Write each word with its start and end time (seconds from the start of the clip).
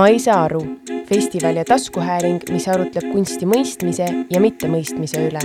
ma 0.00 0.06
ei 0.08 0.18
saa 0.18 0.44
aru, 0.44 0.60
festival 1.08 1.56
ja 1.60 1.64
taskuhääling, 1.64 2.40
mis 2.48 2.64
arutleb 2.72 3.10
kunsti 3.12 3.44
mõistmise 3.44 4.06
ja 4.32 4.40
mittemõistmise 4.40 5.26
üle. 5.28 5.42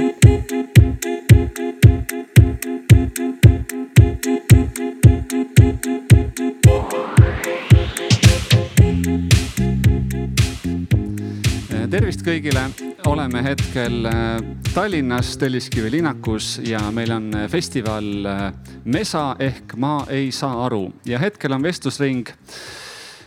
tervist 11.96 12.24
kõigile, 12.26 12.64
oleme 13.08 13.44
hetkel 13.44 14.08
äh, 14.10 14.40
Tallinnas 14.74 15.36
Telliskivi 15.40 15.92
linnakus 15.94 16.58
ja 16.64 16.80
meil 16.96 17.12
on 17.16 17.30
äh, 17.36 17.46
festival 17.52 18.08
äh, 18.28 18.42
Mesa 18.84 19.36
ehk 19.40 19.76
Ma 19.80 20.02
ei 20.12 20.32
saa 20.36 20.66
aru. 20.66 20.90
Ja 21.08 21.20
hetkel 21.20 21.56
on 21.56 21.64
vestlusring, 21.64 22.28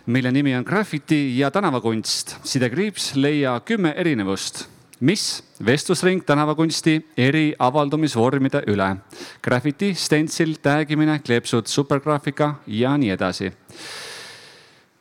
mille 0.08 0.32
nimi 0.32 0.56
on 0.56 0.64
Graffiti 0.64 1.38
ja 1.38 1.50
tänavakunst. 1.50 2.36
sidekriips 2.44 3.14
leia 3.14 3.60
kümme 3.60 3.94
erinevust 3.96 4.64
mis 5.00 5.44
vestlusring 5.66 6.24
tänavakunsti 6.26 7.06
eri 7.16 7.54
avaldumisvormide 7.58 8.64
üle. 8.66 8.96
Graffiti, 9.42 9.94
stentsil, 9.94 10.56
täägimine, 10.62 11.18
kleepsud, 11.18 11.66
supergraafika 11.66 12.54
ja 12.66 12.96
nii 12.98 13.10
edasi 13.14 13.52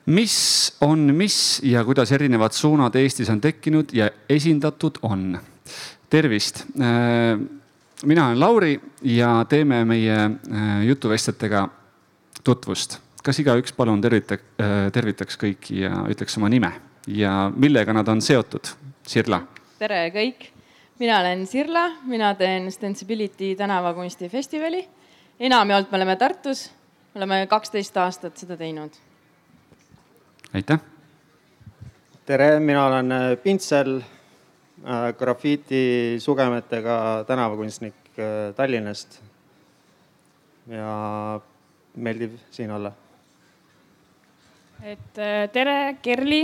mis 0.07 0.35
on 0.81 0.99
mis 1.15 1.59
ja 1.63 1.83
kuidas 1.83 2.11
erinevad 2.11 2.51
suunad 2.55 2.95
Eestis 2.95 3.29
on 3.29 3.41
tekkinud 3.41 3.91
ja 3.93 4.09
esindatud 4.29 4.99
on. 5.01 5.39
tervist, 6.09 6.61
äh, 6.79 7.39
mina 8.03 8.27
olen 8.27 8.39
Lauri 8.39 8.81
ja 9.01 9.45
teeme 9.49 9.85
meie 9.85 10.15
äh, 10.15 10.85
jutuvestjatega 10.85 11.69
tutvust. 12.43 12.99
Kas 13.27 13.41
igaüks 13.43 13.75
palun 13.75 14.01
tervita-, 14.03 14.39
äh, 14.63 14.87
tervitaks 14.95 15.39
kõiki 15.39 15.81
ja 15.83 16.03
ütleks 16.07 16.37
oma 16.39 16.51
nime 16.51 16.71
ja 17.07 17.49
millega 17.55 17.95
nad 17.95 18.07
on 18.07 18.23
seotud? 18.23 18.75
Sirla. 19.07 19.41
tere 19.79 20.07
kõik, 20.11 20.49
mina 20.99 21.19
olen 21.21 21.45
Sirla, 21.47 21.85
mina 22.07 22.33
teen 22.39 22.71
Stensibility 22.71 23.53
tänavakunstifestivali. 23.59 24.87
enamjaolt 25.39 25.91
me 25.91 26.01
oleme 26.01 26.15
Tartus, 26.15 26.69
oleme 27.15 27.45
kaksteist 27.47 27.97
aastat 27.97 28.37
seda 28.37 28.57
teinud 28.57 28.95
aitäh. 30.53 30.79
tere, 32.25 32.59
mina 32.59 32.85
olen 32.85 33.11
äh, 33.11 33.37
Pintsel, 33.43 33.99
äh, 33.99 35.13
grafiiti 35.17 36.15
sugemetega 36.19 37.23
tänavakunstnik 37.27 37.95
Tallinnast. 38.55 39.21
ja 40.67 41.39
meeldib 41.95 42.33
siin 42.51 42.71
olla. 42.71 42.91
Et 44.83 45.19
tere, 45.53 45.97
Kerli, 46.01 46.43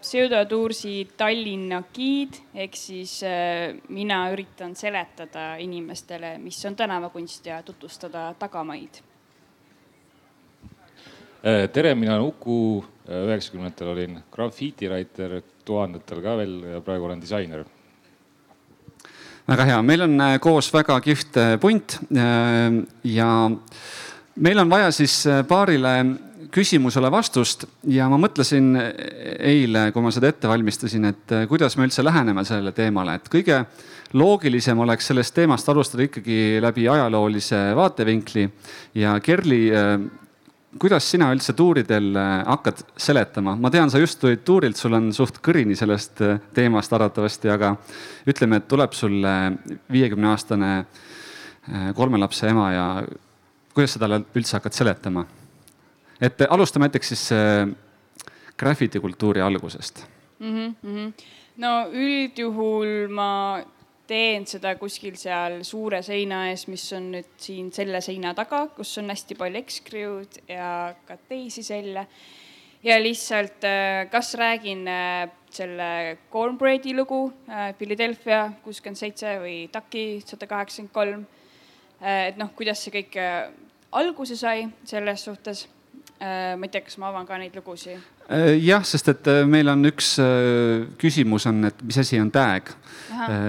pseudotuursi 0.00 1.08
Tallinna 1.16 1.82
giid. 1.94 2.36
Ehk 2.54 2.76
siis 2.76 3.20
mina 3.88 4.20
üritan 4.32 4.76
seletada 4.76 5.56
inimestele, 5.62 6.36
mis 6.42 6.60
on 6.68 6.76
tänavakunst 6.76 7.46
ja 7.46 7.62
tutvustada 7.62 8.34
tagamaid. 8.38 9.00
Tere, 11.72 11.94
mina 11.94 12.16
olen 12.18 12.28
Uku. 12.28 12.84
Üheksakümnendatel 13.08 13.88
olin 13.88 14.18
grafiitiraider, 14.32 15.38
tuhandetel 15.64 16.20
ka 16.20 16.34
veel 16.36 16.56
ja 16.74 16.80
praegu 16.84 17.06
olen 17.08 17.20
disainer. 17.22 17.64
väga 19.48 19.64
hea, 19.64 19.78
meil 19.82 20.04
on 20.04 20.20
äh, 20.20 20.34
koos 20.44 20.68
väga 20.74 20.98
kihvt 21.00 21.38
äh, 21.40 21.54
punt. 21.60 21.96
Äh, 22.12 22.84
ja 23.08 23.30
meil 24.36 24.60
on 24.60 24.70
vaja 24.70 24.90
siis 24.92 25.22
paarile 25.48 25.94
küsimusele 26.54 27.10
vastust 27.12 27.66
ja 27.90 28.08
ma 28.08 28.18
mõtlesin 28.20 28.72
eile, 28.78 29.88
kui 29.92 30.04
ma 30.04 30.12
seda 30.14 30.30
ette 30.32 30.48
valmistasin, 30.48 31.08
et 31.10 31.34
kuidas 31.50 31.76
me 31.76 31.88
üldse 31.88 32.04
läheneme 32.04 32.44
sellele 32.48 32.72
teemale, 32.76 33.18
et 33.18 33.28
kõige 33.32 33.62
loogilisem 34.16 34.78
oleks 34.80 35.10
sellest 35.10 35.34
teemast 35.36 35.68
alustada 35.68 36.06
ikkagi 36.06 36.58
läbi 36.64 36.88
ajaloolise 36.88 37.60
vaatevinkli 37.76 38.46
ja 38.96 39.18
Kerli 39.20 39.62
kuidas 40.78 41.06
sina 41.10 41.30
üldse 41.32 41.54
tuuridel 41.56 42.10
äh, 42.18 42.32
hakkad 42.46 42.82
seletama, 43.00 43.54
ma 43.56 43.70
tean, 43.72 43.90
sa 43.90 44.00
just 44.00 44.20
tulid 44.20 44.44
tuurilt, 44.46 44.76
sul 44.76 44.96
on 44.98 45.10
suht 45.16 45.40
kõrini 45.44 45.76
sellest 45.78 46.20
teemast 46.54 46.92
arvatavasti, 46.92 47.50
aga 47.52 47.74
ütleme, 48.28 48.60
et 48.60 48.68
tuleb 48.68 48.96
sulle 48.96 49.34
viiekümne 49.92 50.30
aastane 50.32 50.72
kolme 51.96 52.20
lapse 52.20 52.48
ema 52.48 52.68
ja 52.72 52.84
kuidas 53.74 53.96
sa 53.96 54.04
talle 54.04 54.22
üldse 54.36 54.56
hakkad 54.56 54.76
seletama? 54.76 55.26
Et 56.20 56.46
alustame 56.48 56.88
näiteks 56.88 57.08
siis 57.08 57.28
graffiti 58.58 59.00
kultuuri 59.00 59.40
algusest 59.40 60.06
mm. 60.38 60.74
-hmm. 60.84 61.12
no 61.56 61.72
üldjuhul 61.92 63.08
ma 63.08 63.62
teen 64.08 64.46
seda 64.48 64.74
kuskil 64.80 65.16
seal 65.20 65.60
suure 65.68 66.00
seina 66.04 66.46
ees, 66.48 66.64
mis 66.72 66.84
on 66.96 67.10
nüüd 67.12 67.30
siin 67.40 67.70
selle 67.74 68.00
seina 68.04 68.32
taga, 68.36 68.64
kus 68.76 68.94
on 69.02 69.12
hästi 69.12 69.36
palju 69.38 69.60
ekskriud 69.60 70.42
ja 70.48 70.70
ka 71.08 71.18
teisi 71.28 71.64
selle. 71.66 72.06
ja 72.82 72.94
lihtsalt 73.02 73.64
äh, 73.66 74.06
kas 74.10 74.34
räägin 74.38 74.86
äh, 74.88 75.28
selle 75.50 76.18
Cornbreadi 76.30 76.94
lugu, 76.94 77.32
äh, 77.48 77.74
Philadelphia 77.74 78.52
kuuskümmend 78.62 79.00
seitse 79.00 79.34
või 79.42 79.56
Taki 79.72 80.22
sada 80.24 80.46
kaheksakümmend 80.46 80.94
kolm. 80.94 81.26
et 82.00 82.36
noh, 82.38 82.52
kuidas 82.54 82.78
see 82.84 82.94
kõik 82.94 83.16
alguse 83.90 84.36
sai 84.38 84.68
selles 84.86 85.24
suhtes. 85.24 85.66
Ma 86.20 86.66
ei 86.66 86.70
tea, 86.72 86.82
kas 86.82 86.98
ma 86.98 87.12
avan 87.12 87.26
ka 87.26 87.38
neid 87.38 87.54
lugusid 87.54 88.00
Äh, 88.28 88.58
jah, 88.60 88.82
sest 88.84 89.08
et 89.08 89.28
äh, 89.30 89.46
meil 89.48 89.70
on 89.72 89.88
üks 89.88 90.18
äh, 90.20 90.82
küsimus 91.00 91.46
on, 91.48 91.62
et 91.64 91.78
mis 91.80 91.96
asi 91.96 92.18
on 92.20 92.28
tag. 92.30 92.74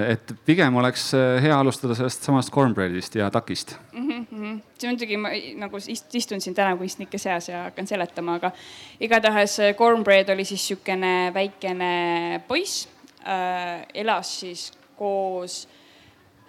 et 0.09 0.31
pigem 0.47 0.77
oleks 0.79 1.11
hea 1.13 1.53
alustada 1.53 1.93
sellest 1.93 2.23
samast 2.25 2.49
cornbread'ist 2.49 3.17
ja 3.19 3.27
takist 3.29 3.75
mm. 3.91 4.25
-hmm. 4.31 4.55
see 4.79 4.89
muidugi 4.89 5.17
ma 5.17 5.29
nagu 5.59 5.77
istun 5.77 6.41
siin 6.41 6.55
tänakunstnike 6.55 7.17
seas 7.17 7.49
ja 7.49 7.63
hakkan 7.63 7.87
seletama, 7.87 8.35
aga 8.39 8.51
igatahes 8.99 9.59
cornbread 9.77 10.29
oli 10.29 10.45
siis 10.45 10.63
niisugune 10.63 11.31
väikene 11.33 12.41
poiss 12.47 12.87
äh,, 13.27 13.85
elas 13.93 14.39
siis 14.39 14.71
koos 14.95 15.67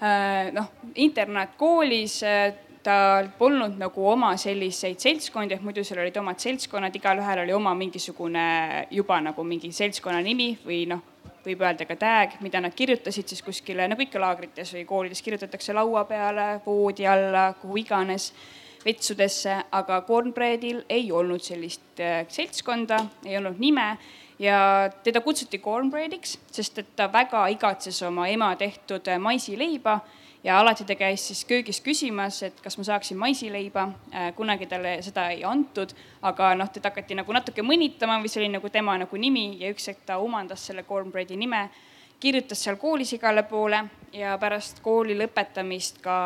äh, 0.03 0.53
noh, 0.53 0.71
internaatkoolis 0.95 2.23
äh, 2.23 2.55
tal 2.83 3.29
polnud 3.39 3.77
nagu 3.81 4.07
oma 4.09 4.33
selliseid 4.41 5.01
seltskondi, 5.03 5.57
et 5.57 5.65
muidu 5.65 5.85
seal 5.85 6.01
olid 6.03 6.17
omad 6.21 6.41
seltskonnad, 6.41 6.95
igalühel 6.97 7.45
oli 7.45 7.53
oma 7.53 7.75
mingisugune 7.77 8.45
juba 8.91 9.21
nagu 9.21 9.45
mingi 9.45 9.73
seltskonna 9.75 10.23
nimi 10.25 10.55
või 10.65 10.85
noh, 10.89 11.03
võib 11.45 11.65
öelda 11.65 11.87
ka 11.89 11.97
tag, 12.01 12.39
mida 12.45 12.61
nad 12.61 12.75
kirjutasid 12.77 13.29
siis 13.29 13.43
kuskile 13.45 13.89
nagu 13.89 14.05
ikka 14.05 14.21
laagrites 14.21 14.73
või 14.77 14.87
koolides 14.89 15.23
kirjutatakse 15.25 15.77
laua 15.77 16.05
peale, 16.09 16.49
voodi 16.65 17.07
alla, 17.09 17.51
kuhu 17.61 17.81
iganes, 17.81 18.31
vetsudesse, 18.85 19.59
aga 19.77 20.01
Cornbreadil 20.09 20.85
ei 20.89 21.11
olnud 21.13 21.45
sellist 21.45 22.01
äh, 22.01 22.25
seltskonda, 22.33 23.03
ei 23.27 23.37
olnud 23.37 23.61
nime 23.61 23.91
ja 24.41 24.89
teda 25.05 25.21
kutsuti 25.21 25.61
Cornbreadiks, 25.61 26.39
sest 26.53 26.81
et 26.81 26.95
ta 26.97 27.11
väga 27.13 27.45
igatses 27.53 28.01
oma 28.09 28.29
ema 28.33 28.55
tehtud 28.57 29.09
äh, 29.09 29.21
maisileiba 29.21 29.99
ja 30.45 30.59
alati 30.61 30.85
ta 30.85 30.97
käis 30.97 31.27
siis 31.29 31.45
köögis 31.45 31.81
küsimas, 31.85 32.43
et 32.47 32.61
kas 32.65 32.79
ma 32.79 32.85
saaksin 32.85 33.19
maisileiba. 33.19 33.89
Äh, 34.15 34.33
kunagi 34.37 34.67
talle 34.67 34.97
seda 35.05 35.29
ei 35.35 35.45
antud, 35.45 35.93
aga 36.23 36.55
noh, 36.57 36.71
teda 36.73 36.91
hakati 36.91 37.19
nagu 37.19 37.33
natuke 37.37 37.65
mõnitama 37.67 38.21
või 38.23 38.33
see 38.33 38.45
oli 38.45 38.53
nagu 38.57 38.73
tema 38.73 38.97
nagu 39.01 39.21
nimi 39.21 39.53
ja 39.61 39.71
üks 39.75 39.91
hetk 39.93 40.07
ta 40.09 40.19
omandas 40.23 40.67
selle 40.67 40.85
cornbread'i 40.89 41.37
nime 41.37 41.69
kirjutas 42.21 42.61
seal 42.65 42.77
koolis 42.77 43.13
igale 43.17 43.43
poole 43.49 43.79
ja 44.13 44.35
pärast 44.41 44.83
kooli 44.85 45.15
lõpetamist 45.17 46.03
ka 46.05 46.17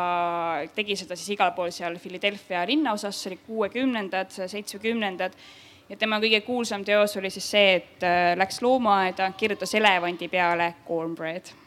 tegi 0.75 0.97
seda 0.99 1.15
siis 1.15 1.35
igal 1.37 1.53
pool 1.55 1.71
seal 1.71 1.95
Philadelphia 2.03 2.65
linnaosas, 2.67 3.21
see 3.21 3.31
oli 3.31 3.39
kuuekümnendad, 3.45 4.33
seitsmekümnendad. 4.35 5.35
ja 5.89 5.97
tema 5.97 6.19
kõige 6.19 6.41
kuulsam 6.41 6.83
teos 6.83 7.15
oli 7.17 7.29
siis 7.29 7.51
see, 7.51 7.75
et 7.75 8.03
äh, 8.03 8.33
läks 8.37 8.61
loomaaeda, 8.61 9.31
kirjutas 9.37 9.75
elevandi 9.75 10.27
peale 10.27 10.73
cornbread 10.87 11.64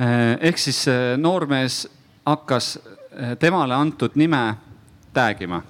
ehk 0.00 0.60
siis 0.60 0.84
äh, 0.88 1.16
noormees 1.20 1.84
hakkas 2.24 2.76
äh, 2.78 3.34
temale 3.40 3.76
antud 3.76 4.16
nime 4.16 4.42
tag 5.14 5.42
ima. 5.42 5.62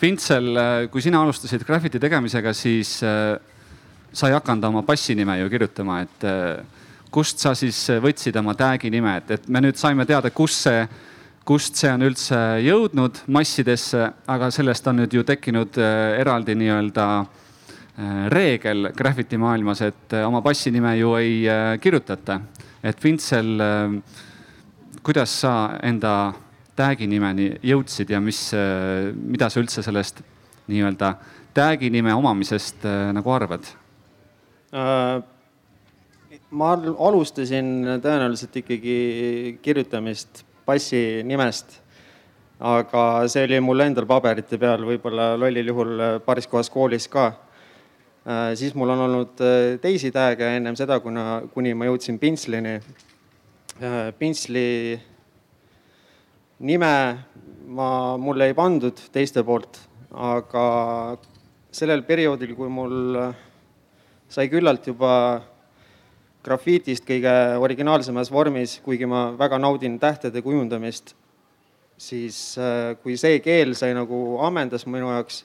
Pintsel, 0.00 0.56
kui 0.90 0.98
sina 0.98 1.20
alustasid 1.22 1.62
graffiti 1.62 2.00
tegemisega, 2.02 2.50
siis 2.50 2.96
sa 2.98 4.26
ei 4.26 4.34
hakanud 4.34 4.64
oma 4.66 4.80
passinime 4.82 5.36
ju 5.38 5.46
kirjutama, 5.52 6.00
et 6.02 6.26
kust 7.14 7.38
sa 7.38 7.52
siis 7.54 7.78
võtsid 8.02 8.34
oma 8.40 8.56
tag'i 8.58 8.90
nime, 8.90 9.12
et, 9.20 9.30
et 9.36 9.46
me 9.46 9.62
nüüd 9.62 9.78
saime 9.78 10.02
teada, 10.08 10.32
kust 10.34 10.66
see, 10.66 10.82
kust 11.46 11.78
see 11.78 11.92
on 11.94 12.08
üldse 12.08 12.40
jõudnud 12.64 13.22
massidesse, 13.30 14.02
aga 14.26 14.50
sellest 14.50 14.90
on 14.90 14.98
nüüd 15.04 15.14
ju 15.14 15.22
tekkinud 15.22 15.78
eraldi 15.78 16.58
nii-öelda 16.58 17.08
reegel 18.34 18.90
graffiti 18.98 19.38
maailmas, 19.38 19.86
et 19.86 20.18
oma 20.24 20.42
passinime 20.42 20.96
ju 20.98 21.14
ei 21.22 21.44
kirjutata 21.78 22.40
et 22.82 23.04
Vintsel, 23.04 23.54
ähm, 23.60 23.96
kuidas 25.02 25.32
sa 25.40 25.78
enda 25.82 26.34
tag'i 26.78 27.08
nimeni 27.10 27.50
jõudsid 27.62 28.10
ja 28.10 28.20
mis, 28.20 28.52
äh, 28.54 29.10
mida 29.14 29.50
sa 29.50 29.60
üldse 29.60 29.82
sellest 29.82 30.22
nii-öelda 30.68 31.14
tag'i 31.56 31.90
nime 31.90 32.14
omamisest 32.14 32.84
nagu 33.16 33.32
arvad? 33.32 33.66
ma 36.50 36.72
alustasin 36.76 38.00
tõenäoliselt 38.04 38.56
ikkagi 38.60 38.96
kirjutamist 39.64 40.42
passi 40.68 41.22
nimest. 41.24 41.80
aga 42.58 43.02
see 43.30 43.44
oli 43.46 43.60
mul 43.62 43.84
endal 43.84 44.06
paberite 44.10 44.58
peal, 44.58 44.82
võib-olla 44.82 45.36
lollil 45.38 45.68
juhul 45.70 46.00
paaris 46.26 46.48
kohas 46.50 46.70
koolis 46.74 47.06
ka. 47.08 47.30
Siis 48.58 48.74
mul 48.76 48.90
on 48.92 49.04
olnud 49.06 49.42
teisi 49.82 50.10
tag'e 50.12 50.56
ennem 50.58 50.76
seda, 50.76 50.98
kuna, 51.00 51.42
kuni 51.54 51.74
ma 51.74 51.88
jõudsin 51.88 52.18
Pintslini. 52.20 52.78
Pintsli 54.18 54.98
nime 56.66 56.92
ma, 57.68 58.16
mulle 58.18 58.48
ei 58.50 58.56
pandud 58.56 58.98
teiste 59.14 59.44
poolt, 59.46 59.78
aga 60.10 60.64
sellel 61.70 62.02
perioodil, 62.08 62.56
kui 62.58 62.68
mul 62.72 63.18
sai 64.28 64.48
küllalt 64.50 64.88
juba 64.90 65.12
grafiitist 66.44 67.06
kõige 67.08 67.34
originaalsemas 67.60 68.30
vormis, 68.32 68.78
kuigi 68.84 69.08
ma 69.08 69.28
väga 69.38 69.58
naudin 69.60 69.98
tähtede 70.00 70.42
kujundamist, 70.44 71.14
siis 71.98 72.38
äh, 72.60 72.94
kui 73.02 73.18
see 73.20 73.40
keel 73.44 73.74
sai 73.78 73.92
nagu 73.96 74.38
ammendas 74.46 74.86
minu 74.86 75.10
jaoks, 75.12 75.42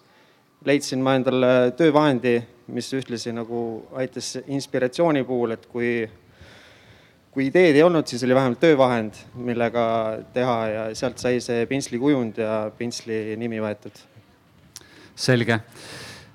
leidsin 0.63 1.01
ma 1.03 1.17
endale 1.17 1.73
töövahendi, 1.77 2.37
mis 2.68 2.92
ühtlasi 2.95 3.33
nagu 3.36 3.62
aitas 4.00 4.38
inspiratsiooni 4.45 5.24
puhul, 5.27 5.56
et 5.57 5.65
kui, 5.71 5.92
kui 7.33 7.50
ideed 7.50 7.75
ei 7.75 7.83
olnud, 7.83 8.07
siis 8.07 8.24
oli 8.24 8.36
vähemalt 8.36 8.62
töövahend, 8.63 9.19
millega 9.36 9.86
teha 10.33 10.57
ja 10.71 10.88
sealt 10.95 11.19
sai 11.19 11.42
see 11.44 11.68
pintsli 11.68 12.00
kujund 12.00 12.39
ja 12.39 12.63
pintsli 12.77 13.38
nimi 13.39 13.60
võetud. 13.63 14.00
selge 15.15 15.62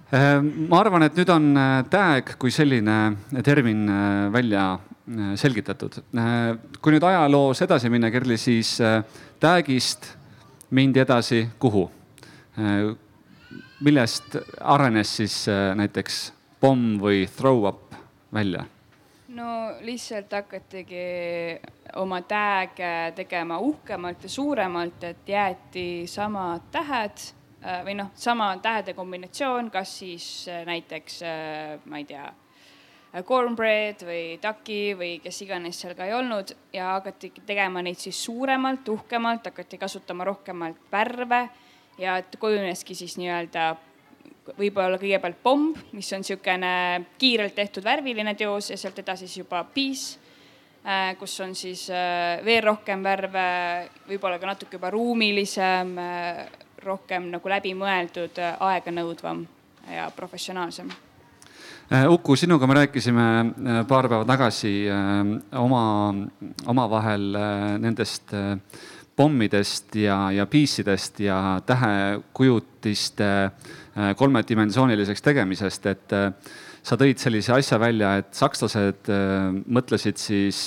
Äh, 0.09 0.39
ma 0.41 0.79
arvan, 0.81 1.05
et 1.05 1.17
nüüd 1.21 1.29
on 1.29 1.51
äh, 1.53 1.83
tag 1.93 2.31
kui 2.41 2.49
selline 2.49 2.95
termin 3.45 3.83
äh, 3.93 4.29
välja 4.33 4.79
selgitatud. 5.41 5.95
kui 6.85 6.93
nüüd 6.93 7.05
ajaloos 7.09 7.63
edasi 7.65 7.89
minna, 7.89 8.11
Kerli, 8.13 8.37
siis 8.37 8.75
tag'ist 9.41 10.05
mindi 10.77 11.01
edasi 11.01 11.47
kuhu? 11.57 11.87
Millest 13.81 14.37
arenes 14.61 15.17
siis 15.17 15.37
näiteks 15.79 16.33
pomm 16.61 16.99
või 17.03 17.27
throw 17.37 17.69
up 17.69 17.95
välja? 18.35 18.65
no 19.29 19.49
lihtsalt 19.85 20.33
hakatigi 20.33 21.07
oma 21.97 22.21
tag'e 22.27 23.13
tegema 23.15 23.59
uhkemalt 23.63 24.23
ja 24.27 24.31
suuremalt, 24.33 25.05
et 25.05 25.29
jäeti 25.29 26.07
samad 26.11 26.71
tähed 26.73 27.29
Äh, 27.59 27.81
või 27.83 27.97
noh, 27.99 28.13
sama 28.15 28.53
tähede 28.63 28.93
kombinatsioon, 28.95 29.71
kas 29.75 29.97
siis 29.99 30.27
äh, 30.47 30.61
näiteks 30.67 31.23
äh, 31.27 31.81
ma 31.91 31.99
ei 31.99 32.05
tea, 32.07 32.29
cornbread 33.27 34.05
või 34.07 34.37
ducky 34.39 34.93
või 34.95 35.17
kes 35.25 35.41
iganes 35.43 35.81
seal 35.81 35.97
ka 35.99 36.07
ei 36.07 36.13
olnud 36.15 36.53
ja 36.77 36.93
hakati 36.93 37.33
tegema 37.49 37.83
neid 37.83 37.99
siis 37.99 38.21
suuremalt, 38.29 38.87
uhkemalt, 38.93 39.49
hakati 39.51 39.81
kasutama 39.81 40.29
rohkemalt 40.29 40.85
värve 40.93 41.41
ja 41.99 42.19
et 42.23 42.37
kujuneski 42.41 42.95
siis 42.95 43.17
nii-öelda 43.19 43.71
võib-olla 44.59 44.97
kõigepealt 45.01 45.43
pomm, 45.43 45.75
mis 45.93 46.09
on 46.17 46.25
niisugune 46.25 46.73
kiirelt 47.21 47.55
tehtud 47.55 47.85
värviline 47.85 48.35
teos 48.35 48.71
ja 48.71 48.79
sealt 48.81 48.99
edasi 49.03 49.27
siis 49.27 49.43
juba 49.43 49.61
piis, 49.75 50.07
kus 51.19 51.35
on 51.45 51.53
siis 51.59 51.83
veel 52.47 52.63
rohkem 52.65 53.03
värve, 53.05 53.45
võib-olla 54.09 54.39
ka 54.41 54.49
natuke 54.55 54.79
juba 54.79 54.89
ruumilisem 54.95 55.93
rohkem 56.85 57.29
nagu 57.33 57.51
läbimõeldud, 57.51 58.41
aeganõudvam 58.71 59.45
ja 59.93 60.09
professionaalsem. 60.17 60.91
Äh, 61.89 62.05
Uku, 62.13 62.37
sinuga 62.37 62.67
me 62.69 62.77
rääkisime 62.83 63.25
äh, 63.41 63.81
paar 63.89 64.09
päeva 64.13 64.25
tagasi 64.29 64.73
äh, 64.93 65.31
oma, 65.57 65.83
omavahel 66.69 67.31
nendest 67.81 68.35
pommidest 69.19 69.99
ja, 69.99 70.29
ja 70.31 70.47
piisidest 70.47 71.19
ja 71.21 71.59
tähekujutiste 71.67 73.51
kolmedimensiooniliseks 74.17 75.25
tegemisest, 75.27 75.87
et 75.91 76.15
sa 76.87 76.99
tõid 77.01 77.19
sellise 77.19 77.53
asja 77.57 77.81
välja, 77.83 78.13
et 78.23 78.31
sakslased 78.39 79.11
mõtlesid 79.67 80.23
siis 80.23 80.61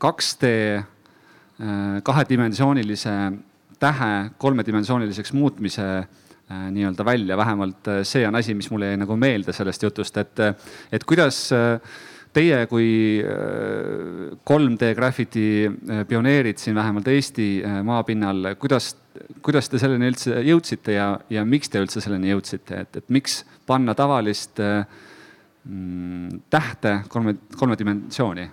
2D 0.00 0.48
kahedimensioonilise 2.02 3.16
tähe 3.82 4.30
kolmedimensiooniliseks 4.38 5.32
muutmise 5.32 5.86
äh, 5.98 6.70
nii-öelda 6.70 7.04
välja, 7.04 7.36
vähemalt 7.36 7.88
äh, 7.88 8.02
see 8.06 8.26
on 8.28 8.38
asi, 8.38 8.54
mis 8.54 8.70
mulle 8.70 8.92
jäi 8.92 9.00
nagu 9.02 9.16
meelde 9.18 9.54
sellest 9.56 9.82
jutust, 9.82 10.18
et, 10.22 10.42
äh, 10.42 10.54
et 10.92 11.04
kuidas 11.08 11.48
teie 12.32 12.62
kui 12.70 13.20
3D 14.48 14.92
graffiti 14.96 15.44
pioneerid 16.08 16.60
siin 16.60 16.76
vähemalt 16.78 17.10
Eesti 17.12 17.48
maapinnal, 17.84 18.54
kuidas, 18.60 18.94
kuidas 19.44 19.68
te 19.68 19.80
selleni 19.82 20.08
üldse 20.12 20.40
jõudsite 20.46 20.96
ja, 20.96 21.08
ja 21.32 21.44
miks 21.44 21.72
te 21.72 21.82
üldse 21.82 22.00
selleni 22.04 22.32
jõudsite, 22.32 22.86
et, 22.86 23.02
et 23.02 23.12
miks 23.12 23.42
panna 23.68 23.94
tavalist 23.98 24.62
mm, 24.62 26.42
tähte 26.50 26.98
kolme, 27.12 27.36
kolme 27.58 27.76
dimensiooni? 27.78 28.48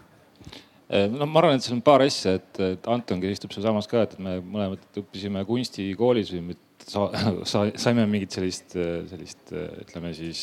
Äh, 0.89 1.05
no 1.13 1.27
ma 1.29 1.43
arvan, 1.43 1.59
et 1.59 1.65
seal 1.65 1.77
on 1.77 1.83
paar 1.85 2.01
asja, 2.01 2.39
et, 2.39 2.49
et 2.65 2.87
Anton, 2.89 3.19
kes 3.21 3.37
istub 3.37 3.53
sealsamas 3.53 3.89
ka, 3.89 4.07
et 4.07 4.15
me 4.21 4.39
mõlemad 4.41 5.01
õppisime 5.03 5.43
kunstikoolis 5.45 6.33
või 6.33 6.57
sa, 6.81 7.05
sa, 7.51 7.67
saime 7.77 8.07
mingit 8.09 8.33
sellist, 8.33 8.73
sellist 9.11 9.53
ütleme 9.53 10.15
siis 10.17 10.41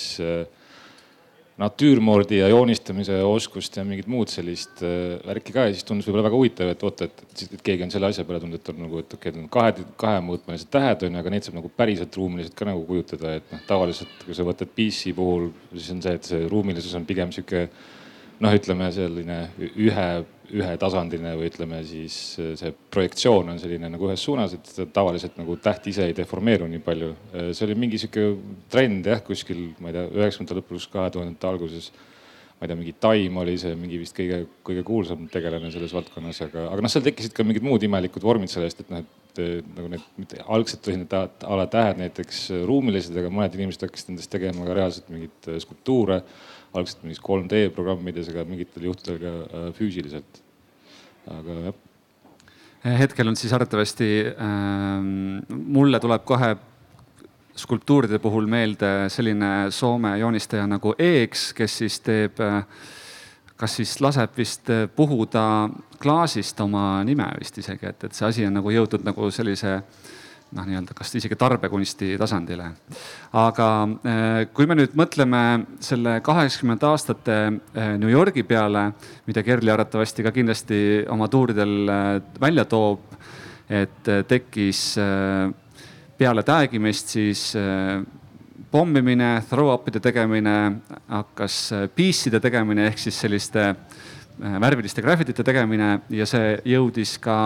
natüürmoodi 1.57 2.43
ja 2.43 2.51
joonistamise 2.53 3.17
oskust 3.25 3.79
ja 3.79 3.85
mingit 3.87 4.09
muud 4.13 4.29
sellist 4.29 4.83
värki 5.25 5.55
ka 5.55 5.65
ja 5.65 5.73
siis 5.73 5.87
tundus 5.89 6.05
võib-olla 6.09 6.27
väga 6.27 6.37
huvitav, 6.37 6.73
et 6.73 6.85
oota, 6.85 7.09
et, 7.09 7.23
et 7.47 7.63
keegi 7.65 7.87
on 7.87 7.93
selle 7.95 8.11
asja 8.11 8.27
peale 8.29 8.43
tulnud, 8.43 8.61
et 8.61 8.71
on 8.75 8.83
nagu, 8.85 9.01
et 9.01 9.17
okei 9.17 9.33
okay,, 9.33 9.37
need 9.39 9.47
on 9.47 9.53
kahe, 9.57 9.87
kahemõõtmelised 10.03 10.71
tähed 10.73 11.07
on 11.07 11.17
ju, 11.17 11.23
aga 11.23 11.33
neid 11.33 11.49
saab 11.49 11.57
nagu 11.57 11.71
päriselt 11.73 12.19
ruumiliselt 12.21 12.59
ka 12.59 12.69
nagu 12.69 12.85
kujutada, 12.89 13.39
et 13.41 13.55
noh, 13.55 13.63
tavaliselt 13.71 14.27
kui 14.27 14.37
sa 14.37 14.45
võtad 14.45 14.73
PC 14.77 15.15
puhul, 15.17 15.49
siis 15.73 15.89
on 15.97 16.05
see, 16.05 16.17
et 16.21 16.29
see 16.29 16.43
ruumilisus 16.53 16.99
on 17.01 17.09
pigem 17.09 17.33
sihuke 17.33 17.65
noh, 18.45 18.53
ütleme 18.53 18.91
selline 18.93 19.41
ühe 19.73 20.09
ühetasandiline 20.55 21.33
või 21.39 21.49
ütleme 21.51 21.81
siis 21.87 22.17
see 22.39 22.73
projektsioon 22.95 23.53
on 23.53 23.61
selline 23.61 23.91
nagu 23.93 24.09
ühes 24.09 24.23
suunas, 24.23 24.55
et 24.57 24.93
tavaliselt 24.95 25.39
nagu 25.41 25.57
täht 25.63 25.89
ise 25.91 26.07
ei 26.07 26.17
deformeeru 26.17 26.69
nii 26.71 26.83
palju. 26.87 27.13
See 27.51 27.67
oli 27.67 27.79
mingi 27.79 28.01
sihuke 28.03 28.29
trend 28.73 29.09
jah, 29.11 29.23
kuskil, 29.27 29.63
ma 29.83 29.91
ei 29.91 29.99
tea, 29.99 30.07
üheksakümnendate 30.15 30.61
lõpus, 30.61 30.89
kahe 30.93 31.13
tuhandete 31.15 31.51
alguses. 31.51 31.91
ma 32.57 32.65
ei 32.65 32.71
tea, 32.71 32.77
mingi 32.79 32.95
Time 33.01 33.41
oli 33.43 33.59
see 33.61 33.75
mingi 33.77 33.99
vist 34.01 34.17
kõige, 34.17 34.47
kõige 34.65 34.83
kuulsam 34.87 35.27
tegelane 35.29 35.69
selles 35.75 35.93
valdkonnas, 35.93 36.41
aga, 36.47 36.71
aga 36.73 36.85
noh, 36.85 36.93
seal 36.93 37.05
tekkisid 37.05 37.35
ka 37.37 37.45
mingid 37.45 37.67
muud 37.67 37.83
imelikud 37.85 38.25
vormid 38.25 38.49
sellest, 38.49 38.81
et 38.81 38.93
noh, 38.95 39.03
et 39.05 39.26
nagu 39.39 39.89
need, 39.93 40.05
mitte 40.21 40.43
algselt 40.47 40.87
olid 40.89 41.03
need 41.03 41.17
a 41.17 41.59
la 41.61 41.67
tähed 41.71 42.01
näiteks 42.01 42.43
ruumilised, 42.69 43.17
aga 43.17 43.31
mõned 43.33 43.57
inimesed 43.59 43.87
hakkasid 43.87 44.13
nendest 44.13 44.33
tegema 44.33 44.67
ka 44.67 44.77
reaalselt 44.77 45.11
mingeid 45.13 45.51
äh, 45.51 45.59
skulptuure 45.63 46.21
algselt 46.77 47.05
mingis 47.07 47.23
3D 47.25 47.67
programmides, 47.75 48.31
aga 48.33 48.45
mingitel 48.49 48.89
juhtudel 48.91 49.21
ka 49.23 49.35
äh, 49.45 49.67
füüsiliselt. 49.77 50.43
aga 51.27 51.59
jah. 51.65 51.79
hetkel 53.01 53.29
on 53.29 53.37
siis 53.37 53.53
arvatavasti 53.57 54.11
ähm,, 54.31 55.41
mulle 55.49 56.01
tuleb 56.01 56.25
kohe 56.25 56.53
skulptuuride 57.57 58.21
puhul 58.23 58.47
meelde 58.47 59.09
selline 59.11 59.71
Soome 59.73 60.19
joonistaja 60.21 60.67
nagu 60.69 60.93
Eeks, 60.99 61.49
kes 61.57 61.79
siis 61.83 61.99
teeb 62.05 62.41
äh, 62.45 62.63
kas 63.57 63.79
siis 63.81 63.97
laseb 64.05 64.37
vist 64.37 64.71
äh, 64.71 64.87
puhuda 64.89 65.69
klaasist 66.03 66.61
oma 66.61 67.03
nime 67.05 67.29
vist 67.41 67.59
isegi, 67.59 67.87
et, 67.89 68.05
et 68.05 68.15
see 68.15 68.29
asi 68.29 68.47
on 68.47 68.59
nagu 68.59 68.73
jõudnud 68.73 69.07
nagu 69.07 69.31
sellise 69.33 69.81
noh, 70.55 70.67
nii-öelda 70.67 70.95
kas 70.97 71.11
isegi 71.19 71.37
tarbekunsti 71.39 72.15
tasandile. 72.21 72.71
aga 73.37 73.69
eh, 74.07 74.43
kui 74.55 74.67
me 74.67 74.77
nüüd 74.79 74.95
mõtleme 74.99 75.43
selle 75.83 76.19
kaheksakümnendate 76.25 76.91
aastate 76.91 77.39
eh, 77.47 77.95
New 77.99 78.11
Yorgi 78.11 78.45
peale, 78.47 78.91
mida 79.27 79.43
Kerli 79.47 79.73
arvatavasti 79.73 80.27
ka 80.27 80.33
kindlasti 80.35 80.81
oma 81.11 81.29
tuuridel 81.33 81.77
eh, 81.89 82.13
välja 82.41 82.65
toob, 82.65 83.17
et 83.67 84.07
tekkis 84.31 84.81
peale 86.17 86.43
tag'imist 86.47 87.11
siis 87.17 87.41
pommimine, 88.71 89.43
throw-up'ide 89.49 90.01
tegemine, 90.01 90.57
hakkas 91.09 91.59
piece'ide 91.95 92.41
tegemine 92.41 92.87
ehk 92.91 92.99
siis 92.99 93.21
selliste 93.21 93.75
värviliste 94.37 95.03
graffitite 95.03 95.45
tegemine 95.45 96.01
ja 96.13 96.27
see 96.29 96.57
jõudis 96.69 97.17
ka 97.21 97.37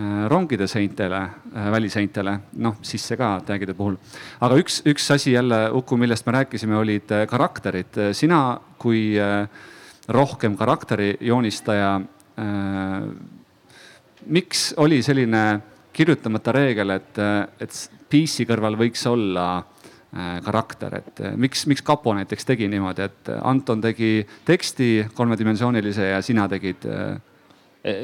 Äh, 0.00 0.28
rongide 0.28 0.68
seintele, 0.68 1.16
äh, 1.54 1.70
väliseintele, 1.70 2.32
noh 2.62 2.76
sisse 2.82 3.16
ka 3.18 3.40
tag'ide 3.44 3.74
puhul. 3.74 3.96
aga 4.40 4.56
üks, 4.56 4.78
üks 4.86 5.10
asi 5.10 5.32
jälle, 5.32 5.70
Uku, 5.76 5.96
millest 5.96 6.24
me 6.26 6.32
rääkisime, 6.32 6.76
olid 6.76 7.10
äh, 7.10 7.26
karakterid. 7.26 7.98
sina 8.12 8.60
kui 8.78 9.18
rohkem 10.08 10.56
karakteri 10.56 11.16
joonistaja, 11.20 12.00
miks 14.26 14.74
oli 14.76 15.02
selline 15.02 15.60
kirjutamata 15.92 16.52
reegel, 16.52 16.90
et, 16.90 17.18
et 17.60 17.90
PC 18.08 18.46
kõrval 18.48 18.78
võiks 18.80 19.04
olla 19.06 19.62
karakter, 20.44 20.96
et 20.98 21.20
miks, 21.38 21.66
miks 21.70 21.84
kapo 21.86 22.10
näiteks 22.16 22.48
tegi 22.48 22.66
niimoodi, 22.68 23.04
et 23.06 23.28
Anton 23.46 23.80
tegi 23.84 24.24
teksti 24.44 24.88
kolmedimensioonilise 25.14 26.08
ja 26.10 26.22
sina 26.24 26.48
tegid 26.50 26.88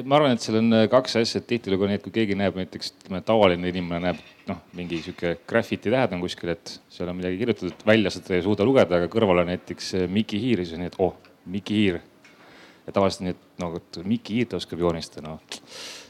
ma 0.06 0.16
arvan, 0.16 0.32
et 0.32 0.40
seal 0.44 0.60
on 0.60 0.72
kaks 0.90 1.18
asja, 1.20 1.40
et 1.42 1.48
tihtilugu 1.50 1.84
on 1.84 1.90
nii, 1.92 1.98
et 1.98 2.04
kui 2.06 2.14
keegi 2.14 2.36
näeb 2.38 2.56
näiteks, 2.56 2.94
ütleme 3.02 3.20
tavaline 3.26 3.68
inimene 3.68 4.00
näeb 4.06 4.22
noh, 4.48 4.62
mingi 4.78 5.02
sihuke 5.04 5.34
graffiti 5.48 5.92
tähed 5.92 6.14
on 6.16 6.22
kuskil, 6.22 6.54
et 6.54 6.76
seal 6.92 7.10
on 7.12 7.18
midagi 7.18 7.40
kirjutatud, 7.42 7.84
välja 7.88 8.12
seda 8.14 8.38
ei 8.38 8.44
suuda 8.46 8.64
lugeda, 8.66 9.00
aga 9.00 9.10
kõrval 9.12 9.42
on 9.42 9.50
näiteks 9.52 9.92
Miki 10.12 10.40
Hiir, 10.40 10.64
siis 10.64 10.78
on 10.78 10.84
nii, 10.84 10.92
et 10.94 10.98
oh, 11.02 11.12
Miki 11.52 11.80
Hiir. 11.80 12.00
Ja 12.86 12.94
tavaliselt 12.94 13.26
nii, 13.26 13.34
et 13.34 13.60
no 13.60 13.72
vot 13.74 14.00
Mikki 14.06 14.38
Hiirt 14.38 14.56
oskab 14.60 14.80
joonistada, 14.80 15.34
no 15.34 15.40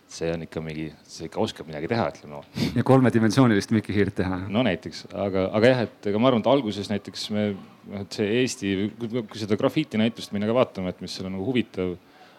see 0.08 0.30
on 0.32 0.44
ikka 0.46 0.62
mingi, 0.62 0.86
see 1.10 1.26
ikka 1.26 1.40
oskab 1.42 1.68
midagi 1.68 1.88
teha, 1.90 2.08
ütleme 2.12 2.36
no.. 2.36 2.42
ja 2.76 2.84
kolmedimensioonilist 2.86 3.72
Mikki 3.75 3.94
Hiirt 3.96 4.16
teha. 4.20 4.38
no 4.52 4.62
näiteks, 4.66 5.06
aga, 5.12 5.48
aga 5.58 5.72
jah, 5.72 5.84
et 5.88 6.10
ega 6.12 6.20
ma 6.22 6.30
arvan, 6.30 6.44
et 6.44 6.50
alguses 6.50 6.90
näiteks 6.92 7.25
me, 7.34 7.46
noh, 7.90 8.04
et 8.04 8.18
see 8.18 8.28
Eesti, 8.42 8.75
kui 9.00 9.40
seda 9.42 9.58
grafiiti 9.58 10.00
näitust 10.00 10.34
minna 10.34 10.48
ka 10.50 10.56
vaatama, 10.56 10.94
et 10.94 11.02
mis 11.04 11.16
seal 11.16 11.28
on 11.28 11.36
nagu 11.36 11.48
huvitav 11.48 11.96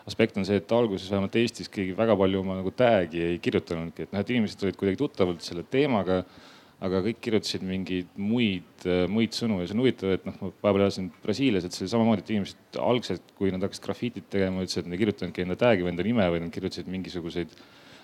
aspekt 0.07 0.37
on 0.39 0.47
see, 0.47 0.59
et 0.61 0.71
alguses 0.71 1.09
vähemalt 1.11 1.35
Eestis 1.35 1.67
keegi 1.71 1.95
väga 1.97 2.15
palju 2.19 2.39
oma 2.39 2.55
nagu 2.61 2.71
tag'i 2.71 3.23
ei 3.33 3.39
kirjutanudki, 3.43 4.07
et 4.07 4.13
noh, 4.15 4.23
et 4.23 4.31
inimesed 4.31 4.63
olid 4.63 4.79
kuidagi 4.79 5.01
tuttavad 5.01 5.43
selle 5.43 5.65
teemaga 5.67 6.21
aga 6.85 6.99
kõik 7.07 7.21
kirjutasid 7.25 7.63
mingeid 7.65 8.09
muid, 8.21 8.85
muid 9.09 9.33
sõnu 9.33 9.61
ja 9.61 9.69
see 9.69 9.73
on 9.73 9.81
huvitav, 9.81 10.13
et 10.13 10.27
noh, 10.27 10.35
ma 10.41 10.51
vahepeal 10.51 10.85
elasin 10.85 11.09
Brasiilias, 11.23 11.65
et 11.65 11.73
see 11.73 11.89
samamoodi, 11.89 12.21
et 12.21 12.35
inimesed 12.35 12.79
algselt, 12.83 13.33
kui 13.37 13.49
nad 13.53 13.65
hakkasid 13.65 13.87
grafiitit 13.87 14.29
tegema, 14.33 14.61
ütlesid, 14.61 14.83
et 14.83 14.91
nad 14.91 14.97
ei 14.97 15.01
kirjutanudki 15.01 15.45
enda 15.45 15.57
tag'i 15.57 15.85
või 15.85 15.95
enda 15.95 16.05
nime, 16.05 16.27
vaid 16.33 16.45
nad 16.45 16.53
kirjutasid 16.53 16.91
mingisuguseid, 16.93 17.55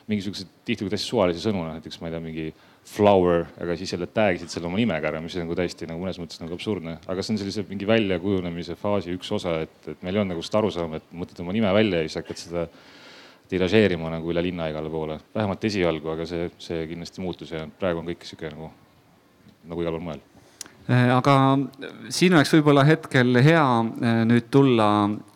mingisuguseid 0.09 0.49
tihtilugu 0.65 0.95
täiesti 0.95 1.11
suvalisi 1.11 1.43
sõnu, 1.45 1.61
näiteks 1.69 2.01
ma 2.01 2.09
ei 2.09 2.15
tea, 2.15 2.23
mingi 2.23 2.47
flower, 2.89 3.45
aga 3.61 3.77
siis 3.79 3.93
jälle 3.93 4.09
tag 4.11 4.39
isid 4.39 4.51
selle 4.51 4.67
oma 4.67 4.81
nimega 4.81 5.11
ära, 5.11 5.21
mis 5.23 5.37
on 5.37 5.45
nagu 5.45 5.55
täiesti 5.55 5.87
nagu 5.87 6.01
mõnes 6.01 6.17
mõttes 6.19 6.41
nagu 6.41 6.57
absurdne. 6.57 6.97
aga 7.07 7.23
see 7.23 7.35
on 7.35 7.39
sellise 7.39 7.63
mingi 7.69 7.87
väljakujunemise 7.87 8.75
faasi 8.81 9.13
üks 9.15 9.29
osa, 9.37 9.61
et, 9.67 9.77
et 9.85 10.01
meil 10.03 10.17
ei 10.17 10.23
olnud 10.23 10.33
nagu 10.33 10.43
seda 10.43 10.59
arusaama, 10.63 10.99
et 10.99 11.15
mõtled 11.15 11.45
oma 11.45 11.55
nime 11.55 11.71
välja 11.77 12.01
ja 12.01 12.09
siis 12.09 12.19
hakkad 12.19 12.41
seda 12.41 12.65
tiražeerima 13.51 14.11
nagu 14.13 14.31
üle 14.31 14.43
linna 14.45 14.67
igale 14.71 14.91
poole, 14.91 15.19
vähemalt 15.35 15.65
esialgu, 15.69 16.13
aga 16.15 16.27
see, 16.29 16.49
see 16.61 16.85
kindlasti 16.89 17.23
muutus 17.23 17.51
ja 17.53 17.65
praegu 17.79 18.01
on 18.01 18.11
kõik 18.11 18.27
sihuke 18.27 18.51
nagu, 18.53 18.69
nagu 19.69 19.83
igal 19.83 19.97
pool 19.97 20.07
mujal. 20.07 20.23
Eh, 20.83 21.09
aga 21.15 21.33
siin 22.11 22.33
oleks 22.35 22.51
võib-olla 22.51 22.83
hetkel 22.83 23.39
hea 23.39 23.63
eh, 23.63 24.23
nüüd 24.27 24.49
tulla 24.51 24.87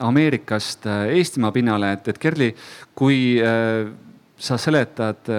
Ameerikast 0.03 0.83
eh, 0.91 1.13
Eestimaa 1.21 1.53
pinnale, 1.55 1.93
et, 1.95 2.09
et 2.11 2.19
Kerli, 2.19 2.49
kui 2.97 3.37
sa 4.37 4.57
seletad 4.59 5.29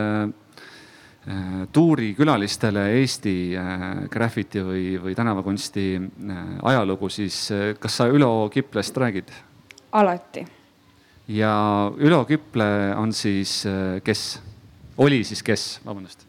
tuurikülalistele 1.75 2.87
Eesti 3.03 3.35
graffiti 4.09 4.63
või, 4.65 4.85
või 5.03 5.17
tänavakunsti 5.19 5.85
ajalugu, 6.71 7.11
siis 7.13 7.43
kas 7.79 8.01
sa 8.01 8.09
Ülo 8.09 8.49
Kiplest 8.55 8.97
räägid? 8.97 9.35
alati 9.93 10.47
ja 11.29 11.53
Ülo 12.01 12.25
Küple 12.25 12.95
on 12.97 13.13
siis 13.13 13.61
äh, 13.69 14.01
kes, 14.05 14.41
oli 14.99 15.23
siis 15.25 15.43
kes, 15.45 15.67
vabandust? 15.85 16.25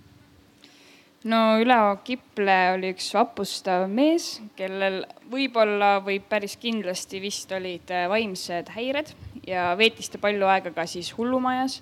no 1.23 1.59
Ülo 1.61 1.99
Kiple 2.03 2.57
oli 2.75 2.91
üks 2.93 3.09
vapustav 3.15 3.87
mees, 3.91 4.37
kellel 4.59 5.01
võib-olla 5.31 5.97
või 6.03 6.19
päris 6.19 6.57
kindlasti 6.59 7.21
vist 7.23 7.51
olid 7.55 7.91
äh, 7.95 8.07
vaimsed 8.11 8.71
häired 8.75 9.13
ja 9.47 9.71
veetis 9.79 10.11
ta 10.11 10.21
palju 10.21 10.47
aega 10.51 10.73
ka 10.75 10.85
siis 10.87 11.11
hullumajas. 11.17 11.81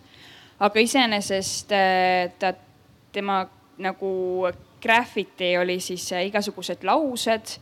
aga 0.60 0.80
iseenesest 0.80 1.74
äh, 1.74 2.34
ta, 2.40 2.54
tema 3.12 3.46
nagu 3.78 4.12
graffiti 4.82 5.56
oli 5.58 5.80
siis 5.82 6.06
igasugused 6.12 6.86
laused 6.86 7.58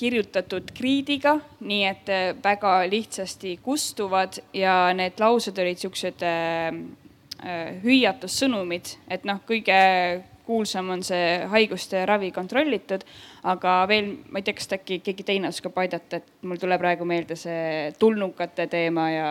kirjutatud 0.00 0.72
kriidiga, 0.76 1.36
nii 1.60 1.84
et 1.88 2.10
äh, 2.12 2.32
väga 2.44 2.80
lihtsasti 2.90 3.58
kustuvad 3.64 4.40
ja 4.56 4.94
need 4.96 5.20
laused 5.20 5.58
olid 5.60 5.80
siuksed 5.80 6.24
äh, 6.26 6.80
äh, 7.44 7.70
hüüatussõnumid, 7.84 8.96
et 9.12 9.28
noh, 9.28 9.42
kõige 9.48 9.78
kuulsam 10.50 10.88
on 10.90 11.04
see 11.06 11.44
haiguste 11.52 12.02
ravi 12.08 12.32
kontrollitud, 12.34 13.04
aga 13.52 13.76
veel, 13.90 14.10
ma 14.32 14.40
ei 14.40 14.46
tea, 14.46 14.56
kas 14.58 14.72
äkki 14.74 14.98
keegi 15.04 15.26
teine 15.28 15.52
oskab 15.52 15.78
aidata, 15.78 16.18
et 16.18 16.48
mul 16.48 16.58
tuleb 16.58 16.82
praegu 16.82 17.06
meelde 17.06 17.36
see 17.38 17.92
tulnukate 18.00 18.66
teema 18.72 19.06
ja. 19.12 19.30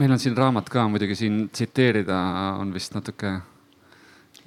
meil 0.00 0.16
on 0.16 0.22
siin 0.22 0.38
raamat 0.38 0.70
ka 0.72 0.86
muidugi 0.88 1.18
siin 1.18 1.42
tsiteerida 1.52 2.20
on 2.62 2.72
vist 2.72 2.96
natuke 2.96 3.34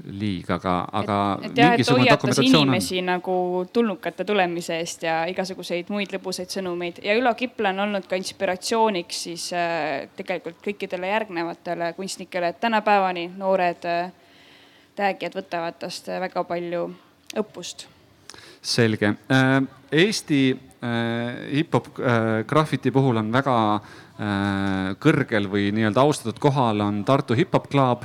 liig, 0.04 0.50
aga, 0.52 0.88
aga. 0.92 1.20
et 1.44 1.58
jah, 1.58 1.76
et 1.78 1.92
hoiatas 1.92 2.40
inimesi 2.42 3.00
on. 3.00 3.12
nagu 3.12 3.36
tulnukate 3.74 4.26
tulemise 4.26 4.80
eest 4.82 5.06
ja 5.06 5.20
igasuguseid 5.30 5.92
muid 5.94 6.16
lõbusaid 6.16 6.50
sõnumeid 6.50 7.04
ja 7.06 7.16
Ülo 7.20 7.36
Kipla 7.38 7.70
on 7.76 7.86
olnud 7.86 8.10
ka 8.10 8.18
inspiratsiooniks 8.20 9.24
siis 9.30 9.52
äh, 9.54 10.10
tegelikult 10.18 10.60
kõikidele 10.66 11.14
järgnevatele 11.14 11.94
kunstnikele, 11.98 12.54
et 12.54 12.60
tänapäevani 12.64 13.30
noored 13.38 13.90
äh, 13.90 14.12
tääkijad 14.96 15.38
võtavad 15.38 15.80
tast 15.82 16.10
äh, 16.10 16.22
väga 16.22 16.44
palju 16.48 16.86
õppust. 17.40 17.88
selge 18.62 19.16
äh,, 19.32 19.58
Eesti 19.92 20.42
äh, 20.54 21.50
hip-hop 21.54 21.90
äh, 22.00 22.46
graffiti 22.48 22.92
puhul 22.92 23.22
on 23.22 23.32
väga 23.34 23.58
kõrgel 25.02 25.48
või 25.50 25.72
nii-öelda 25.74 26.04
austatud 26.06 26.38
kohal 26.40 26.84
on 26.86 27.00
Tartu 27.04 27.34
Hip-Hop 27.34 27.66
Club 27.72 28.04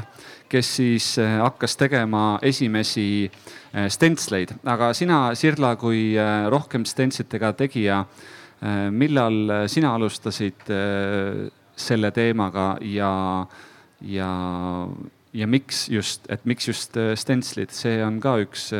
kes 0.49 0.71
siis 0.78 1.07
äh, 1.21 1.38
hakkas 1.43 1.76
tegema 1.76 2.38
esimesi 2.43 3.28
äh, 3.28 3.88
stentsleid, 3.93 4.55
aga 4.69 4.93
sina, 4.97 5.21
Sirla, 5.38 5.75
kui 5.81 6.12
äh, 6.19 6.49
rohkem 6.52 6.87
stentslitega 6.88 7.52
tegija, 7.59 8.05
millal 8.90 9.69
sina 9.71 9.93
alustasid 9.95 10.64
selle 11.78 12.09
teemaga 12.11 12.64
ja, 12.83 13.11
ja, 14.02 14.31
ja 15.31 15.47
miks 15.47 15.85
just, 15.95 16.26
et 16.26 16.43
miks 16.43 16.67
just 16.67 16.99
stentslid, 17.23 17.71
see 17.71 18.00
on 18.02 18.17
ka 18.19 18.33
üks 18.43 18.73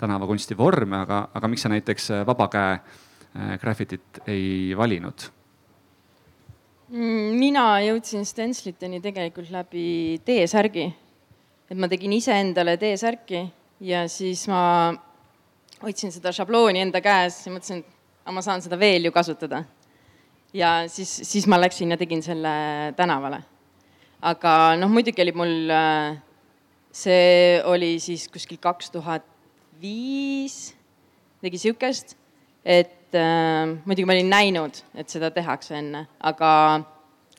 tänavakunsti 0.00 0.56
vorm, 0.56 0.96
aga, 1.02 1.18
aga 1.36 1.50
miks 1.52 1.66
sa 1.66 1.72
näiteks 1.74 2.08
vaba 2.30 2.48
käe 2.48 2.80
graffitit 3.60 4.22
ei 4.24 4.72
valinud? 4.72 5.28
Mm, 6.90 7.36
mina 7.38 7.64
jõudsin 7.84 8.24
stentsliteni 8.26 8.98
tegelikult 8.98 9.52
läbi 9.54 10.18
T-särgi. 10.26 10.88
et 11.70 11.78
ma 11.78 11.86
tegin 11.86 12.10
iseendale 12.16 12.74
T-särki 12.82 13.44
ja 13.86 14.08
siis 14.10 14.48
ma 14.50 14.90
hoidsin 15.84 16.10
seda 16.10 16.32
šablooni 16.34 16.82
enda 16.82 16.98
käes 16.98 17.44
ja 17.46 17.52
mõtlesin, 17.54 17.84
et 17.84 18.34
ma 18.34 18.42
saan 18.42 18.58
seda 18.64 18.74
veel 18.74 19.06
ju 19.06 19.12
kasutada. 19.14 19.62
ja 20.52 20.88
siis, 20.88 21.14
siis 21.30 21.46
ma 21.46 21.60
läksin 21.60 21.94
ja 21.94 21.96
tegin 21.96 22.22
selle 22.26 22.92
tänavale. 22.96 23.38
aga 24.20 24.74
noh, 24.74 24.90
muidugi 24.90 25.22
oli 25.22 25.32
mul, 25.32 25.70
äh, 25.70 26.18
see 26.90 27.62
oli 27.70 28.00
siis 28.00 28.26
kuskil 28.26 28.58
kaks 28.58 28.90
tuhat 28.90 29.22
viis, 29.80 30.74
midagi 31.38 31.58
sihukest, 31.68 32.16
et 32.64 32.99
et 33.10 33.18
äh, 33.18 33.66
muidugi 33.84 34.06
ma 34.06 34.14
olin 34.14 34.30
näinud, 34.30 34.76
et 34.94 35.10
seda 35.10 35.32
tehakse 35.34 35.74
enne, 35.80 36.04
aga 36.22 36.50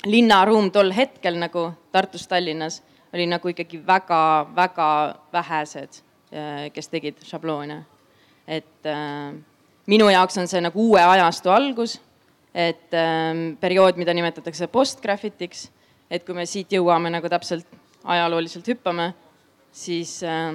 linnaruum 0.04 0.68
tol 0.72 0.92
hetkel 0.92 1.38
nagu 1.40 1.70
Tartus, 1.92 2.28
Tallinnas 2.28 2.82
oli 3.14 3.28
nagu 3.28 3.48
ikkagi 3.48 3.80
väga-väga 3.88 4.90
vähesed, 5.32 6.02
äh, 6.36 6.68
kes 6.76 6.92
tegid 6.92 7.24
šabloone. 7.24 7.86
et 8.48 8.86
äh, 8.86 9.32
minu 9.88 10.10
jaoks 10.10 10.38
on 10.38 10.48
see 10.48 10.62
nagu 10.62 10.90
uue 10.90 11.00
ajastu 11.00 11.50
algus, 11.50 12.02
et 12.54 12.92
äh, 12.92 13.56
periood, 13.60 13.96
mida 13.96 14.14
nimetatakse 14.14 14.68
postgraffitiks, 14.68 15.70
et 16.12 16.26
kui 16.26 16.36
me 16.36 16.46
siit 16.46 16.72
jõuame 16.72 17.10
nagu 17.10 17.30
täpselt 17.30 17.68
ajalooliselt 18.04 18.68
hüppame, 18.68 19.14
siis 19.72 20.20
äh, 20.24 20.52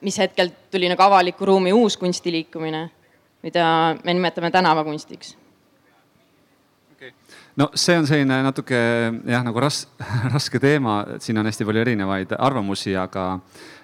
mis 0.00 0.18
hetkel 0.18 0.52
tuli 0.70 0.86
nagu 0.86 1.02
avaliku 1.02 1.50
ruumi 1.50 1.72
uus 1.72 1.96
kunstiliikumine 1.96 2.90
mida 3.44 3.64
me 4.04 4.14
nimetame 4.16 4.50
tänavakunstiks 4.50 5.36
no 7.60 7.68
see 7.78 7.98
on 7.98 8.06
selline 8.08 8.40
natuke 8.46 8.78
jah, 9.28 9.44
nagu 9.46 9.62
ras-, 9.62 9.84
raske 10.34 10.60
teema, 10.62 11.02
et 11.16 11.24
siin 11.24 11.38
on 11.40 11.48
hästi 11.48 11.66
palju 11.68 11.84
erinevaid 11.84 12.34
arvamusi, 12.38 12.94
aga 12.98 13.26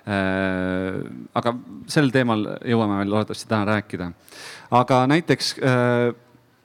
äh,, 0.08 0.98
aga 1.38 1.54
sel 1.90 2.10
teemal 2.14 2.46
jõuame 2.66 3.00
veel 3.02 3.14
loodetavasti 3.14 3.50
täna 3.50 3.68
rääkida. 3.74 4.10
aga 4.80 5.04
näiteks 5.10 5.54
äh, 5.60 6.08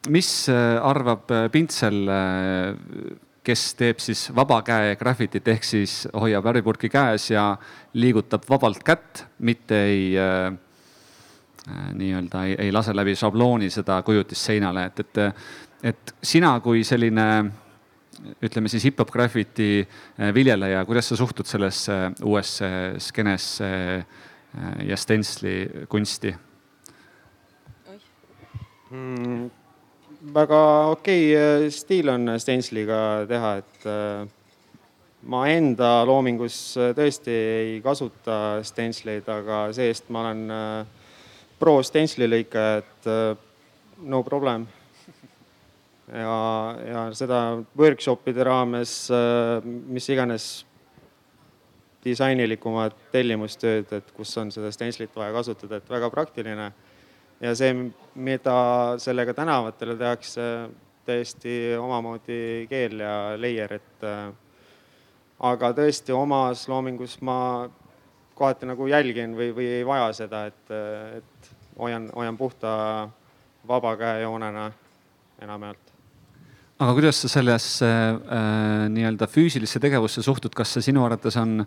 mis 0.09 0.31
arvab 0.49 1.31
Pintsel 1.51 2.03
äh,, 2.09 3.15
kes 3.45 3.67
teeb 3.77 3.99
siis 4.01 4.27
vaba 4.33 4.63
käe 4.65 4.95
graffitit 4.97 5.47
ehk 5.53 5.65
siis 5.67 6.05
hoiab 6.13 6.47
värvipurki 6.47 6.89
käes 6.89 7.29
ja 7.29 7.51
liigutab 7.93 8.47
vabalt 8.49 8.81
kätt, 8.85 9.27
mitte 9.37 9.83
ei 9.85 10.15
äh, 10.17 10.55
Äh, 10.55 10.64
nii-öelda 11.67 12.43
ei, 12.45 12.55
ei 12.67 12.71
lase 12.73 12.93
läbi 12.95 13.15
šablooni 13.17 13.69
seda 13.73 14.01
kujutist 14.05 14.51
seinale, 14.51 14.85
et, 14.91 14.99
et, 15.01 15.45
et 15.91 16.15
sina 16.23 16.53
kui 16.63 16.83
selline 16.85 17.27
ütleme 18.45 18.69
siis 18.71 18.85
hip-hop 18.87 19.11
graffiti 19.11 19.69
äh, 19.81 20.31
viljeleja, 20.35 20.85
kuidas 20.85 21.09
sa 21.11 21.17
suhtud 21.19 21.49
sellesse 21.49 21.97
uuesse 22.23 22.69
skeenesse 23.01 23.69
ja 24.87 24.95
Stensli 24.97 25.85
kunsti 25.91 26.31
mm,? 28.91 29.49
väga 30.33 30.61
okei 30.93 31.27
okay 31.35 31.69
stiil 31.73 32.09
on 32.09 32.37
Stensliga 32.39 33.25
teha, 33.29 33.51
et 33.59 33.87
ma 35.25 35.45
enda 35.49 35.89
loomingus 36.05 36.57
tõesti 36.97 37.33
ei 37.33 37.77
kasuta 37.83 38.61
stensleid, 38.65 39.27
aga 39.29 39.65
see-eest 39.75 40.11
ma 40.13 40.21
olen 40.25 40.43
pro 41.65 41.79
stensli 41.81 42.29
lõikaja, 42.29 42.81
et 42.83 43.07
no 44.05 44.21
problem 44.23 44.67
ja, 46.13 46.37
ja 46.85 47.03
seda 47.17 47.41
workshop'ide 47.77 48.45
raames, 48.45 48.95
äh, 49.13 49.65
mis 49.65 50.07
iganes 50.13 50.47
disainilikumad 52.05 52.93
tellimustööd, 53.13 53.89
et 53.97 54.11
kus 54.13 54.35
on 54.37 54.51
seda 54.53 54.69
stenslit 54.73 55.15
vaja 55.17 55.33
kasutada, 55.33 55.79
et 55.79 55.89
väga 55.89 56.09
praktiline. 56.13 56.71
ja 57.41 57.51
see, 57.55 57.73
mida 58.15 58.57
sellega 59.01 59.33
tänavatele 59.33 59.97
tehakse, 59.99 60.43
täiesti 61.05 61.75
omamoodi 61.77 62.67
keel 62.69 62.99
ja 62.99 63.15
layer, 63.37 63.73
et 63.73 64.05
äh, 64.05 64.29
aga 65.39 65.73
tõesti 65.73 66.13
omas 66.15 66.67
loomingus 66.69 67.19
ma 67.21 67.69
kohati 68.35 68.67
nagu 68.67 68.87
jälgin 68.87 69.35
või, 69.35 69.51
või 69.55 69.67
ei 69.79 69.85
vaja 69.87 70.11
seda, 70.13 70.45
et, 70.51 70.71
et 71.17 71.34
hoian, 71.79 72.09
hoian 72.15 72.37
puhta 72.37 73.09
vaba 73.67 73.97
käejoonena 73.97 74.71
enamjaolt 75.41 75.84
aga 76.75 76.91
kuidas 76.91 77.21
sa 77.23 77.29
sellesse 77.31 77.87
äh, 77.87 78.87
nii-öelda 78.91 79.29
füüsilisse 79.31 79.79
tegevusse 79.79 80.19
suhtud, 80.25 80.51
kas 80.51 80.73
see 80.75 80.83
sinu 80.89 81.05
arvates 81.05 81.37
on, 81.39 81.61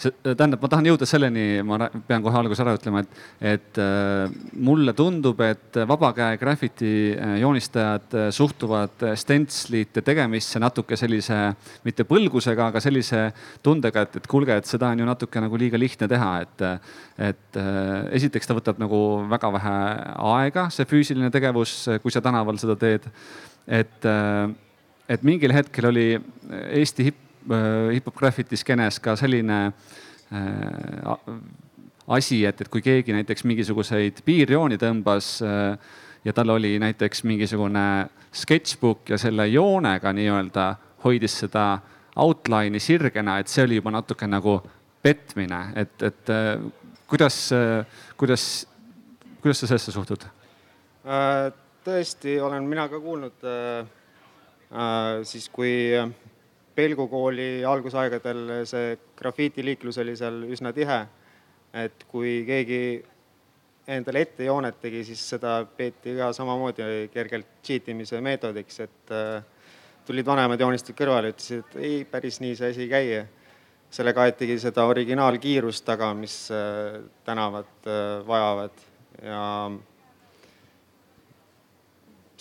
tähendab, 0.00 0.62
ma 0.62 0.70
tahan 0.72 0.88
jõuda 0.88 1.08
selleni, 1.08 1.60
ma 1.68 1.90
pean 2.08 2.24
kohe 2.24 2.38
alguses 2.40 2.62
ära 2.64 2.72
ütlema, 2.78 3.02
et, 3.04 3.20
et 3.50 3.82
äh, 3.84 4.32
mulle 4.56 4.96
tundub, 4.96 5.44
et 5.44 5.76
vaba 5.84 6.14
käe 6.16 6.40
graffiti 6.40 6.94
äh, 7.12 7.36
joonistajad 7.42 8.16
äh, 8.16 8.26
suhtuvad 8.32 9.04
stentslite 9.20 10.00
tegemisse 10.00 10.62
natuke 10.64 10.96
sellise, 10.96 11.42
mitte 11.84 12.08
põlgusega, 12.08 12.72
aga 12.72 12.80
sellise 12.80 13.26
tundega, 13.60 14.08
et, 14.08 14.16
et 14.22 14.32
kuulge, 14.32 14.56
et 14.56 14.70
seda 14.70 14.94
on 14.94 15.04
ju 15.04 15.12
natuke 15.12 15.44
nagu 15.44 15.60
liiga 15.60 15.76
lihtne 15.76 16.08
teha, 16.08 16.34
et, 16.40 16.68
et 17.34 17.60
äh, 17.60 17.96
esiteks 18.16 18.48
ta 18.48 18.56
võtab 18.56 18.80
nagu 18.80 19.04
väga 19.28 19.56
vähe 19.60 19.80
aega, 20.32 20.70
see 20.72 20.88
füüsiline 20.88 21.28
tegevus, 21.36 21.82
kui 22.00 22.16
sa 22.16 22.24
tänaval 22.24 22.56
seda 22.56 22.80
teed 22.80 23.12
et, 23.68 24.04
äh, 24.04 24.48
et 25.08 25.22
mingil 25.22 25.52
hetkel 25.54 25.88
oli 25.88 26.06
Eesti 26.70 27.08
hip, 27.08 27.20
äh, 27.50 27.94
hip-hop 27.96 28.16
graffiti 28.18 28.56
skeenes 28.60 29.00
ka 29.00 29.16
selline 29.16 29.60
äh, 29.68 31.16
asi, 32.08 32.42
et, 32.44 32.60
et 32.60 32.68
kui 32.68 32.84
keegi 32.84 33.16
näiteks 33.16 33.46
mingisuguseid 33.48 34.20
piirjooni 34.24 34.76
tõmbas 34.80 35.38
ja 36.24 36.32
tal 36.36 36.52
oli 36.52 36.74
näiteks 36.82 37.24
mingisugune 37.24 37.84
sketšbook 38.34 39.14
ja 39.14 39.18
selle 39.20 39.46
joonega 39.48 40.12
nii-öelda 40.12 40.66
hoidis 41.04 41.38
seda 41.46 41.78
outline'i 42.20 42.80
sirgena, 42.80 43.38
et 43.40 43.48
see 43.48 43.64
oli 43.64 43.80
juba 43.80 43.94
natuke 43.94 44.28
nagu 44.28 44.58
petmine, 45.02 45.62
et, 45.80 45.96
et 46.04 46.32
kuidas, 47.08 47.38
kuidas, 48.20 48.44
kuidas 49.40 49.64
sa 49.64 49.72
sellesse 49.72 49.96
suhtud? 49.96 50.28
Tõesti 51.84 52.38
olen 52.42 52.66
mina 52.68 52.86
ka 52.88 53.00
kuulnud 53.02 53.44
äh, 53.48 53.86
äh, 54.72 55.24
siis, 55.28 55.48
kui 55.52 55.92
Pelgu 56.74 57.06
kooli 57.06 57.62
algusaegadel 57.62 58.64
see 58.66 58.96
grafiitiliiklus 59.14 60.00
oli 60.02 60.16
seal 60.18 60.40
üsna 60.50 60.72
tihe. 60.74 61.04
et 61.74 62.04
kui 62.06 62.44
keegi 62.46 63.02
endale 63.90 64.20
ette 64.22 64.46
joonet 64.46 64.76
tegi, 64.80 65.00
siis 65.04 65.22
seda 65.34 65.56
peeti 65.76 66.14
ka 66.14 66.28
samamoodi 66.32 67.08
kergelt 67.12 67.48
cheat 67.66 67.88
imise 67.90 68.20
meetodiks, 68.22 68.80
et 68.80 69.14
äh, 69.14 69.42
tulid 70.06 70.26
vanemad 70.26 70.60
joonistajad 70.60 70.98
kõrvale, 70.98 71.32
ütlesid, 71.34 71.64
et 71.64 71.80
ei, 71.82 72.04
päris 72.08 72.38
nii 72.40 72.54
see 72.58 72.70
asi 72.70 72.86
ei 72.86 72.92
käi. 72.92 73.24
sellega 73.94 74.24
aetigi 74.26 74.56
seda 74.58 74.88
originaalkiirust 74.90 75.84
taga, 75.86 76.08
mis 76.14 76.48
äh, 76.50 77.02
tänavad 77.26 77.90
vajavad 78.26 78.80
ja 79.22 79.42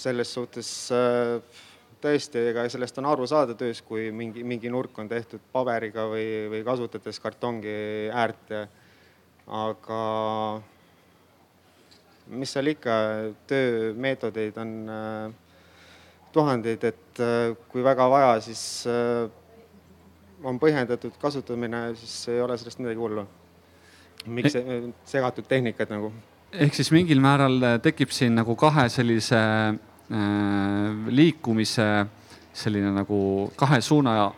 selles 0.03 0.33
suhtes 0.35 0.69
äh, 0.93 1.61
tõesti, 2.03 2.41
ega 2.51 2.65
sellest 2.71 2.97
on 2.99 3.07
aru 3.07 3.27
saada 3.29 3.55
töös, 3.57 3.81
kui 3.85 4.09
mingi, 4.15 4.43
mingi 4.47 4.71
nurk 4.71 4.97
on 4.99 5.09
tehtud 5.11 5.43
paberiga 5.53 6.07
või, 6.11 6.25
või 6.51 6.63
kasutades 6.67 7.21
kartongi 7.23 7.75
äärt. 8.11 8.55
aga 9.43 10.01
mis 12.39 12.51
seal 12.55 12.71
ikka, 12.71 12.97
töömeetodeid 13.47 14.59
on 14.63 14.75
äh, 14.89 15.31
tuhandeid, 16.35 16.83
et 16.91 17.23
äh, 17.23 17.55
kui 17.71 17.83
väga 17.83 18.09
vaja, 18.09 18.35
siis 18.41 18.87
on 20.43 20.59
põhjendatud 20.59 21.15
kasutamine, 21.19 21.93
siis 21.95 22.27
ei 22.33 22.41
ole 22.43 22.57
sellest 22.59 22.83
midagi 22.83 22.99
hullu. 22.99 23.25
miks 24.25 24.55
segatud 25.03 25.43
tehnikad 25.47 25.89
nagu 25.91 26.13
ehk 26.53 26.75
siis 26.77 26.91
mingil 26.95 27.19
määral 27.19 27.57
tekib 27.83 28.13
siin 28.15 28.37
nagu 28.39 28.55
kahe 28.55 28.85
sellise 28.89 29.39
liikumise 31.09 31.85
selline 32.53 32.91
nagu 32.93 33.19
kahe 33.55 33.79
suuna 33.81 34.31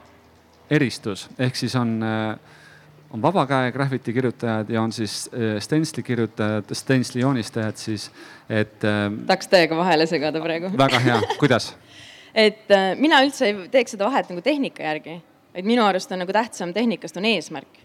eristus, 0.71 1.27
ehk 1.39 1.57
siis 1.57 1.75
on 1.75 1.97
äh, 2.03 2.37
on 3.15 3.21
vaba 3.21 3.45
käe 3.47 3.71
graffiti 3.71 4.13
kirjutajad 4.13 4.69
ja 4.69 4.81
on 4.81 4.91
siis 4.91 5.29
äh, 5.33 5.57
stensli 5.63 6.03
kirjutajad, 6.03 6.71
stensli 6.73 7.21
joonistajad 7.21 7.77
siis, 7.79 8.11
et 8.49 8.83
äh,. 8.83 9.07
tahaks 9.27 9.47
täiega 9.47 9.77
vahele 9.77 10.07
segada 10.09 10.41
praegu. 10.41 10.71
väga 10.77 10.99
hea, 10.99 11.21
kuidas 11.41 11.73
et 12.35 12.71
äh, 12.71 12.91
mina 12.99 13.21
üldse 13.23 13.49
ei 13.49 13.57
teeks 13.71 13.95
seda 13.95 14.09
vahet 14.09 14.29
nagu 14.31 14.43
tehnika 14.43 14.83
järgi, 14.83 15.19
vaid 15.55 15.67
minu 15.67 15.85
arust 15.87 16.11
on 16.11 16.23
nagu 16.23 16.35
tähtsam 16.35 16.73
tehnikast 16.75 17.17
on 17.17 17.27
eesmärk. 17.31 17.81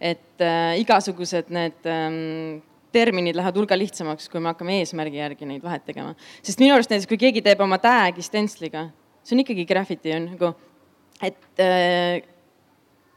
et 0.00 0.42
äh, 0.42 0.80
igasugused 0.82 1.52
need 1.54 1.86
ähm, 1.86 2.62
terminid 2.92 3.36
lähevad 3.36 3.56
hulga 3.56 3.78
lihtsamaks, 3.78 4.28
kui 4.32 4.40
me 4.40 4.52
hakkame 4.52 4.80
eesmärgi 4.80 5.20
järgi 5.20 5.48
neid 5.48 5.62
vahet 5.64 5.84
tegema. 5.88 6.14
sest 6.42 6.60
minu 6.60 6.74
arust 6.74 6.92
näiteks, 6.92 7.08
kui 7.10 7.20
keegi 7.20 7.42
teeb 7.44 7.60
oma 7.64 7.78
tag'i 7.82 8.24
stentsliga, 8.24 8.88
see 9.22 9.36
on 9.36 9.42
ikkagi 9.44 9.66
graffiti 9.68 10.14
on 10.16 10.28
nagu, 10.34 10.52
et 11.22 11.62
äh, 11.62 12.22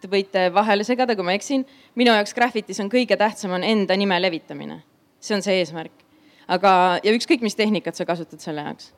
te 0.01 0.11
võite 0.11 0.49
vahele 0.53 0.85
segada, 0.87 1.15
kui 1.15 1.25
ma 1.25 1.35
eksin. 1.35 1.65
minu 1.95 2.13
jaoks 2.13 2.35
graffitis 2.37 2.79
on 2.83 2.91
kõige 2.91 3.17
tähtsam 3.17 3.55
on 3.57 3.63
enda 3.63 3.97
nime 3.97 4.19
levitamine. 4.21 4.83
see 5.19 5.35
on 5.35 5.41
see 5.41 5.59
eesmärk. 5.59 6.03
aga, 6.47 6.99
ja 7.03 7.11
ükskõik, 7.11 7.41
mis 7.41 7.55
tehnikat 7.55 7.95
sa 7.95 8.05
kasutad 8.05 8.39
selle 8.39 8.61
jaoks. 8.61 8.93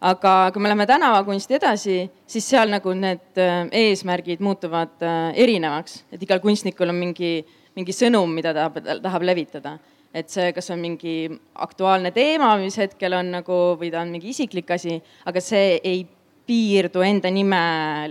aga 0.00 0.50
kui 0.52 0.62
me 0.62 0.68
läheme 0.68 0.86
tänavakunsti 0.86 1.54
edasi, 1.54 1.98
siis 2.26 2.48
seal 2.48 2.70
nagu 2.70 2.94
need 2.94 3.40
äh, 3.40 3.66
eesmärgid 3.72 4.40
muutuvad 4.40 5.02
äh, 5.02 5.32
erinevaks, 5.34 6.04
et 6.12 6.22
igal 6.22 6.40
kunstnikul 6.40 6.88
on 6.88 7.00
mingi, 7.00 7.44
mingi 7.76 7.92
sõnum, 7.92 8.30
mida 8.30 8.54
ta 8.54 8.68
tahab, 8.68 9.02
tahab 9.02 9.22
levitada 9.22 9.78
et 10.14 10.30
see, 10.30 10.52
kas 10.54 10.70
on 10.70 10.82
mingi 10.82 11.26
aktuaalne 11.66 12.12
teema, 12.14 12.52
mis 12.60 12.76
hetkel 12.78 13.16
on 13.18 13.32
nagu 13.34 13.60
või 13.80 13.90
ta 13.90 14.04
on 14.04 14.12
mingi 14.14 14.30
isiklik 14.30 14.70
asi, 14.76 15.00
aga 15.26 15.42
see 15.42 15.80
ei 15.82 16.04
piirdu 16.46 17.02
enda 17.02 17.30
nime 17.32 17.60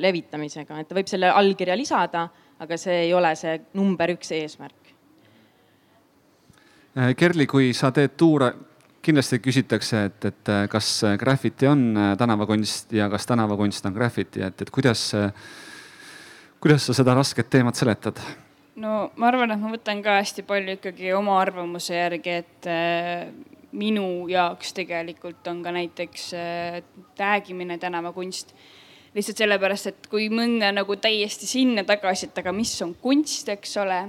levitamisega, 0.02 0.82
et 0.82 0.90
ta 0.90 0.98
võib 0.98 1.10
selle 1.10 1.30
allkirja 1.32 1.78
lisada, 1.78 2.28
aga 2.60 2.78
see 2.80 3.06
ei 3.08 3.14
ole 3.14 3.34
see 3.40 3.56
number 3.78 4.14
üks 4.16 4.34
eesmärk. 4.36 4.94
Äh, 6.98 7.16
Kerli, 7.18 7.48
kui 7.50 7.72
sa 7.78 7.92
teed 7.94 8.18
tuure, 8.18 8.52
kindlasti 9.04 9.40
küsitakse, 9.44 10.06
et, 10.10 10.26
et 10.30 10.52
äh, 10.52 10.66
kas 10.72 10.90
graffiti 11.20 11.70
on 11.70 11.92
äh, 11.98 12.14
tänavakunst 12.18 12.94
ja 12.94 13.10
kas 13.10 13.26
tänavakunst 13.30 13.86
on 13.90 13.96
graffiti, 13.96 14.44
et, 14.46 14.62
et 14.62 14.74
kuidas, 14.74 15.12
kuidas 16.62 16.90
sa 16.90 16.98
seda 16.98 17.16
rasket 17.18 17.50
teemat 17.54 17.80
seletad? 17.80 18.22
No 18.82 19.12
ma 19.16 19.30
arvan, 19.30 19.54
et 19.54 19.62
ma 19.62 19.72
võtan 19.74 20.02
ka 20.06 20.18
hästi 20.20 20.46
palju 20.48 20.78
ikkagi 20.78 21.12
oma 21.18 21.38
arvamuse 21.42 21.96
järgi, 21.98 22.38
et 22.44 22.70
äh, 22.70 23.28
minu 23.74 24.28
jaoks 24.30 24.74
tegelikult 24.78 25.48
on 25.50 25.64
ka 25.66 25.74
näiteks 25.76 26.30
äh, 26.38 26.80
täägimine 27.18 27.78
tänavakunst. 27.78 28.56
lihtsalt 29.14 29.38
sellepärast, 29.38 29.88
et 29.88 30.08
kui 30.10 30.26
minna 30.34 30.72
nagu 30.74 30.96
täiesti 30.98 31.46
sinna 31.46 31.84
tagasi, 31.86 32.32
et 32.32 32.38
aga 32.42 32.52
mis 32.52 32.74
on 32.82 32.96
kunst, 33.02 33.50
eks 33.50 33.78
ole 33.78 34.00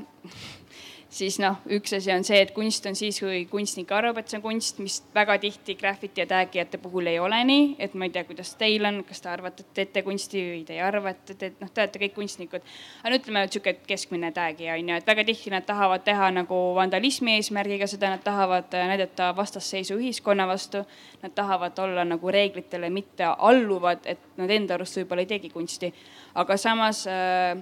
siis 1.14 1.36
noh, 1.42 1.60
üks 1.70 1.94
asi 1.96 2.10
on 2.14 2.24
see, 2.26 2.40
et 2.42 2.50
kunst 2.56 2.86
on 2.90 2.96
siis, 2.98 3.20
kui 3.22 3.44
kunstnik 3.50 3.92
arvab, 3.94 4.18
et 4.20 4.30
see 4.30 4.38
on 4.40 4.44
kunst, 4.44 4.80
mis 4.82 4.98
väga 5.14 5.36
tihti 5.42 5.76
graffiti 5.78 6.22
ja 6.22 6.26
tagijate 6.30 6.80
puhul 6.82 7.06
ei 7.10 7.20
ole 7.22 7.38
nii, 7.46 7.66
et 7.82 7.94
ma 7.94 8.08
ei 8.08 8.14
tea, 8.14 8.24
kuidas 8.26 8.54
teil 8.58 8.84
on, 8.88 9.02
kas 9.06 9.22
te 9.22 9.30
arvate, 9.30 9.62
et 9.64 9.72
teete 9.78 10.02
kunsti 10.06 10.42
või 10.50 10.62
te 10.66 10.76
ei 10.76 10.82
arva, 10.84 11.14
et 11.14 11.34
te, 11.38 11.52
noh, 11.60 11.70
te 11.70 11.84
olete 11.84 12.02
kõik 12.02 12.16
kunstnikud. 12.18 12.64
aga 13.02 13.12
no 13.12 13.20
ütleme, 13.20 13.44
et 13.46 13.56
sihuke 13.56 13.76
keskmine 13.86 14.32
tagija 14.34 14.78
on 14.78 14.90
ju, 14.90 14.98
et 14.98 15.12
väga 15.12 15.26
tihti 15.30 15.52
nad 15.54 15.66
tahavad 15.66 16.04
teha 16.06 16.30
nagu 16.34 16.60
vandalismi 16.78 17.36
eesmärgiga 17.38 17.88
seda, 17.90 18.10
nad 18.16 18.24
tahavad 18.24 18.74
näidata 18.74 19.30
vastasseisu 19.36 19.98
ühiskonna 20.00 20.48
vastu. 20.50 20.82
Nad 21.22 21.32
tahavad 21.34 21.78
olla 21.78 22.04
nagu 22.04 22.30
reeglitele 22.30 22.90
mitte 22.90 23.24
alluvad, 23.24 24.02
et 24.04 24.20
nad 24.36 24.50
enda 24.50 24.74
arust 24.74 24.98
võib-olla 24.98 25.24
ei 25.24 25.30
teegi 25.30 25.50
kunsti, 25.54 25.88
aga 26.34 26.56
samas 26.60 27.06
äh, 27.08 27.54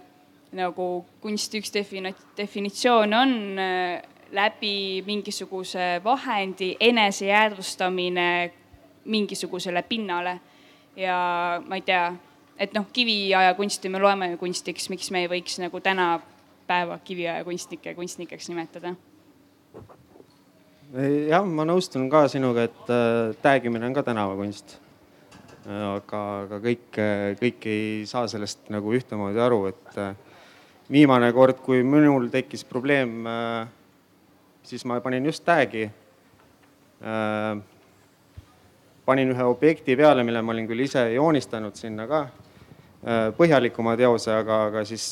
nagu 0.52 1.04
kunsti 1.20 1.60
üks 1.62 1.72
defini-, 1.74 2.14
definitsioon 2.36 3.14
on 3.14 3.36
äh, 3.58 4.02
läbi 4.32 5.02
mingisuguse 5.06 6.00
vahendi 6.04 6.76
enesejäädvustamine 6.80 8.52
mingisugusele 9.04 9.82
pinnale. 9.82 10.40
ja 10.96 11.62
ma 11.66 11.74
ei 11.74 11.82
tea, 11.82 12.12
et 12.58 12.74
noh, 12.74 12.84
kiviaja 12.92 13.54
kunsti 13.54 13.88
me 13.88 13.98
loeme 13.98 14.30
ju 14.30 14.36
kunstiks, 14.36 14.90
miks 14.92 15.10
me 15.10 15.22
ei 15.24 15.28
võiks 15.28 15.56
nagu 15.62 15.80
tänapäeva 15.80 16.98
kiviaja 17.04 17.44
kunstnikke 17.44 17.94
kunstnikeks 17.94 18.48
nimetada? 18.52 18.94
jah, 21.28 21.44
ma 21.44 21.64
nõustun 21.64 22.10
ka 22.12 22.26
sinuga, 22.28 22.68
et 22.68 22.92
äh, 22.92 23.32
täägimine 23.42 23.88
on 23.88 23.96
ka 23.96 24.04
tänavakunst. 24.04 24.78
aga, 25.62 26.20
aga 26.42 26.58
kõik, 26.58 27.00
kõik 27.40 27.66
ei 27.70 28.06
saa 28.06 28.26
sellest 28.28 28.68
nagu 28.74 28.92
ühtemoodi 28.92 29.40
aru, 29.40 29.64
et 29.70 29.98
äh, 29.98 30.14
viimane 30.92 31.32
kord, 31.32 31.62
kui 31.64 31.82
minul 31.86 32.28
tekkis 32.32 32.64
probleem, 32.68 33.26
äh, 33.26 33.68
siis 34.66 34.84
ma 34.84 35.00
panin 35.00 35.24
just 35.26 35.44
tag'i. 35.46 35.86
Äh, 37.02 37.62
panin 39.06 39.32
ühe 39.32 39.46
objekti 39.48 39.96
peale, 39.96 40.24
mille 40.24 40.42
ma 40.42 40.52
olin 40.52 40.68
küll 40.68 40.84
ise 40.84 41.06
joonistanud 41.14 41.78
sinna 41.78 42.06
ka, 42.10 42.22
äh, 43.02 43.26
põhjalikuma 43.38 43.96
teose, 43.96 44.34
aga, 44.36 44.66
aga 44.68 44.84
siis 44.88 45.06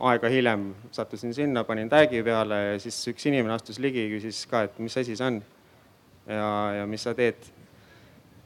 aega 0.00 0.28
hiljem 0.32 0.72
sattusin 0.92 1.34
sinna, 1.36 1.64
panin 1.68 1.90
tag'i 1.92 2.22
peale 2.26 2.60
ja 2.72 2.76
siis 2.82 2.98
üks 3.12 3.28
inimene 3.30 3.54
astus 3.54 3.78
ligi, 3.78 4.08
küsis 4.16 4.44
ka, 4.50 4.66
et 4.66 4.78
mis 4.82 4.96
asi 4.98 5.16
see 5.16 5.26
on 5.28 5.40
ja, 6.26 6.48
ja 6.80 6.86
mis 6.90 7.04
sa 7.06 7.14
teed. 7.14 7.50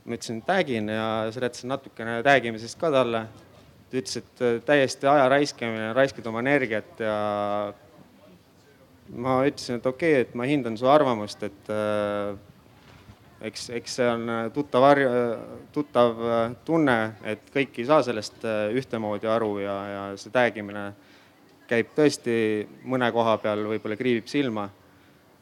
ma 0.06 0.14
ütlesin, 0.14 0.38
tag'in 0.46 0.92
ja 0.92 1.06
seletasin 1.34 1.72
natukene 1.72 2.20
tag 2.22 2.44
imisest 2.46 2.78
ka 2.78 2.92
talle 2.94 3.24
ta 3.90 4.00
ütles, 4.00 4.18
et 4.20 4.42
äh, 4.42 4.58
täiesti 4.66 5.08
aja 5.10 5.28
raiskamine, 5.30 5.92
raiskad 5.96 6.26
oma 6.26 6.42
energiat 6.42 7.00
ja 7.02 7.16
ma 9.14 9.38
ütlesin, 9.46 9.78
et 9.78 9.86
okei 9.86 10.12
okay,, 10.16 10.26
et 10.26 10.34
ma 10.34 10.48
hindan 10.48 10.78
su 10.78 10.88
arvamust, 10.90 11.42
et 11.46 11.70
äh, 11.70 12.34
eks, 13.46 13.68
eks 13.78 13.98
see 14.00 14.08
on 14.10 14.26
äh, 14.32 14.42
tuttav, 14.54 14.88
tuttav 15.74 16.24
tunne, 16.66 16.98
et 17.24 17.46
kõik 17.54 17.78
ei 17.78 17.86
saa 17.88 18.02
sellest 18.06 18.46
ühtemoodi 18.74 19.30
aru 19.30 19.52
ja, 19.62 19.76
ja 19.92 20.02
see 20.18 20.34
tag 20.34 20.58
imine 20.58 20.88
käib 21.70 21.94
tõesti 21.94 22.66
mõne 22.86 23.08
koha 23.14 23.38
peal 23.42 23.64
võib-olla 23.66 23.98
kriibib 23.98 24.28
silma. 24.30 24.68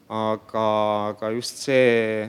aga, 0.08 0.64
aga 1.14 1.30
just 1.32 1.64
see 1.64 2.28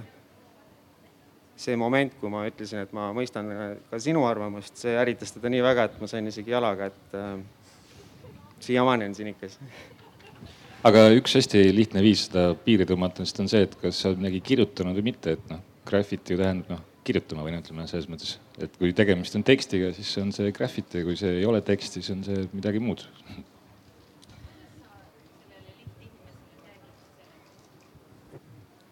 see 1.60 1.76
moment, 1.80 2.13
kui 2.20 2.32
ma 2.32 2.44
ütlesin, 2.50 2.84
et 2.84 2.94
ma 2.96 3.10
mõistan 3.15 3.50
ka 3.89 4.00
sinu 4.04 4.26
arvamust, 4.28 4.76
see 4.82 4.96
ärritas 5.00 5.36
teda 5.36 5.52
nii 5.52 5.63
väga, 5.63 5.88
et 5.89 6.02
ma 6.02 6.10
sain 6.12 6.28
isegi 6.28 6.52
jalaga, 6.52 6.89
et 6.91 7.15
äh, 7.15 7.38
siiamaani 8.65 9.10
on 9.10 9.15
sinikas. 9.15 9.60
aga 10.86 11.08
üks 11.15 11.38
hästi 11.39 11.63
lihtne 11.76 12.04
viis 12.06 12.28
seda 12.28 12.50
piiri 12.65 12.88
tõmmatamisest 12.89 13.41
on 13.44 13.52
see, 13.52 13.63
et 13.70 13.80
kas 13.82 14.02
sa 14.02 14.12
oled 14.12 14.22
midagi 14.24 14.44
kirjutanud 14.52 15.00
või 15.00 15.10
mitte, 15.12 15.38
et 15.38 15.50
noh, 15.52 15.63
graffiti 15.88 16.36
ju 16.36 16.41
tähendab 16.41 16.76
noh, 16.76 16.84
kirjutama 17.06 17.46
või 17.46 17.56
no 17.56 17.63
ütleme 17.63 17.88
selles 17.89 18.10
mõttes, 18.12 18.38
et 18.60 18.76
kui 18.80 18.91
tegemist 18.98 19.38
on 19.38 19.46
tekstiga, 19.46 19.91
siis 19.96 20.12
on 20.22 20.34
see 20.36 20.52
graffiti, 20.56 21.06
kui 21.06 21.18
see 21.20 21.39
ei 21.39 21.46
ole 21.48 21.62
tekst, 21.65 22.00
siis 22.00 22.12
on 22.13 22.26
see 22.26 22.48
midagi 22.54 22.82
muud 22.84 23.06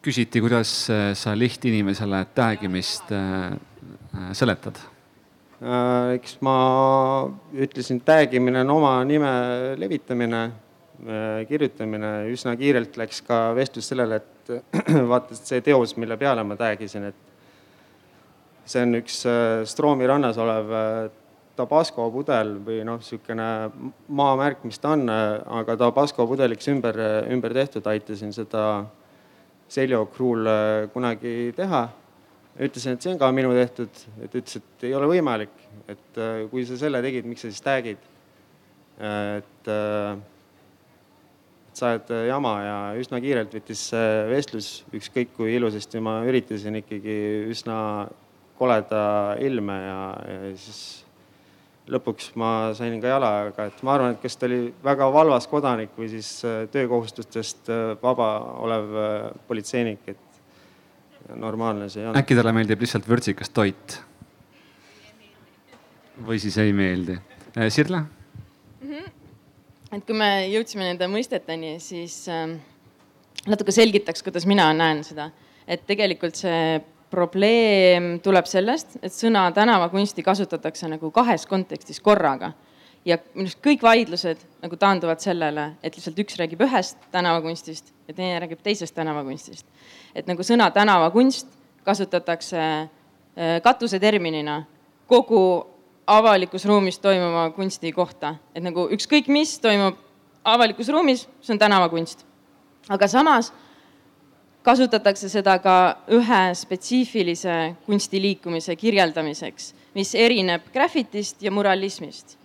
küsiti, 0.04 0.42
kuidas 0.44 0.72
äh, 0.92 1.12
sa 1.16 1.32
lihtinimesele 1.38 2.26
tag 2.36 2.64
imist 2.68 3.12
äh, 3.12 3.54
äh, 3.54 4.34
seletad? 4.36 4.82
eks 5.64 6.42
ma 6.44 6.54
ütlesin, 7.56 8.02
tag 8.04 8.34
imine 8.36 8.66
on 8.66 8.72
oma 8.74 8.98
nime 9.08 9.30
levitamine, 9.80 10.42
kirjutamine, 11.48 12.10
üsna 12.34 12.52
kiirelt 12.60 12.98
läks 13.00 13.22
ka 13.24 13.38
vestlus 13.56 13.88
sellele, 13.88 14.18
et 14.20 14.52
vaata 15.12 15.38
see 15.38 15.62
teos, 15.64 15.94
mille 15.96 16.18
peale 16.20 16.44
ma 16.44 16.58
tag 16.60 16.84
isin, 16.84 17.06
et 17.08 18.68
see 18.68 18.84
on 18.84 19.00
üks 19.00 19.22
Stroomi 19.72 20.10
rannas 20.12 20.42
olev 20.44 20.74
Tabasco 21.56 22.10
pudel 22.12 22.58
või 22.66 22.82
noh, 22.84 23.00
niisugune 23.00 23.48
maamärk, 24.20 24.66
mis 24.68 24.84
ta 24.84 24.98
on, 24.98 25.08
aga 25.08 25.78
Tabasco 25.80 26.28
pudeliks 26.28 26.68
ümber, 26.76 27.00
ümber 27.32 27.56
tehtud, 27.56 27.88
aitasin 27.88 28.36
seda 28.36 28.66
Seljo 29.74 30.06
Kruul 30.14 30.46
äh, 30.46 30.88
kunagi 30.94 31.52
teha. 31.58 31.88
ütlesin, 32.54 32.94
et 32.94 33.02
see 33.02 33.10
on 33.10 33.18
ka 33.18 33.32
minu 33.34 33.50
tehtud, 33.58 34.02
et 34.22 34.36
ütles, 34.38 34.60
et 34.60 34.84
ei 34.86 34.92
ole 34.94 35.08
võimalik, 35.10 35.54
et 35.90 36.20
äh, 36.22 36.44
kui 36.52 36.66
sa 36.70 36.78
selle 36.78 37.02
tegid, 37.02 37.26
miks 37.26 37.42
sa 37.42 37.50
siis 37.50 37.64
tag'id. 37.66 38.04
et, 39.02 39.70
äh, 39.74 40.12
et 41.72 41.82
sa 41.82 41.90
oled 41.90 42.12
jama 42.28 42.52
ja 42.62 42.76
üsna 43.02 43.18
kiirelt 43.24 43.56
võttis 43.58 43.88
vestlus, 44.30 44.68
ükskõik 44.94 45.34
kui 45.34 45.56
ilusasti 45.58 46.04
ma 46.06 46.20
üritasin 46.30 46.78
ikkagi 46.84 47.18
üsna 47.50 47.78
koleda 48.60 49.02
ilme 49.42 49.80
ja, 49.82 49.98
ja 50.30 50.54
siis 50.54 51.03
lõpuks 51.94 52.32
ma 52.40 52.50
sain 52.78 52.96
ka 53.02 53.12
jalaga, 53.12 53.68
et 53.70 53.84
ma 53.86 53.96
arvan, 53.98 54.16
et 54.16 54.22
kas 54.24 54.38
ta 54.40 54.48
oli 54.50 54.68
väga 54.84 55.10
valvas 55.14 55.48
kodanik 55.52 55.94
või 55.98 56.10
siis 56.12 56.30
äh, 56.48 56.64
töökohustustest 56.74 57.72
äh, 57.72 57.84
vaba 58.02 58.30
olev 58.64 58.96
äh, 58.98 59.28
politseinik, 59.48 60.02
et 60.08 61.36
normaalne 61.40 61.88
see 61.90 62.02
ei 62.02 62.10
olnud. 62.10 62.20
äkki 62.20 62.38
talle 62.38 62.54
meeldib 62.56 62.84
lihtsalt 62.84 63.08
vürtsikas 63.10 63.54
toit? 63.54 64.00
või 66.28 66.38
siis 66.42 66.58
ei 66.62 66.74
meeldi? 66.78 67.18
Sirle 67.74 68.04
mm? 68.04 68.90
-hmm. 68.90 69.12
et 69.98 70.06
kui 70.06 70.18
me 70.18 70.30
jõudsime 70.52 70.90
nende 70.90 71.08
mõisteteni, 71.10 71.78
siis 71.82 72.24
äh, 72.30 72.58
natuke 73.48 73.76
selgitaks, 73.76 74.24
kuidas 74.24 74.46
mina 74.50 74.70
näen 74.78 75.04
seda, 75.06 75.30
et 75.68 75.86
tegelikult 75.88 76.38
see 76.40 76.82
probleem 77.14 78.18
tuleb 78.24 78.48
sellest, 78.50 78.98
et 79.06 79.14
sõna 79.14 79.46
tänavakunsti 79.54 80.26
kasutatakse 80.26 80.90
nagu 80.90 81.12
kahes 81.14 81.46
kontekstis 81.50 82.02
korraga. 82.02 82.54
ja 83.06 83.18
minu 83.34 83.50
arust 83.50 83.60
kõik 83.60 83.82
vaidlused 83.84 84.46
nagu 84.64 84.78
taanduvad 84.80 85.20
sellele, 85.20 85.74
et 85.84 85.98
lihtsalt 85.98 86.20
üks 86.24 86.38
räägib 86.40 86.62
ühest 86.64 87.02
tänavakunstist 87.12 87.92
ja 88.08 88.14
teine 88.14 88.40
räägib 88.40 88.62
teisest 88.64 88.96
tänavakunstist. 88.96 89.66
et 90.16 90.28
nagu 90.28 90.42
sõna 90.42 90.72
tänavakunst 90.72 91.48
kasutatakse 91.84 92.60
äh, 92.60 93.62
katuseterminina 93.64 94.64
kogu 95.08 95.66
avalikus 96.08 96.66
ruumis 96.66 97.00
toimuva 97.00 97.50
kunsti 97.56 97.92
kohta, 97.92 98.36
et 98.56 98.64
nagu 98.64 98.88
ükskõik, 98.92 99.28
mis 99.28 99.60
toimub 99.60 100.00
avalikus 100.44 100.90
ruumis, 100.90 101.28
see 101.42 101.54
on 101.54 101.60
tänavakunst. 101.60 102.26
aga 102.90 103.08
samas 103.08 103.54
kasutatakse 104.64 105.30
seda 105.32 105.58
ka 105.64 105.76
ühe 106.16 106.44
spetsiifilise 106.56 107.58
kunstiliikumise 107.86 108.76
kirjeldamiseks, 108.80 109.74
mis 109.96 110.14
erineb 110.16 110.70
graffitist 110.74 111.44
ja 111.44 111.52
muralismist. 111.52 112.38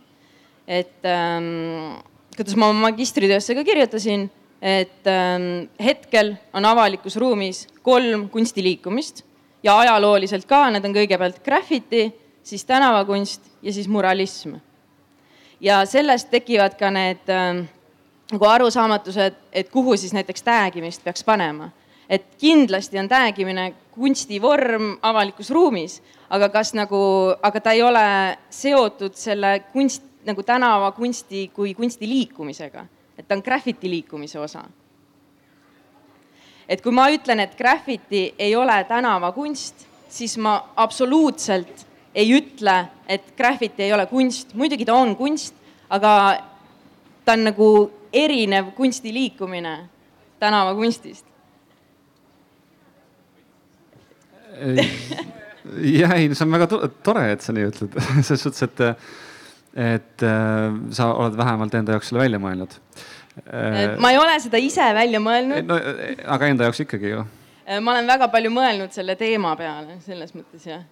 et 0.69 1.07
ähm, 1.09 2.03
kuidas 2.37 2.57
ma 2.61 2.73
magistritöösse 2.77 3.55
ka 3.57 3.65
kirjutasin, 3.65 4.27
et 4.61 5.07
ähm, 5.09 5.71
hetkel 5.81 6.35
on 6.53 6.65
avalikus 6.65 7.17
ruumis 7.17 7.63
kolm 7.83 8.29
kunstiliikumist 8.29 9.23
ja 9.63 9.79
ajalooliselt 9.79 10.45
ka, 10.45 10.67
need 10.71 10.85
on 10.85 10.93
kõigepealt 10.93 11.41
graffiti, 11.45 12.11
siis 12.45 12.67
tänavakunst 12.69 13.49
ja 13.63 13.73
siis 13.73 13.89
muralism. 13.89 14.59
ja 15.61 15.87
sellest 15.87 16.31
tekivad 16.31 16.77
ka 16.79 16.91
need 16.91 17.31
ähm, 17.33 17.65
nagu 18.33 18.45
arusaamatused, 18.45 19.35
et 19.53 19.71
kuhu 19.71 19.97
siis 19.97 20.13
näiteks 20.13 20.43
tag 20.43 20.77
imist 20.77 21.05
peaks 21.05 21.25
panema 21.25 21.71
et 22.09 22.25
kindlasti 22.41 22.99
on 22.99 23.09
tag 23.09 23.39
imine 23.43 23.69
kunstivorm 23.93 24.97
avalikus 25.05 25.51
ruumis, 25.53 25.99
aga 26.33 26.49
kas 26.53 26.73
nagu, 26.77 27.01
aga 27.43 27.61
ta 27.61 27.75
ei 27.77 27.83
ole 27.83 28.05
seotud 28.51 29.17
selle 29.19 29.59
kunst, 29.73 30.03
nagu 30.27 30.43
tänavakunsti 30.43 31.49
kui 31.55 31.75
kunstiliikumisega, 31.75 32.85
et 33.19 33.29
ta 33.29 33.37
on 33.37 33.45
graffiti 33.45 33.91
liikumise 33.91 34.41
osa. 34.41 34.65
et 36.69 36.83
kui 36.85 36.93
ma 36.93 37.07
ütlen, 37.09 37.41
et 37.41 37.55
graffiti 37.57 38.35
ei 38.39 38.57
ole 38.57 38.85
tänavakunst, 38.85 39.87
siis 40.09 40.37
ma 40.37 40.59
absoluutselt 40.77 41.87
ei 42.15 42.29
ütle, 42.37 42.75
et 43.09 43.33
graffiti 43.37 43.83
ei 43.83 43.93
ole 43.93 44.05
kunst, 44.07 44.53
muidugi 44.55 44.85
ta 44.85 44.95
on 44.95 45.17
kunst, 45.17 45.55
aga 45.89 46.13
ta 47.25 47.33
on 47.33 47.45
nagu 47.49 47.69
erinev 48.13 48.75
kunstiliikumine 48.77 49.89
tänavakunstist 50.39 51.28
jah, 54.59 56.17
ei, 56.17 56.29
see 56.35 56.45
on 56.47 56.57
väga 56.57 56.69
tore, 57.05 57.25
et 57.35 57.45
sa 57.45 57.55
nii 57.57 57.71
ütled 57.71 57.97
selles 58.27 58.45
suhtes, 58.47 58.67
et, 58.67 58.85
et 59.95 60.27
äh, 60.27 60.77
sa 60.97 61.13
oled 61.15 61.39
vähemalt 61.39 61.79
enda 61.79 61.97
jaoks 61.97 62.13
selle 62.13 62.25
välja 62.25 62.43
mõelnud. 62.43 62.77
ma 64.03 64.13
ei 64.13 64.19
ole 64.19 64.39
seda 64.43 64.61
ise 64.63 64.87
välja 64.97 65.23
mõelnud. 65.23 65.67
no 65.69 65.81
aga 66.37 66.53
enda 66.53 66.69
jaoks 66.69 66.85
ikkagi 66.87 67.15
ju. 67.15 67.25
ma 67.81 67.97
olen 67.97 68.09
väga 68.09 68.31
palju 68.33 68.53
mõelnud 68.55 68.95
selle 68.95 69.19
teema 69.21 69.55
peale, 69.61 70.01
selles 70.07 70.35
mõttes 70.37 70.67
jah 70.67 70.87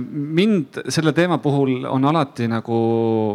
mind 0.00 0.82
selle 0.92 1.12
teema 1.16 1.38
puhul 1.40 1.86
on 1.88 2.04
alati 2.04 2.48
nagu, 2.48 2.78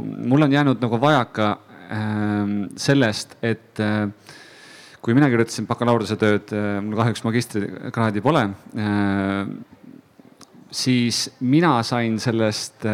mul 0.06 0.46
on 0.46 0.52
jäänud 0.52 0.82
nagu 0.82 1.00
vajaka 1.02 1.48
äh, 1.90 2.52
sellest, 2.78 3.38
et 3.42 3.80
äh, 3.80 4.10
kui 5.06 5.14
mina 5.14 5.28
kirjutasin 5.30 5.68
bakalaureusetööd, 5.70 6.50
mul 6.82 6.98
kahjuks 6.98 7.22
magistrikraadi 7.22 8.24
pole, 8.26 8.42
siis 10.74 11.20
mina 11.46 11.76
sain 11.86 12.18
sellest 12.22 12.88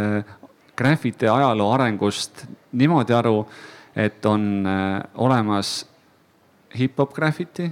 graffiti 0.75 1.29
ajaloo 1.31 1.69
arengust 1.71 2.43
niimoodi 2.75 3.15
aru, 3.15 3.37
et 3.95 4.25
on 4.27 4.67
olemas 5.23 5.71
hip-hop 6.75 7.15
graffiti, 7.15 7.69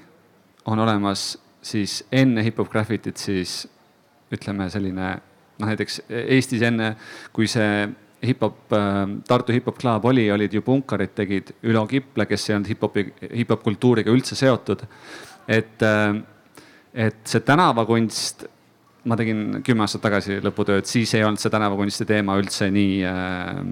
on 0.71 0.79
olemas 0.87 1.33
siis 1.61 1.99
enne 2.11 2.43
hip-hop 2.45 2.71
graffitit 2.71 3.19
siis 3.19 3.65
ütleme 4.31 4.69
selline 4.71 5.09
noh, 5.59 5.67
näiteks 5.67 6.03
Eestis 6.07 6.63
enne, 6.63 6.93
kui 7.35 7.47
see 7.51 7.89
hip-hop, 8.25 8.75
Tartu 9.27 9.55
hip-hop 9.55 9.77
club 9.79 10.05
oli, 10.09 10.25
olid 10.31 10.53
ju 10.53 10.61
punkarid, 10.65 11.13
tegid 11.15 11.53
Ülo 11.69 11.85
Kiple, 11.87 12.25
kes 12.27 12.49
ei 12.49 12.55
olnud 12.57 12.71
hip-hopi, 12.73 13.05
hip-hop 13.41 13.63
kultuuriga 13.63 14.11
üldse 14.11 14.35
seotud. 14.35 14.83
et, 15.47 15.85
et 16.93 17.21
see 17.25 17.45
tänavakunst, 17.47 18.43
ma 19.09 19.15
tegin 19.17 19.61
kümme 19.65 19.85
aastat 19.85 20.03
tagasi 20.03 20.41
lõputööd, 20.43 20.85
siis 20.85 21.13
ei 21.15 21.23
olnud 21.23 21.39
see 21.41 21.53
tänavakunsti 21.53 22.05
teema 22.09 22.35
üldse 22.41 22.67
nii 22.71 22.99
äh, 23.07 23.63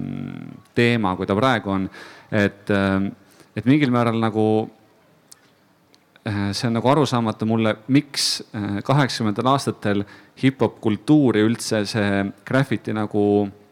teema, 0.75 1.15
kui 1.19 1.27
ta 1.27 1.35
praegu 1.35 1.75
on. 1.75 1.89
et, 2.31 2.71
et 3.55 3.67
mingil 3.67 3.91
määral 3.91 4.19
nagu 4.21 4.47
Äh, 6.27 6.51
see 6.51 6.67
on 6.67 6.75
nagu 6.75 6.89
arusaamatu 6.91 7.45
mulle, 7.47 7.75
miks 7.93 8.41
äh, 8.51 8.81
kaheksakümnendatel 8.83 9.47
aastatel 9.47 10.03
hip-hop 10.41 10.81
kultuuri 10.83 11.45
üldse 11.45 11.85
see 11.87 12.25
graffiti 12.47 12.95
nagu 12.95 13.23
äh, 13.45 13.66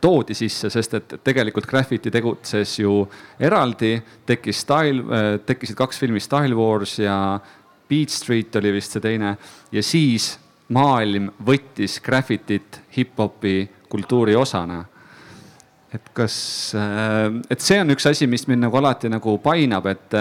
toodi 0.00 0.34
sisse, 0.36 0.68
sest 0.70 0.94
et 0.98 1.14
tegelikult 1.24 1.66
graffiti 1.66 2.10
tegutses 2.12 2.74
ju 2.82 3.00
eraldi, 3.40 3.94
tekkis 4.28 4.60
Style, 4.66 5.40
tekkisid 5.46 5.78
kaks 5.78 5.98
filmi 5.98 6.20
Style 6.20 6.54
Wars 6.54 6.98
ja 7.00 7.16
Beat 7.88 8.12
Street 8.12 8.56
oli 8.60 8.74
vist 8.76 8.92
see 8.94 9.02
teine 9.02 9.34
ja 9.72 9.82
siis 9.82 10.34
maailm 10.70 11.30
võttis 11.46 11.98
graffitit 12.04 12.82
hip-hopi 12.96 13.56
kultuuri 13.90 14.36
osana. 14.38 14.84
Et 15.90 16.12
kas, 16.14 16.34
et 17.50 17.64
see 17.64 17.80
on 17.82 17.90
üks 17.96 18.06
asi, 18.06 18.28
mis 18.30 18.46
mind 18.46 18.68
nagu 18.68 18.78
alati 18.78 19.10
nagu 19.10 19.38
painab, 19.42 19.88
et 19.90 20.18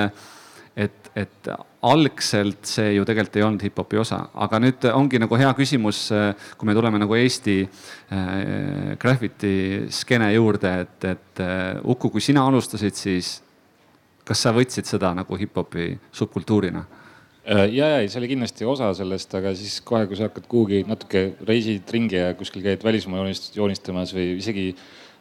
et, 0.80 1.12
et 1.16 1.50
algselt 1.86 2.68
see 2.68 2.96
ju 2.98 3.06
tegelikult 3.08 3.38
ei 3.40 3.44
olnud 3.46 3.64
hip-hopi 3.64 4.00
osa, 4.02 4.20
aga 4.44 4.60
nüüd 4.60 4.88
ongi 4.92 5.22
nagu 5.22 5.38
hea 5.40 5.52
küsimus, 5.56 6.10
kui 6.60 6.68
me 6.68 6.76
tuleme 6.76 7.00
nagu 7.00 7.16
Eesti 7.16 7.56
äh, 7.64 8.96
graffiti 9.00 9.86
skeene 9.96 10.34
juurde, 10.34 10.74
et, 10.84 11.08
et 11.08 11.44
äh, 11.46 11.80
Uku, 11.88 12.12
kui 12.12 12.24
sina 12.24 12.44
alustasid, 12.50 13.00
siis 13.00 13.38
kas 14.28 14.44
sa 14.44 14.54
võtsid 14.56 14.90
seda 14.90 15.14
nagu 15.18 15.40
hip-hopi 15.40 15.94
subkultuurina? 16.20 16.84
Äh, 17.50 17.66
ja, 17.74 17.88
ja 17.96 18.04
see 18.12 18.20
oli 18.20 18.34
kindlasti 18.34 18.68
osa 18.68 18.92
sellest, 18.98 19.32
aga 19.40 19.56
siis 19.58 19.80
kohe, 19.86 20.04
kui 20.10 20.20
sa 20.20 20.28
hakkad 20.28 20.46
kuhugi 20.52 20.84
natuke 20.90 21.30
reisid 21.48 21.88
ringi 21.96 22.20
ja 22.20 22.34
kuskil 22.38 22.66
käid 22.66 22.84
välismaa 22.86 23.24
joonistamas 23.56 24.12
või 24.14 24.36
isegi 24.36 24.74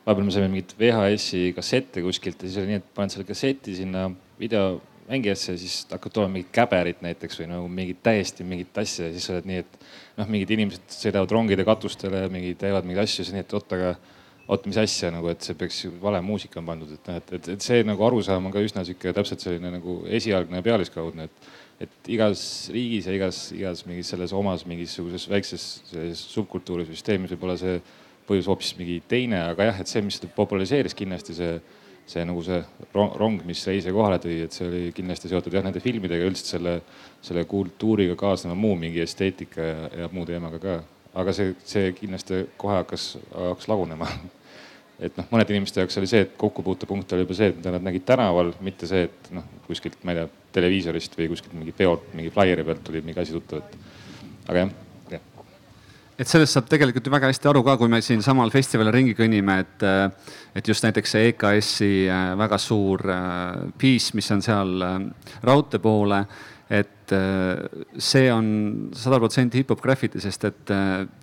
vahepeal 0.05 0.27
me 0.27 0.35
saime 0.35 0.51
mingit 0.51 0.75
VHS-i 0.81 1.53
kassette 1.57 2.03
kuskilt 2.05 2.42
ja 2.42 2.51
siis 2.51 2.61
oli 2.61 2.73
nii, 2.73 2.83
et 2.83 2.94
paned 2.97 3.14
selle 3.14 3.29
kasseti 3.29 3.79
sinna 3.79 4.09
video 4.40 4.81
mängijasse 5.09 5.55
ja 5.55 5.61
siis 5.61 5.81
hakkavad 5.90 6.14
tulema 6.14 6.35
mingid 6.37 6.53
käberid 6.55 7.03
näiteks 7.05 7.40
või 7.40 7.49
nagu 7.51 7.68
mingid 7.73 8.03
täiesti 8.05 8.44
mingit 8.44 8.79
asja 8.79 9.09
ja 9.09 9.14
siis 9.14 9.29
sa 9.29 9.35
oled 9.35 9.49
nii, 9.49 9.64
et 9.64 9.79
noh, 10.21 10.31
mingid 10.31 10.55
inimesed 10.57 10.97
sõidavad 10.99 11.35
rongide 11.35 11.66
katustele, 11.68 12.27
mingid 12.33 12.61
teevad 12.61 12.88
mingeid 12.88 13.07
asju, 13.07 13.25
siis 13.25 13.35
nii, 13.37 13.44
et 13.47 13.55
oot, 13.57 13.77
aga 13.79 13.94
oot, 14.49 14.66
mis 14.68 14.81
asja 14.81 15.12
nagu, 15.12 15.29
et 15.33 15.44
see 15.44 15.57
peaks 15.59 15.85
ju 15.85 15.92
vale 16.03 16.21
muusika 16.25 16.61
on 16.61 16.68
pandud, 16.68 16.92
et 16.94 17.09
noh, 17.11 17.21
et, 17.21 17.33
et, 17.38 17.49
et 17.55 17.64
see 17.64 17.85
nagu 17.88 18.05
arusaam 18.05 18.49
on 18.49 18.55
ka 18.55 18.64
üsna 18.64 18.85
sihuke 18.88 19.12
täpselt 19.16 19.44
selline 19.44 19.73
nagu 19.77 20.01
esialgne 20.18 20.61
ja 20.61 20.68
pealiskaudne, 20.71 21.29
et 21.29 21.57
et 21.79 22.11
igas 22.11 22.40
riigis 22.75 23.07
ja 23.07 23.14
igas, 23.14 23.37
igas 23.55 23.85
mingis 23.87 24.09
selles 24.11 24.33
omas 24.35 24.64
mingisuguses 24.66 25.29
väikses 25.31 25.66
subkultuurisüsteemis 26.18 27.31
võib 27.37 27.44
olla 27.47 27.55
see 27.61 27.77
põhjus 28.29 28.49
hoopis 28.51 28.73
mingi 28.81 28.99
teine, 29.09 29.38
aga 29.53 29.71
jah, 29.71 29.79
et 29.83 29.90
see, 29.90 30.03
mis 30.05 30.18
seda 30.18 30.31
populariseeris 30.35 30.97
kindlasti 30.99 31.37
see 31.38 31.53
see 32.09 32.25
nagu 32.25 32.42
see 32.44 32.59
rong, 32.94 33.42
mis 33.47 33.64
Reise 33.68 33.92
kohale 33.94 34.18
tõi, 34.23 34.38
et 34.47 34.55
see 34.55 34.66
oli 34.68 34.81
kindlasti 34.97 35.31
seotud 35.31 35.55
jah 35.55 35.64
nende 35.66 35.83
filmidega, 35.85 36.29
üldiselt 36.29 36.55
selle, 36.55 36.75
selle 37.25 37.44
kultuuriga 37.49 38.16
kaasneva 38.18 38.57
muu 38.59 38.79
mingi 38.81 39.03
esteetika 39.05 39.66
ja, 39.66 39.90
ja 40.05 40.09
muu 40.12 40.27
teemaga 40.29 40.61
ka. 40.62 40.79
aga 41.18 41.35
see, 41.35 41.55
see 41.66 41.92
kindlasti 41.97 42.44
kohe 42.61 42.81
hakkas, 42.81 43.11
hakkas 43.35 43.71
lagunema. 43.71 44.09
et 45.05 45.14
noh, 45.18 45.29
mõnede 45.31 45.55
inimeste 45.55 45.83
jaoks 45.83 46.01
oli 46.01 46.11
see, 46.11 46.25
et 46.27 46.35
kokkupuutepunkt 46.40 47.12
oli 47.14 47.27
juba 47.27 47.38
see, 47.38 47.53
mida 47.55 47.73
nad 47.75 47.87
nägid 47.87 48.07
tänaval, 48.09 48.53
mitte 48.64 48.88
see, 48.90 49.07
et 49.09 49.33
noh, 49.37 49.47
kuskilt, 49.68 50.01
ma 50.03 50.14
ei 50.14 50.23
tea, 50.23 50.35
televiisorist 50.59 51.14
või 51.18 51.31
kuskilt 51.35 51.55
mingi 51.55 51.77
peolt, 51.77 52.11
mingi 52.18 52.33
flaieri 52.35 52.64
pealt 52.66 52.83
tuli 52.87 53.05
mingi 53.05 53.23
asi 53.23 53.37
tuttav, 53.37 53.62
et 53.62 54.49
aga 54.49 54.64
jah 54.64 54.77
et 56.19 56.27
sellest 56.27 56.57
saab 56.57 56.67
tegelikult 56.71 57.07
ju 57.07 57.13
väga 57.15 57.31
hästi 57.31 57.49
aru 57.51 57.63
ka, 57.67 57.77
kui 57.79 57.91
me 57.91 58.01
siinsamal 58.03 58.51
festivalil 58.51 58.95
ringi 58.95 59.15
kõnnime, 59.19 59.61
et, 59.63 59.83
äh, 59.87 60.35
et 60.59 60.67
just 60.67 60.83
näiteks 60.83 61.15
see 61.15 61.29
EKS-i 61.31 61.91
äh, 62.11 62.33
väga 62.39 62.59
suur 62.59 63.05
äh, 63.15 63.69
piis, 63.79 64.11
mis 64.19 64.31
on 64.35 64.43
seal 64.43 64.87
raudtee 65.47 65.83
poole, 65.83 66.25
et 66.69 66.95
see 67.09 68.27
on 68.29 68.49
sada 68.93 69.17
protsenti 69.17 69.63
hip-hop 69.63 69.81
graffiti, 69.81 70.21
sest 70.21 70.43
et 70.45 70.73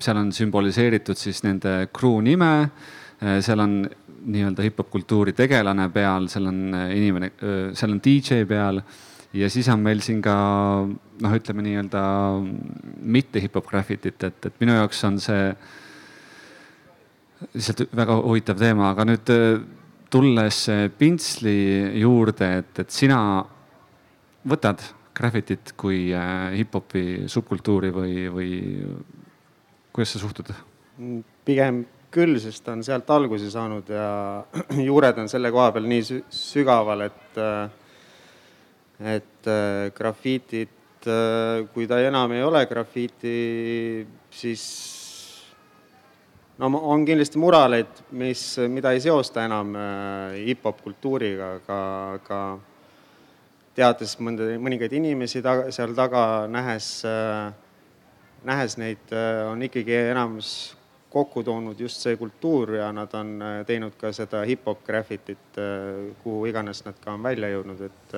seal 0.01 0.17
on 0.17 0.31
sümboliseeritud 0.33 1.19
siis 1.19 1.43
nende 1.45 1.91
crew 1.93 2.17
nime. 2.25 2.71
seal 3.45 3.61
on 3.61 3.75
nii-öelda 3.85 4.65
hip-hop 4.65 4.89
kultuuri 4.89 5.35
tegelane 5.37 5.85
peal, 5.93 6.25
seal 6.33 6.49
on 6.49 6.63
inimene, 6.73 7.29
seal 7.77 7.93
on 7.93 8.01
DJ 8.01 8.41
peal 8.49 8.81
ja 9.35 9.49
siis 9.51 9.67
on 9.71 9.83
meil 9.83 10.01
siin 10.05 10.21
ka 10.23 10.35
noh, 10.85 11.33
ütleme 11.37 11.65
nii-öelda 11.65 12.03
mitte 13.01 13.41
hip-hop 13.43 13.67
graffitit, 13.69 14.23
et, 14.23 14.49
et 14.49 14.61
minu 14.63 14.77
jaoks 14.77 15.03
on 15.07 15.19
see 15.23 15.49
lihtsalt 17.53 17.85
väga 17.95 18.19
huvitav 18.23 18.59
teema, 18.59 18.91
aga 18.93 19.05
nüüd 19.07 19.31
tulles 20.11 20.59
pintsli 20.97 21.57
juurde, 21.99 22.51
et, 22.61 22.83
et 22.85 22.93
sina 22.93 23.19
võtad 24.47 24.83
graffitit 25.15 25.73
kui 25.79 26.09
äh, 26.13 26.53
hip-hopi 26.59 27.25
subkultuuri 27.31 27.91
või, 27.95 28.15
või 28.31 28.51
kuidas 29.95 30.15
sa 30.15 30.23
suhtud? 30.23 30.51
pigem 31.45 31.83
küll, 32.15 32.37
sest 32.39 32.63
ta 32.63 32.71
on 32.75 32.83
sealt 32.85 33.09
alguse 33.11 33.49
saanud 33.51 33.89
ja 33.91 34.07
juured 34.87 35.17
on 35.19 35.31
selle 35.31 35.51
koha 35.51 35.71
peal 35.75 35.87
nii 35.91 36.21
sügaval, 36.31 37.07
et 37.09 37.39
äh, 37.41 37.84
et 38.99 39.47
äh, 39.47 39.91
grafiitit, 39.95 41.07
äh, 41.07 41.65
kui 41.73 41.87
ta 41.87 41.99
enam 41.99 42.31
ei 42.31 42.43
ole 42.43 42.65
grafiiti, 42.65 44.05
siis 44.31 44.63
no 46.57 46.69
on 46.79 47.03
kindlasti 47.07 47.41
muraleid, 47.41 48.05
mis, 48.15 48.45
mida 48.71 48.93
ei 48.95 49.03
seosta 49.03 49.43
enam 49.45 49.75
äh, 49.75 50.37
hip-hop 50.47 50.79
kultuuriga, 50.85 51.55
aga, 51.59 51.81
aga 52.19 52.39
teades 53.75 54.15
mõnda, 54.23 54.53
mõningaid 54.63 54.95
inimesi 54.95 55.43
taga, 55.43 55.67
seal 55.75 55.91
taga, 55.97 56.45
nähes, 56.47 57.01
nähes 58.47 58.77
neid, 58.79 59.11
on 59.49 59.65
ikkagi 59.67 59.97
enamus 60.13 60.77
kokku 61.11 61.43
toonud 61.43 61.79
just 61.79 61.99
see 61.99 62.15
kultuur 62.15 62.77
ja 62.77 62.87
nad 62.95 63.11
on 63.19 63.43
teinud 63.67 63.99
ka 63.99 64.13
seda 64.15 64.45
hip-hop 64.47 64.79
graffitit, 64.87 65.59
kuhu 66.23 66.47
iganes 66.47 66.85
nad 66.87 66.95
ka 67.03 67.17
on 67.17 67.27
välja 67.27 67.51
jõudnud, 67.51 67.83
et 67.83 68.17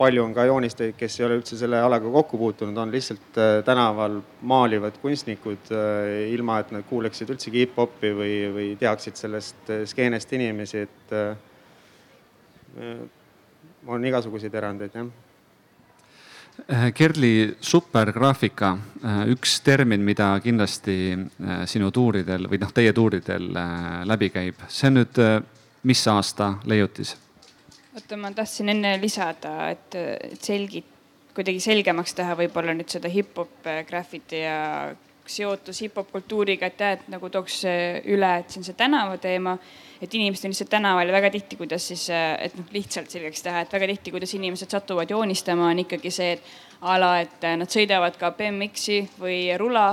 palju 0.00 0.24
on 0.24 0.32
ka 0.34 0.46
joonistajaid, 0.48 0.96
kes 0.96 1.18
ei 1.18 1.26
ole 1.26 1.36
üldse 1.40 1.58
selle 1.60 1.80
alaga 1.84 2.08
kokku 2.14 2.38
puutunud, 2.40 2.76
on 2.80 2.92
lihtsalt 2.92 3.36
äh, 3.40 3.58
tänaval 3.66 4.20
maalivad 4.48 4.96
kunstnikud, 5.02 5.68
äh, 5.76 6.30
ilma 6.32 6.60
et 6.62 6.72
nad 6.72 6.86
kuuleksid 6.88 7.28
üldsegi 7.34 7.66
hip-hopi 7.66 8.14
või, 8.16 8.34
või 8.54 8.68
teaksid 8.80 9.20
sellest 9.20 9.72
äh, 9.74 9.84
skeenest 9.90 10.32
inimesi, 10.36 10.86
et 10.86 11.16
on 13.90 14.04
igasuguseid 14.06 14.54
erandeid, 14.54 14.94
jah. 14.94 15.08
Kerli, 16.94 17.56
supergraafika, 17.64 18.68
üks 19.32 19.56
termin, 19.64 20.04
mida 20.06 20.28
kindlasti 20.44 21.16
sinu 21.70 21.88
tuuridel 21.90 22.46
või 22.52 22.60
noh, 22.62 22.70
teie 22.76 22.92
tuuridel 22.94 23.48
läbi 24.06 24.28
käib, 24.30 24.62
see 24.68 24.92
on 24.92 25.00
nüüd 25.00 25.20
mis 25.88 26.04
aasta 26.12 26.52
leiutis? 26.68 27.16
Oota, 27.94 28.16
ma 28.16 28.32
tahtsin 28.34 28.72
enne 28.72 28.94
lisada, 29.00 29.54
et, 29.74 29.94
et 29.98 30.40
selgit-, 30.42 30.96
kuidagi 31.34 31.62
selgemaks 31.62 32.16
teha 32.18 32.34
võib-olla 32.38 32.74
nüüd 32.76 32.90
seda 32.90 33.10
hip-hop 33.12 33.68
äh, 33.70 33.84
graffiti 33.88 34.42
ja 34.44 34.90
seotus 35.30 35.78
hip-hop 35.84 36.10
kultuuriga, 36.10 36.70
et 36.70 36.80
jah, 36.80 36.96
et 36.96 37.06
nagu 37.12 37.28
tooks 37.30 37.60
üle, 37.64 38.30
et 38.40 38.50
see 38.50 38.60
on 38.60 38.66
see 38.66 38.78
tänavateema, 38.78 39.54
et 40.02 40.14
inimesed 40.16 40.48
on 40.48 40.54
lihtsalt 40.54 40.72
tänaval 40.72 41.10
ja 41.10 41.14
väga 41.14 41.30
tihti, 41.34 41.58
kuidas 41.60 41.86
siis, 41.92 42.08
äh, 42.14 42.32
et 42.46 42.56
noh, 42.58 42.66
lihtsalt 42.74 43.12
selgeks 43.12 43.44
teha, 43.46 43.62
et 43.64 43.76
väga 43.76 43.90
tihti, 43.92 44.14
kuidas 44.14 44.34
inimesed 44.38 44.72
satuvad 44.74 45.12
joonistama, 45.12 45.68
on 45.70 45.84
ikkagi 45.84 46.12
see, 46.14 46.32
et 46.38 46.80
a 46.80 46.96
la, 46.98 47.12
et 47.22 47.46
äh, 47.46 47.58
nad 47.60 47.70
sõidavad 47.70 48.18
ka 48.18 48.32
BMX-i 48.38 49.04
või 49.20 49.42
rula 49.60 49.92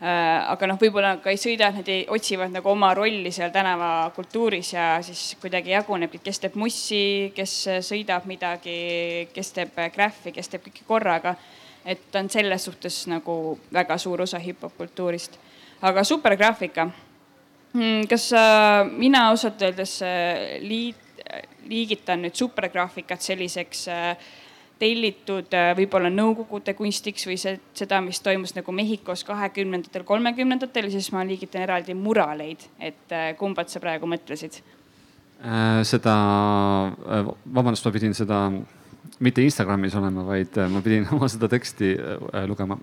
aga 0.00 0.66
noh, 0.68 0.76
võib-olla 0.76 1.14
ka 1.24 1.32
ei 1.32 1.38
sõida, 1.40 1.70
nad 1.72 1.86
ei, 1.88 2.02
otsivad 2.12 2.52
nagu 2.52 2.68
oma 2.68 2.90
rolli 2.94 3.30
seal 3.32 3.48
tänavakultuuris 3.54 4.72
ja 4.74 4.88
siis 5.04 5.38
kuidagi 5.40 5.72
jagunebki, 5.72 6.20
kes 6.24 6.42
teeb 6.42 6.58
mussi, 6.60 7.32
kes 7.36 7.54
sõidab 7.86 8.26
midagi, 8.28 8.76
kes 9.32 9.54
teeb 9.56 9.80
graffi, 9.94 10.34
kes 10.36 10.52
teeb 10.52 10.66
kõike 10.68 10.84
korraga. 10.88 11.36
et 11.86 12.10
ta 12.10 12.18
on 12.18 12.28
selles 12.28 12.64
suhtes 12.64 13.06
nagu 13.06 13.58
väga 13.72 13.96
suur 13.98 14.20
osa 14.22 14.38
hip-hop 14.38 14.76
kultuurist. 14.76 15.38
aga 15.80 16.04
supergraafika. 16.04 16.90
Hmm, 17.76 18.06
kas 18.08 18.32
äh, 18.32 18.86
mina 18.88 19.26
ausalt 19.28 19.62
öeldes 19.62 19.98
äh, 20.02 20.56
liit, 20.64 20.96
liigitan 21.68 22.22
nüüd 22.24 22.36
supergraafikat 22.38 23.20
selliseks 23.20 23.82
äh, 23.92 24.28
tellitud 24.80 25.54
äh, 25.56 25.70
võib-olla 25.78 26.10
Nõukogude 26.12 26.74
kunstiks 26.76 27.26
või 27.28 27.36
see, 27.40 27.56
seda, 27.76 28.00
mis 28.04 28.20
toimus 28.24 28.54
nagu 28.56 28.74
Mehhikos 28.76 29.24
kahekümnendatel, 29.28 30.04
kolmekümnendatel, 30.08 30.90
siis 30.92 31.08
ma 31.14 31.24
liigitan 31.26 31.64
eraldi 31.64 31.96
muraleid, 31.96 32.66
et 32.80 33.14
äh, 33.14 33.30
kumbad 33.40 33.72
sa 33.72 33.82
praegu 33.82 34.08
mõtlesid 34.10 34.60
äh,? 34.60 35.80
seda, 35.88 36.16
vabandust, 37.44 37.86
ma 37.88 37.94
pidin 37.94 38.16
seda 38.16 38.46
mitte 39.22 39.44
Instagramis 39.44 39.96
olema, 39.96 40.26
vaid 40.28 40.56
ma 40.72 40.84
pidin 40.84 41.08
oma 41.16 41.28
seda 41.32 41.48
teksti 41.52 41.94
lugema 42.48 42.78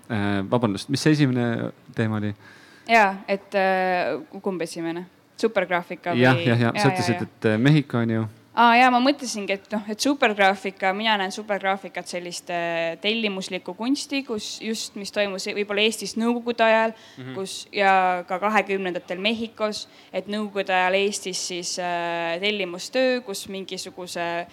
vabandust, 0.50 0.90
mis 0.94 1.04
see 1.04 1.18
esimene 1.18 1.74
teema 1.98 2.22
oli? 2.22 2.34
ja, 2.90 3.10
et 3.30 3.54
kumb 4.42 4.66
esimene? 4.66 5.06
supergraafika 5.44 6.14
või? 6.14 6.26
jah, 6.26 6.40
jah, 6.46 6.70
ja 6.70 6.74
sa 6.78 6.94
ütlesid, 6.94 7.28
et 7.28 7.54
Mehhiko 7.62 8.02
on 8.02 8.18
ju 8.18 8.26
aa 8.54 8.76
ja 8.78 8.90
ma 8.94 9.00
mõtlesingi, 9.04 9.56
et 9.58 9.72
noh, 9.74 9.86
et 9.90 10.04
supergraafika, 10.04 10.92
mina 10.98 11.16
näen 11.18 11.34
supergraafikat 11.34 12.10
sellist 12.10 12.52
äh, 12.54 12.94
tellimuslikku 13.02 13.74
kunsti, 13.78 14.24
kus 14.28 14.58
just, 14.62 14.98
mis 15.00 15.14
toimus 15.14 15.48
võib-olla 15.50 15.86
Eestis 15.86 16.16
nõukogude 16.20 16.66
ajal 16.66 16.94
mm, 16.94 17.24
-hmm. 17.24 17.34
kus 17.38 17.56
ja 17.74 17.96
ka 18.28 18.40
kahekümnendatel 18.44 19.22
Mehhikos, 19.22 19.88
et 20.14 20.30
nõukogude 20.30 20.76
ajal 20.76 21.00
Eestis 21.02 21.48
siis 21.48 21.80
äh, 21.80 22.38
tellimustöö, 22.44 23.22
kus 23.26 23.48
mingisuguse 23.50 24.48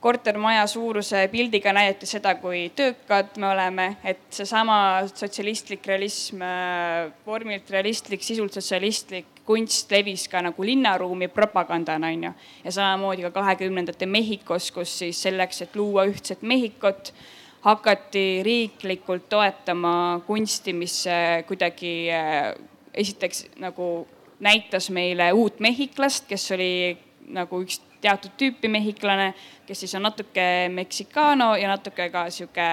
kortermaja 0.00 0.66
suuruse 0.66 1.26
pildiga 1.32 1.72
näidati 1.76 2.08
seda, 2.08 2.34
kui 2.40 2.70
töökad 2.76 3.36
me 3.40 3.50
oleme, 3.50 3.86
et 4.04 4.22
seesama 4.32 4.76
sotsialistlik 5.08 5.86
realism 5.86 6.44
äh,, 6.44 7.10
vormilt 7.26 7.70
realistlik, 7.70 8.24
sisult 8.24 8.56
sotsialistlik 8.56 9.42
kunst 9.44 9.90
levis 9.92 10.28
ka 10.30 10.40
nagu 10.44 10.64
linnaruumi 10.64 11.28
propagandana, 11.28 12.08
on 12.14 12.24
ju. 12.24 12.32
ja 12.64 12.72
samamoodi 12.72 13.26
ka 13.26 13.32
kahekümnendate 13.40 14.06
Mehhikos, 14.06 14.70
kus 14.72 14.98
siis 15.02 15.22
selleks, 15.22 15.62
et 15.66 15.76
luua 15.76 16.06
ühtset 16.08 16.42
Mehhikot, 16.42 17.12
hakati 17.60 18.40
riiklikult 18.46 19.28
toetama 19.28 20.22
kunsti, 20.26 20.72
mis 20.72 21.02
kuidagi 21.48 21.92
äh, 22.14 22.54
esiteks 22.94 23.44
nagu 23.60 24.06
näitas 24.40 24.88
meile 24.90 25.32
uut 25.36 25.60
mehhiklast, 25.60 26.24
kes 26.28 26.50
oli 26.56 26.96
nagu 27.30 27.60
üks 27.62 27.80
teatud 28.00 28.36
tüüpi 28.40 28.68
mehhiklane, 28.68 29.32
kes 29.66 29.84
siis 29.84 29.94
on 29.94 30.06
natuke 30.08 30.44
meksikano 30.72 31.54
ja 31.56 31.68
natuke 31.68 32.10
ka 32.10 32.28
sihuke 32.30 32.68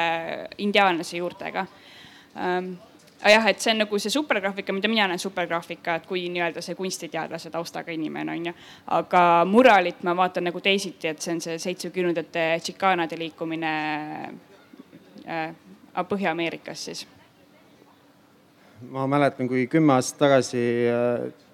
indiaanlase 0.57 1.17
juurtega 1.17 1.65
ähm, 2.35 2.75
jah, 3.25 3.47
et 3.49 3.61
see 3.61 3.71
on 3.73 3.81
nagu 3.81 3.99
see 3.99 4.13
supergraafika, 4.13 4.73
mida 4.75 4.89
mina 4.91 5.07
näen 5.09 5.21
supergraafika, 5.21 5.97
et 5.97 6.05
kui 6.09 6.27
nii-öelda 6.33 6.61
see 6.61 6.75
kunstiteadlase 6.77 7.49
taustaga 7.53 7.91
inimene 7.91 8.31
on 8.31 8.45
ju. 8.49 8.53
aga 8.99 9.21
muralit 9.49 10.03
ma 10.03 10.15
vaatan 10.17 10.49
nagu 10.49 10.61
teisiti, 10.61 11.07
et 11.07 11.21
see 11.21 11.33
on 11.33 11.41
see 11.41 11.57
seitsmekümnendate 11.61 12.47
tšikaanade 12.63 13.19
liikumine 13.19 13.73
äh, 15.27 15.49
Põhja-Ameerikas 15.97 16.85
siis. 16.85 17.07
ma 18.89 19.07
mäletan, 19.07 19.47
kui 19.47 19.67
kümme 19.67 19.93
aastat 19.97 20.19
tagasi 20.27 20.63
äh, 20.91 21.46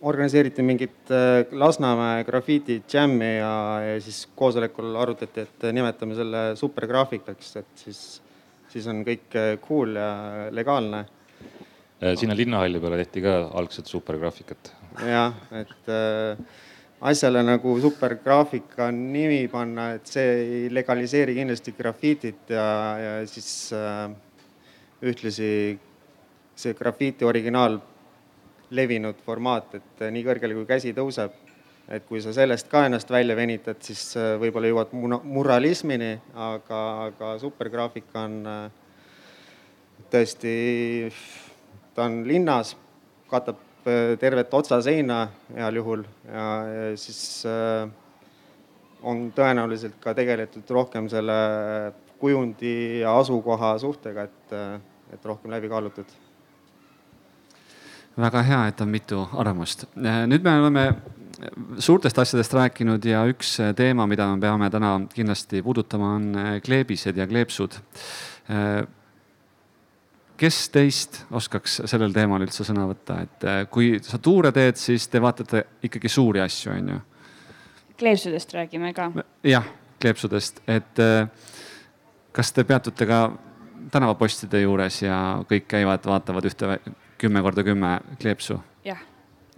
organiseeriti 0.00 0.62
mingit 0.62 1.10
äh, 1.10 1.42
Lasnamäe 1.52 2.24
grafiiti 2.24 2.82
džämmi 2.88 3.34
ja, 3.38 3.52
ja 3.82 4.00
siis 4.00 4.26
koosolekul 4.38 4.96
arutati, 4.96 5.46
et 5.46 5.68
nimetame 5.72 6.14
selle 6.18 6.48
supergraafikaks, 6.56 7.56
et 7.62 7.84
siis 7.86 8.02
siis 8.72 8.88
on 8.90 9.02
kõik 9.06 9.36
äh, 9.38 9.52
cool 9.64 9.96
ja 9.96 10.10
legaalne. 10.54 11.04
Äh, 11.98 12.14
sinna 12.18 12.36
linnahalli 12.36 12.80
peale 12.82 13.00
tehti 13.02 13.24
ka 13.24 13.36
algselt 13.58 13.90
supergraafikat. 13.90 14.72
jah, 15.06 15.34
et 15.54 15.90
äh, 15.92 16.38
asjale 17.10 17.42
nagu 17.46 17.76
supergraafika 17.80 18.90
nimi 18.94 19.46
panna, 19.50 19.92
et 19.98 20.06
see 20.10 20.30
ei 20.38 20.72
legaliseeri 20.74 21.36
kindlasti 21.38 21.74
grafiitit 21.78 22.54
ja, 22.54 22.68
ja 23.02 23.12
siis 23.26 23.72
äh, 23.76 24.08
ühtlasi 25.02 25.52
see 26.58 26.74
grafiiti 26.74 27.24
originaal 27.24 27.78
levinud 28.70 29.20
formaat, 29.24 29.78
et 29.78 30.08
nii 30.12 30.24
kõrgele 30.26 30.56
kui 30.58 30.66
käsi 30.68 30.92
tõuseb 30.96 31.36
et 31.88 32.04
kui 32.04 32.20
sa 32.20 32.34
sellest 32.36 32.68
ka 32.68 32.84
ennast 32.86 33.10
välja 33.10 33.36
venitad, 33.36 33.80
siis 33.84 34.02
äh, 34.20 34.34
võib-olla 34.40 34.68
jõuad 34.68 34.92
muralismini, 35.24 36.12
aga, 36.36 36.80
aga 37.08 37.32
supergraafika 37.40 38.24
on 38.26 38.36
äh, 38.44 38.66
tõesti, 40.12 40.52
ta 41.96 42.04
on 42.08 42.20
linnas, 42.28 42.74
katab 43.30 43.64
tervet 44.20 44.52
otsaseina 44.52 45.22
heal 45.54 45.78
juhul 45.78 46.02
ja, 46.26 46.46
ja 46.68 46.88
siis 46.98 47.46
on 49.00 49.22
tõenäoliselt 49.32 49.96
ka 50.02 50.12
tegeletud 50.18 50.68
rohkem 50.76 51.08
selle 51.08 51.36
kujundi 52.20 53.00
ja 53.00 53.14
asukoha 53.16 53.76
suhtega, 53.80 54.26
et, 54.28 54.56
et 55.14 55.28
rohkem 55.30 55.54
läbi 55.54 55.70
kaalutud 55.72 56.27
väga 58.18 58.42
hea, 58.42 58.66
et 58.70 58.80
on 58.80 58.90
mitu 58.90 59.22
arvamust. 59.38 59.86
nüüd 59.96 60.44
me 60.44 60.54
oleme 60.60 60.84
suurtest 61.78 62.18
asjadest 62.18 62.54
rääkinud 62.54 63.04
ja 63.06 63.22
üks 63.30 63.56
teema, 63.76 64.06
mida 64.10 64.26
me 64.32 64.40
peame 64.42 64.70
täna 64.70 64.94
kindlasti 65.14 65.62
puudutama, 65.62 66.14
on 66.18 66.38
kleebised 66.64 67.16
ja 67.16 67.26
kleepsud. 67.26 67.78
kes 70.38 70.68
teist 70.70 71.24
oskaks 71.34 71.80
sellel 71.90 72.12
teemal 72.14 72.42
üldse 72.42 72.64
sõna 72.66 72.86
võtta, 72.90 73.22
et 73.22 73.48
kui 73.70 73.96
sa 74.02 74.18
tuure 74.22 74.52
teed, 74.54 74.78
siis 74.78 75.08
te 75.08 75.22
vaatate 75.22 75.64
ikkagi 75.82 76.08
suuri 76.08 76.40
asju, 76.40 76.72
on 76.72 76.94
ju? 76.94 77.00
kleepsudest 77.98 78.54
räägime 78.54 78.94
ka. 78.94 79.10
jah, 79.42 79.66
kleepsudest, 80.00 80.62
et 80.66 81.02
kas 82.32 82.52
te 82.52 82.64
peatute 82.64 83.06
ka 83.06 83.26
tänavapostide 83.90 84.60
juures 84.62 85.02
ja 85.02 85.18
kõik 85.48 85.66
käivad, 85.70 86.06
vaatavad 86.06 86.46
ühte 86.46 86.78
kümme 87.18 87.42
korda 87.42 87.64
kümme 87.66 87.98
kleepsu? 88.20 88.58
jah, 88.86 89.00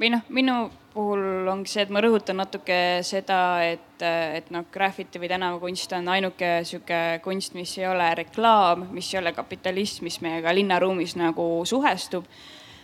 või 0.00 0.12
noh, 0.14 0.22
minu 0.28 0.60
puhul 0.94 1.48
ongi 1.50 1.70
see, 1.70 1.84
et 1.84 1.92
ma 1.94 2.02
rõhutan 2.02 2.40
natuke 2.40 2.78
seda, 3.06 3.40
et, 3.62 4.02
et 4.02 4.48
noh, 4.54 4.64
graffiti 4.72 5.20
või 5.22 5.30
tänavakunst 5.30 5.92
on 5.98 6.08
ainuke 6.16 6.48
sihuke 6.66 7.20
kunst, 7.24 7.54
mis 7.54 7.76
ei 7.78 7.86
ole 7.90 8.08
reklaam, 8.18 8.88
mis 8.94 9.12
ei 9.14 9.20
ole 9.20 9.34
kapitalism, 9.36 10.08
mis 10.08 10.18
meiega 10.24 10.54
linnaruumis 10.56 11.14
nagu 11.20 11.46
suhestub. 11.68 12.26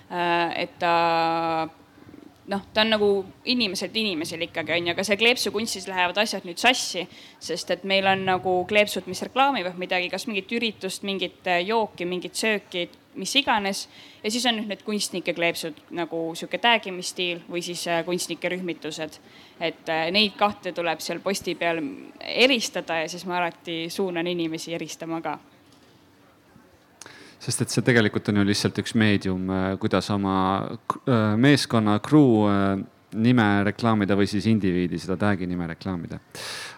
et 0.07 0.79
ta 0.79 0.93
noh, 2.47 2.62
ta 2.73 2.85
on 2.85 2.93
nagu 2.95 3.09
inimeselt 3.51 3.97
inimesele 3.97 4.47
ikkagi 4.47 4.77
on 4.77 4.87
ju, 4.87 4.95
aga 4.95 5.05
see 5.07 5.19
kleepsukunstis 5.19 5.89
lähevad 5.91 6.21
asjad 6.23 6.47
nüüd 6.47 6.61
sassi, 6.62 7.03
sest 7.43 7.73
et 7.75 7.83
meil 7.85 8.07
on 8.07 8.23
nagu 8.29 8.53
kleepsud, 8.71 9.09
mis 9.11 9.25
reklaamivad 9.27 9.79
midagi, 9.81 10.11
kas 10.12 10.29
mingit 10.31 10.53
üritust, 10.55 11.03
mingit 11.07 11.49
jooki, 11.67 12.07
mingit 12.07 12.39
sööki 12.39 12.87
mis 13.16 13.35
iganes. 13.37 13.88
ja 14.22 14.31
siis 14.31 14.46
on 14.46 14.59
nüüd 14.61 14.70
need 14.70 14.85
kunstnike 14.87 15.35
kleepsud 15.35 15.81
nagu 15.96 16.22
sihuke 16.35 16.59
tag 16.62 16.87
imisstiil 16.87 17.42
või 17.50 17.62
siis 17.64 17.87
äh, 17.88 18.05
kunstnike 18.05 18.48
rühmitused. 18.52 19.18
et 19.61 19.88
äh, 19.88 20.07
neid 20.12 20.37
kahte 20.38 20.72
tuleb 20.72 21.00
seal 21.00 21.20
posti 21.24 21.55
peal 21.55 21.83
eristada 22.20 23.02
ja 23.02 23.09
siis 23.09 23.26
ma 23.26 23.38
alati 23.40 23.87
suunan 23.90 24.26
inimesi 24.26 24.74
eristama 24.74 25.20
ka 25.20 25.38
sest 27.38 27.62
et 27.62 27.70
see 27.70 27.85
tegelikult 27.85 28.29
on 28.29 28.40
ju 28.40 28.44
lihtsalt 28.48 28.79
üks 28.83 28.94
meedium, 28.94 29.48
äh, 29.50 29.72
kuidas 29.81 30.11
oma 30.11 30.37
meeskonna 31.37 32.00
crew 32.00 32.46
nime 33.16 33.46
reklaamida 33.66 34.16
või 34.18 34.29
siis 34.31 34.46
indiviidi 34.50 34.98
seda 35.00 35.17
tag'i 35.21 35.46
nime 35.48 35.69
reklaamida. 35.71 36.19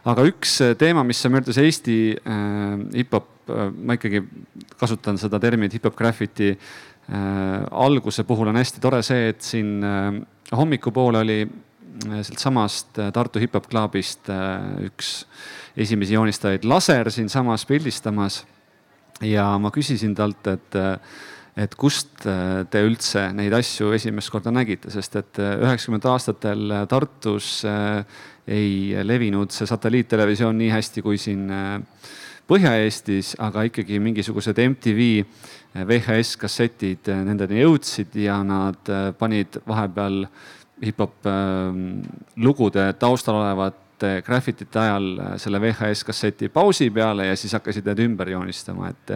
aga 0.04 0.26
üks 0.28 0.58
teema, 0.78 1.04
mis 1.04 1.24
on 1.26 1.34
möödas 1.34 1.58
Eesti 1.58 1.98
äh, 2.14 2.78
hip-hop 3.00 3.37
ma 3.48 3.96
ikkagi 3.98 4.22
kasutan 4.78 5.18
seda 5.20 5.40
terminit 5.42 5.74
hip-hop 5.76 5.96
graffiti 5.98 6.50
äh, 6.52 7.64
alguse 7.70 8.24
puhul 8.28 8.52
on 8.52 8.60
hästi 8.60 8.82
tore 8.82 9.02
see, 9.06 9.30
et 9.32 9.42
siin 9.44 9.78
äh, 9.84 10.12
hommikupoole 10.56 11.24
oli 11.24 11.40
sealtsamast 11.98 13.00
Tartu 13.14 13.40
Hip-Hop 13.42 13.66
Clubist 13.70 14.28
üks 14.86 15.24
esimesi 15.78 16.14
joonistajaid 16.14 16.66
Laser 16.68 17.10
siinsamas 17.10 17.66
pildistamas. 17.66 18.44
ja 19.20 19.58
ma 19.58 19.72
küsisin 19.74 20.14
talt, 20.14 20.46
et, 20.46 20.76
et 21.58 21.74
kust 21.74 22.22
te 22.22 22.82
üldse 22.86 23.32
neid 23.34 23.52
asju 23.52 23.90
esimest 23.96 24.30
korda 24.30 24.52
nägite, 24.54 24.92
sest 24.94 25.16
et 25.18 25.40
üheksakümnendatel 25.42 26.12
aastatel 26.12 26.74
Tartus 26.88 27.64
ei 28.46 28.94
levinud 29.02 29.50
see 29.50 29.66
satelliittelevisioon 29.66 30.58
nii 30.58 30.70
hästi 30.70 31.02
kui 31.02 31.18
siin 31.18 31.50
Põhja-Eestis, 32.48 33.34
aga 33.44 33.66
ikkagi 33.68 33.98
mingisugused 34.00 34.56
MTV 34.62 35.08
VHS 35.84 36.38
kassetid 36.40 37.10
nendeni 37.26 37.60
jõudsid 37.60 38.14
ja 38.22 38.38
nad 38.46 38.88
panid 39.20 39.58
vahepeal 39.68 40.22
hip-hop 40.80 41.28
lugude 42.40 42.86
taustal 42.96 43.36
olevate 43.42 44.14
graffitite 44.24 44.80
ajal 44.80 45.08
selle 45.42 45.60
VHS 45.60 46.06
kasseti 46.08 46.48
pausi 46.48 46.88
peale 46.94 47.26
ja 47.28 47.36
siis 47.36 47.52
hakkasid 47.58 47.90
need 47.90 48.00
ümber 48.06 48.32
joonistama, 48.32 48.94
et 48.94 49.12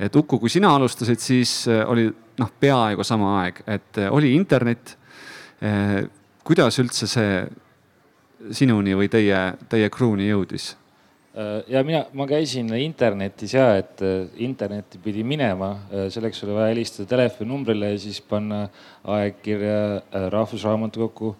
et 0.00 0.16
Uku, 0.16 0.38
kui 0.42 0.50
sina 0.50 0.72
alustasid, 0.74 1.20
siis 1.22 1.52
oli 1.68 2.08
noh, 2.38 2.54
peaaegu 2.60 3.04
sama 3.06 3.34
aeg, 3.42 3.60
et 3.70 4.00
oli 4.10 4.32
internet. 4.34 4.96
Kuidas 6.44 6.80
üldse 6.82 7.06
see 7.06 7.36
sinuni 8.52 8.96
või 8.98 9.12
teie, 9.12 9.44
teie 9.70 9.92
crew'ni 9.92 10.26
jõudis? 10.32 10.72
Ja 11.68 11.80
mina, 11.82 12.04
ma 12.14 12.28
käisin 12.30 12.68
internetis 12.78 13.56
ja, 13.56 13.72
et 13.80 13.98
internetti 14.38 15.00
pidi 15.02 15.24
minema, 15.26 15.72
selleks 16.14 16.44
oli 16.46 16.54
vaja 16.54 16.70
helistada 16.70 17.08
telefoninumbrile 17.10 17.90
ja 17.90 17.98
siis 17.98 18.20
panna 18.22 18.68
aegkirja 19.16 20.28
Rahvusraamatukokku 20.30 21.32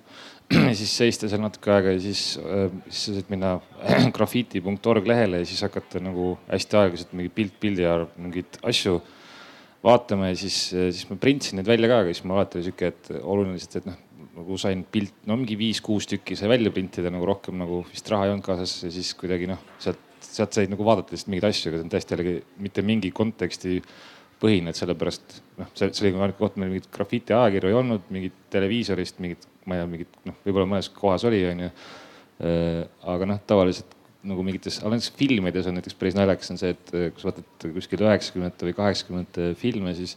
siis 0.79 0.93
seista 0.93 1.29
seal 1.31 1.43
natuke 1.43 1.73
aega 1.73 1.95
ja 1.95 2.01
siis, 2.03 2.23
äh, 2.39 2.69
siis 2.89 3.03
sa 3.09 3.17
said 3.17 3.31
minna 3.33 3.57
graffiti.org 4.17 5.09
lehele 5.09 5.43
ja 5.43 5.49
siis 5.49 5.63
hakata 5.65 6.03
nagu 6.05 6.35
hästi 6.51 6.81
aeglaselt 6.81 7.15
mingi 7.17 7.33
pilt 7.35 7.55
pildi 7.61 7.87
all 7.89 8.09
mingeid 8.21 8.59
asju 8.67 8.99
vaatama 9.85 10.31
ja 10.33 10.39
siis, 10.45 10.59
äh, 10.77 10.91
siis 10.93 11.09
ma 11.11 11.19
printsin 11.21 11.61
neid 11.61 11.71
välja 11.71 11.91
ka, 11.91 12.03
aga 12.05 12.13
siis 12.13 12.27
ma 12.29 12.37
alati 12.39 12.61
oli 12.61 12.69
sihuke, 12.69 12.93
et 12.93 13.13
oluline 13.23 13.57
lihtsalt, 13.57 13.81
et 13.81 13.91
noh, 13.91 14.03
nagu 14.35 14.57
sain 14.61 14.83
pilt, 14.91 15.15
no 15.29 15.37
mingi 15.39 15.57
viis-kuus 15.59 16.09
tükki 16.11 16.37
sai 16.39 16.51
välja 16.51 16.73
printida, 16.75 17.13
nagu 17.13 17.27
rohkem 17.29 17.59
nagu 17.61 17.83
vist 17.91 18.09
raha 18.11 18.29
ei 18.29 18.35
olnud 18.35 18.47
kaasas 18.47 18.75
ja 18.87 18.91
siis 18.95 19.13
kuidagi 19.19 19.49
noh, 19.51 19.61
sealt, 19.83 20.01
sealt 20.25 20.57
said 20.57 20.73
nagu 20.73 20.87
vaadata 20.87 21.15
lihtsalt 21.15 21.31
mingeid 21.33 21.49
asju, 21.51 21.71
aga 21.71 21.81
see 21.81 21.87
on 21.87 21.93
täiesti 21.93 22.17
jällegi 22.17 22.35
mitte 22.67 22.85
mingi 22.87 23.13
konteksti 23.15 23.81
põhine, 24.43 24.73
et 24.73 24.79
sellepärast 24.79 25.41
noh, 25.61 25.71
see, 25.73 25.91
see 25.95 26.07
oli 26.07 26.15
ainuke 26.19 26.41
koht, 26.41 26.57
meil 26.61 26.73
mingit 26.73 26.89
graffiti 26.93 27.37
ajakirju 27.37 27.71
ei 27.71 27.79
olnud, 27.79 28.09
mingit 28.15 28.39
televiisorist, 28.53 29.21
mingit 29.25 29.47
ma 29.65 29.77
ei 29.77 29.83
tea, 29.83 29.91
mingit 29.93 30.17
noh, 30.29 30.41
võib-olla 30.47 30.71
mõnes 30.75 30.91
kohas 30.93 31.25
oli, 31.29 31.41
onju. 31.49 31.71
Äh, 32.45 32.81
aga 33.15 33.29
noh, 33.31 33.39
tavaliselt 33.47 33.95
nagu 34.25 34.45
mingites, 34.45 34.81
näiteks 34.83 35.13
filmides 35.19 35.69
on 35.69 35.77
näiteks 35.79 35.97
päris 36.01 36.17
naljakas 36.17 36.53
on 36.53 36.61
see, 36.61 36.73
et 36.75 36.93
äh, 36.97 37.07
kui 37.13 37.23
sa 37.23 37.31
vaatad 37.31 37.67
kuskil 37.77 38.05
üheksakümnendate 38.05 38.69
või 38.69 38.77
kaheksakümnendate 38.79 39.49
filme, 39.61 39.95
siis 39.97 40.17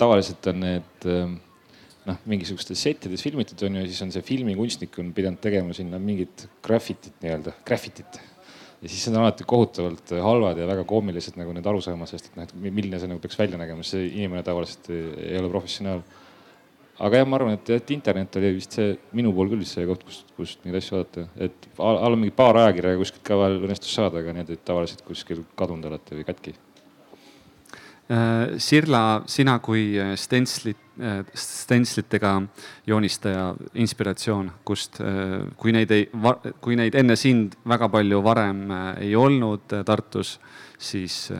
tavaliselt 0.00 0.50
on 0.50 0.62
need 0.66 1.08
äh, 1.10 1.34
noh, 2.08 2.20
mingisugustes 2.28 2.80
settides 2.86 3.24
filmitud 3.24 3.64
on 3.66 3.80
ju, 3.80 3.88
siis 3.88 4.02
on 4.04 4.12
see 4.14 4.24
filmikunstnik 4.26 4.98
on 5.02 5.12
pidanud 5.16 5.40
tegema 5.42 5.76
sinna 5.76 6.00
mingit 6.02 6.46
graffitit 6.64 7.16
nii-öelda, 7.24 7.56
graffitit. 7.66 8.20
ja 8.82 8.90
siis 8.90 9.06
on 9.08 9.20
alati 9.22 9.46
kohutavalt 9.48 10.12
halvad 10.22 10.60
ja 10.60 10.68
väga 10.68 10.84
koomilised 10.88 11.38
nagu 11.40 11.54
need 11.56 11.66
arusaama, 11.66 12.08
sest 12.10 12.30
et 12.30 12.36
noh, 12.36 12.48
et 12.48 12.54
milline 12.66 13.00
see 13.00 13.10
nagu 13.10 13.22
peaks 13.22 13.38
välja 13.40 13.60
nägema, 13.60 13.86
see 13.86 14.06
inimene 14.10 14.44
tavaliselt 14.46 14.92
ei 14.92 15.38
ole 15.40 15.52
professionaal 15.52 16.04
aga 17.02 17.20
jah, 17.20 17.26
ma 17.28 17.38
arvan, 17.38 17.56
et, 17.56 17.70
et 17.74 17.90
internet 17.94 18.36
oli 18.38 18.52
vist 18.58 18.76
see 18.78 18.92
minu 19.16 19.32
pool 19.34 19.50
küll 19.50 19.64
see 19.66 19.86
koht, 19.88 20.04
kust, 20.06 20.30
kust 20.36 20.62
neid 20.66 20.78
asju 20.78 20.98
vaadata, 20.98 21.26
et 21.46 21.68
all 21.82 22.18
mingi 22.18 22.34
paar 22.36 22.60
ajakirja 22.62 23.00
kuskilt 23.00 23.26
ka 23.26 23.38
vahel 23.40 23.58
õnnestus 23.64 23.96
saada, 23.98 24.20
aga 24.22 24.36
need 24.36 24.52
olid 24.52 24.62
tavaliselt 24.66 25.02
kuskil 25.06 25.42
kadunud 25.58 25.90
alati 25.90 26.20
või 26.20 26.28
katki. 26.28 26.54
Äh, 28.04 28.58
Sirla, 28.60 29.22
sina 29.26 29.58
kui 29.64 29.94
äh, 29.96 30.12
stenslit, 30.16 30.76
äh, 31.00 32.48
joonistaja 32.86 33.54
inspiratsioon, 33.74 34.50
kust, 34.64 34.98
kui 35.56 35.72
neid 35.72 35.90
ei, 35.90 36.10
kui 36.60 36.76
neid 36.76 36.94
enne 37.00 37.16
sind 37.16 37.56
väga 37.64 37.88
palju 37.88 38.20
varem 38.22 38.66
ei 39.00 39.14
olnud 39.16 39.72
Tartus, 39.88 40.34
siis 40.76 41.32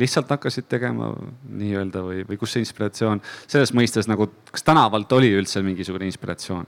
lihtsalt 0.00 0.32
hakkasid 0.32 0.64
tegema 0.64 1.10
nii-öelda 1.44 2.00
või, 2.06 2.24
või 2.24 2.40
kus 2.40 2.56
see 2.56 2.64
inspiratsioon 2.64 3.20
selles 3.44 3.74
mõistes 3.76 4.08
nagu, 4.08 4.30
kas 4.50 4.64
tänavalt 4.64 5.12
oli 5.12 5.28
üldse 5.36 5.60
mingisugune 5.62 6.08
inspiratsioon? 6.08 6.66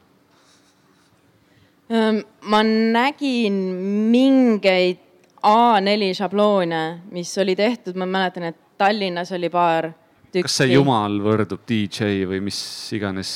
ma 2.50 2.60
nägin 2.66 3.58
mingeid 4.10 5.02
A4 5.46 6.14
šabloone, 6.18 6.84
mis 7.14 7.30
oli 7.38 7.54
tehtud, 7.54 7.94
ma 7.94 8.06
mäletan, 8.10 8.48
et 8.50 8.65
Tallinnas 8.78 9.32
oli 9.36 9.50
paar 9.52 9.90
tükki. 10.30 10.46
kas 10.46 10.58
see 10.62 10.72
jumal 10.74 11.18
võrdub 11.24 11.64
DJ 11.68 12.26
või 12.28 12.42
mis 12.48 12.60
iganes? 12.96 13.30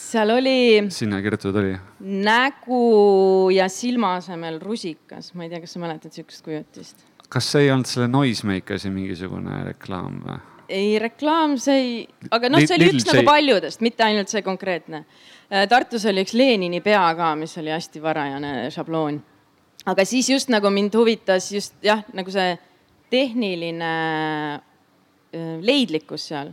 seal 0.00 0.34
oli. 0.36 0.86
sinna 0.94 1.20
kirjutatud 1.24 1.60
oli? 1.62 1.76
nägu 2.00 2.82
ja 3.54 3.68
silma 3.72 4.16
asemel 4.18 4.60
rusikas, 4.62 5.32
ma 5.34 5.46
ei 5.46 5.54
tea, 5.54 5.62
kas 5.64 5.76
sa 5.76 5.82
mäletad 5.82 6.14
sihukest 6.14 6.46
kujutist 6.46 7.06
kas 7.30 7.50
see 7.52 7.66
ei 7.66 7.72
olnud 7.72 7.88
selle 7.88 8.08
Noisemakeri 8.10 8.90
mingisugune 8.92 9.62
reklaam 9.70 10.18
või? 10.24 10.38
ei, 10.70 10.94
reklaam 11.02 11.56
see 11.58 11.78
ei, 11.78 11.92
aga 12.30 12.50
noh, 12.50 12.62
see 12.62 12.78
oli 12.78 12.90
üks 12.92 13.06
nagu 13.08 13.24
paljudest, 13.26 13.82
mitte 13.82 14.04
ainult 14.06 14.30
see 14.30 14.42
konkreetne. 14.46 15.02
Äh, 15.50 15.64
Tartus 15.70 16.04
oli 16.06 16.22
üks 16.22 16.34
Lenini 16.38 16.78
pea 16.84 17.02
ka, 17.18 17.32
mis 17.38 17.56
oli 17.58 17.72
hästi 17.74 18.02
varajane 18.02 18.52
šabloon. 18.74 19.18
aga 19.90 20.04
siis 20.06 20.28
just 20.30 20.50
nagu 20.52 20.70
mind 20.70 20.94
huvitas 20.94 21.50
just 21.52 21.74
jah, 21.82 22.04
nagu 22.14 22.30
see 22.30 22.54
tehniline 23.10 23.92
äh, 24.54 25.58
leidlikkus 25.60 26.28
seal. 26.30 26.52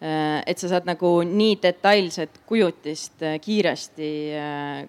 Äh, 0.00 0.42
et 0.46 0.58
sa 0.58 0.70
saad 0.70 0.88
nagu 0.88 1.18
nii 1.26 1.58
detailset 1.62 2.40
kujutist 2.46 3.26
kiiresti 3.42 4.10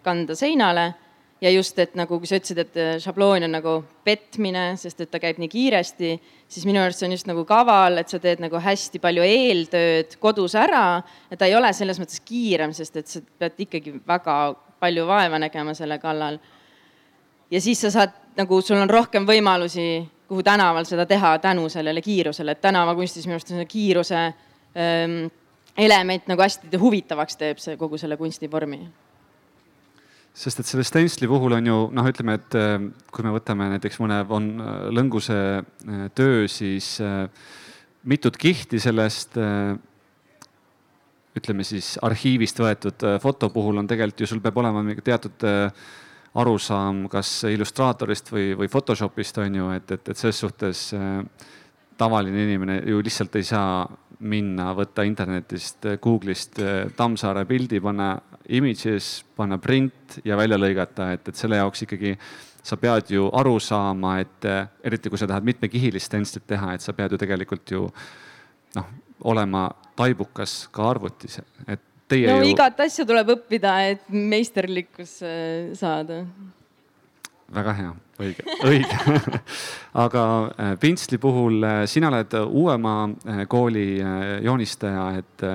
kanda 0.03 0.35
seinale 0.35 0.93
ja 1.41 1.51
just, 1.51 1.77
et 1.79 1.95
nagu, 1.97 2.17
kui 2.19 2.29
sa 2.29 2.39
ütlesid, 2.39 2.59
et 2.63 2.79
äh, 2.81 2.91
šabloon 3.01 3.45
on 3.45 3.53
nagu 3.53 3.75
petmine, 4.05 4.71
sest 4.79 5.03
et 5.03 5.11
ta 5.13 5.21
käib 5.21 5.39
nii 5.41 5.49
kiiresti, 5.51 6.11
siis 6.49 6.65
minu 6.67 6.81
arust 6.81 7.01
see 7.01 7.09
on 7.09 7.15
just 7.15 7.29
nagu 7.29 7.43
kaval, 7.47 7.99
et 8.01 8.11
sa 8.11 8.19
teed 8.21 8.41
nagu 8.43 8.61
hästi 8.61 9.01
palju 9.03 9.25
eeltööd 9.25 10.17
kodus 10.23 10.57
ära 10.57 11.01
ta 11.37 11.49
ei 11.49 11.55
ole 11.57 11.71
selles 11.77 12.01
mõttes 12.01 12.21
kiirem, 12.25 12.73
sest 12.73 13.01
et 13.01 13.11
sa 13.11 13.21
pead 13.39 13.65
ikkagi 13.67 13.99
väga 14.07 14.37
palju 14.81 15.07
vaeva 15.09 15.41
nägema 15.41 15.75
selle 15.77 15.99
kallal. 16.01 16.39
ja 17.51 17.61
siis 17.61 17.81
sa 17.81 17.91
saad 17.93 18.15
nagu, 18.37 18.61
sul 18.61 18.81
on 18.81 18.89
rohkem 18.89 19.25
võimalusi, 19.25 20.07
kuhu 20.27 20.43
tänaval 20.43 20.85
seda 20.85 21.05
teha 21.05 21.37
tänu 21.39 21.69
sellele 21.69 22.01
kiirusele, 22.01 22.51
et 22.51 22.61
tänavakunstis 22.61 23.27
minu 23.27 23.37
arust 23.37 23.51
on 23.55 23.67
kiiruse 23.67 24.21
ähm, 24.23 25.19
element 25.77 26.27
nagu 26.27 26.41
hästi 26.41 26.79
huvitavaks 26.81 27.37
teeb 27.39 27.61
see 27.61 27.77
kogu 27.79 27.99
selle 28.01 28.17
kunstivormi. 28.19 28.81
Sest 30.37 30.61
et 30.61 30.69
selle 30.69 30.85
Stensli 30.85 31.25
puhul 31.29 31.55
on 31.57 31.65
ju 31.65 31.75
noh, 31.97 32.07
ütleme, 32.11 32.35
et 32.37 32.57
äh, 32.57 32.75
kui 33.13 33.25
me 33.25 33.33
võtame 33.33 33.71
näiteks 33.73 33.97
mõne 34.03 34.19
Von 34.29 34.51
äh, 34.61 34.73
Lõnguse 34.93 35.37
äh, 35.57 36.03
töö, 36.17 36.45
siis 36.51 36.97
mitut 38.07 38.37
kihti 38.39 38.79
sellest 38.79 39.35
ütleme 41.37 41.65
siis 41.67 41.97
arhiivist 42.05 42.61
võetud 42.61 43.03
foto 43.21 43.49
puhul 43.53 43.81
on 43.81 43.89
tegelikult 43.89 44.23
ju, 44.23 44.29
sul 44.29 44.39
peab 44.41 44.61
olema 44.61 44.83
mingi 44.85 45.03
teatud 45.05 45.43
arusaam, 46.37 47.05
kas 47.11 47.43
Illustratorist 47.49 48.31
või, 48.31 48.51
või 48.57 48.69
Photoshopist 48.71 49.39
on 49.43 49.55
ju, 49.57 49.69
et, 49.75 49.91
et, 49.91 50.11
et 50.11 50.19
selles 50.19 50.41
suhtes 50.43 50.81
tavaline 51.97 52.43
inimene 52.45 52.81
ju 52.85 53.01
lihtsalt 53.03 53.35
ei 53.39 53.47
saa 53.47 53.87
minna, 54.19 54.71
võtta 54.77 55.05
internetist, 55.05 55.85
Google'ist 56.01 56.61
Tammsaare 56.97 57.45
pildi, 57.49 57.81
panna 57.81 58.15
images, 58.53 59.23
panna 59.37 59.57
print 59.61 60.19
ja 60.25 60.37
välja 60.37 60.57
lõigata, 60.57 61.11
et, 61.13 61.27
et 61.27 61.37
selle 61.37 61.59
jaoks 61.59 61.85
ikkagi 61.85 62.15
sa 62.67 62.77
pead 62.81 63.11
ju 63.13 63.27
aru 63.37 63.57
saama, 63.63 64.17
et 64.21 64.47
eriti 64.83 65.11
kui 65.11 65.19
sa 65.19 65.27
tahad 65.29 65.45
mitmekihilist 65.47 66.09
stenslit 66.09 66.47
teha, 66.49 66.73
et 66.75 66.83
sa 66.83 66.93
pead 66.97 67.13
ju 67.13 67.19
tegelikult 67.21 67.71
ju 67.71 67.85
noh, 68.75 68.89
olema 69.29 69.67
taibukas 69.97 70.65
ka 70.73 70.89
arvutis, 70.91 71.39
et 71.67 71.83
teie 72.07 72.29
no 72.31 72.41
ju... 72.41 72.51
igat 72.53 72.79
asja 72.85 73.05
tuleb 73.07 73.33
õppida, 73.37 73.73
et 73.93 74.05
meisterlikkus 74.11 75.17
saada. 75.79 76.21
väga 77.53 77.73
hea, 77.77 77.91
õige, 78.23 78.45
õige. 78.67 79.17
Aga 80.05 80.23
äh, 80.51 80.73
pintsli 80.81 81.19
puhul 81.21 81.63
äh, 81.63 81.81
sina 81.89 82.11
oled 82.11 82.37
uuema 82.45 82.95
äh, 83.07 83.43
kooli 83.49 83.87
joonistaja, 84.43 85.09
et 85.21 85.47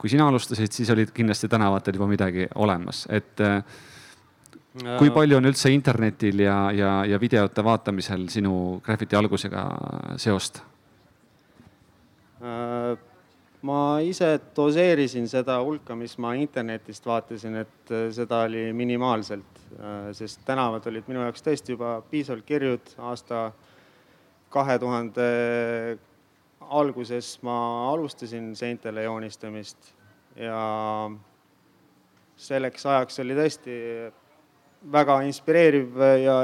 kui 0.00 0.08
sina 0.08 0.30
alustasid, 0.30 0.72
siis 0.72 0.90
olid 0.94 1.12
kindlasti 1.12 1.48
tänavatel 1.50 1.98
juba 1.98 2.08
midagi 2.08 2.46
olemas, 2.54 3.04
et 3.12 3.42
kui 4.70 5.10
palju 5.12 5.36
on 5.36 5.50
üldse 5.50 5.68
internetil 5.74 6.40
ja, 6.46 6.56
ja, 6.72 6.92
ja 7.04 7.18
videote 7.20 7.64
vaatamisel 7.66 8.28
sinu 8.32 8.54
graffiti 8.86 9.18
algusega 9.18 9.66
seost? 10.16 10.62
Äh, 12.40 12.96
ma 13.62 14.00
ise 14.04 14.38
doseerisin 14.56 15.26
seda 15.28 15.58
hulka, 15.60 15.94
mis 15.98 16.16
ma 16.18 16.32
internetist 16.38 17.06
vaatasin, 17.06 17.56
et 17.64 17.92
äh, 17.92 18.06
seda 18.14 18.44
oli 18.48 18.70
minimaalselt, 18.76 19.58
sest 20.16 20.42
tänavad 20.46 20.86
olid 20.90 21.06
minu 21.08 21.22
jaoks 21.22 21.44
tõesti 21.46 21.76
juba 21.76 21.98
piisavalt 22.10 22.46
kirjud. 22.48 22.94
aasta 22.98 23.50
kahe 24.50 24.78
tuhande 24.82 25.26
alguses 26.70 27.38
ma 27.46 27.56
alustasin 27.92 28.50
seintele 28.56 29.02
joonistamist 29.02 29.92
ja 30.36 31.10
selleks 32.40 32.86
ajaks 32.86 33.20
oli 33.22 33.36
tõesti 33.38 33.76
väga 34.92 35.20
inspireeriv 35.28 35.98
ja 36.22 36.36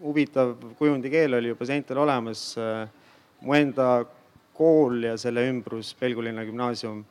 huvitav 0.00 0.56
kujundikeel 0.78 1.38
oli 1.38 1.52
juba 1.52 1.68
seintel 1.68 2.00
olemas. 2.02 2.56
mu 3.40 3.54
enda 3.54 4.04
kool 4.60 5.08
ja 5.08 5.16
selle 5.20 5.46
ümbrus, 5.48 5.94
Pelgulinna 5.96 6.44
gümnaasium, 6.44 7.02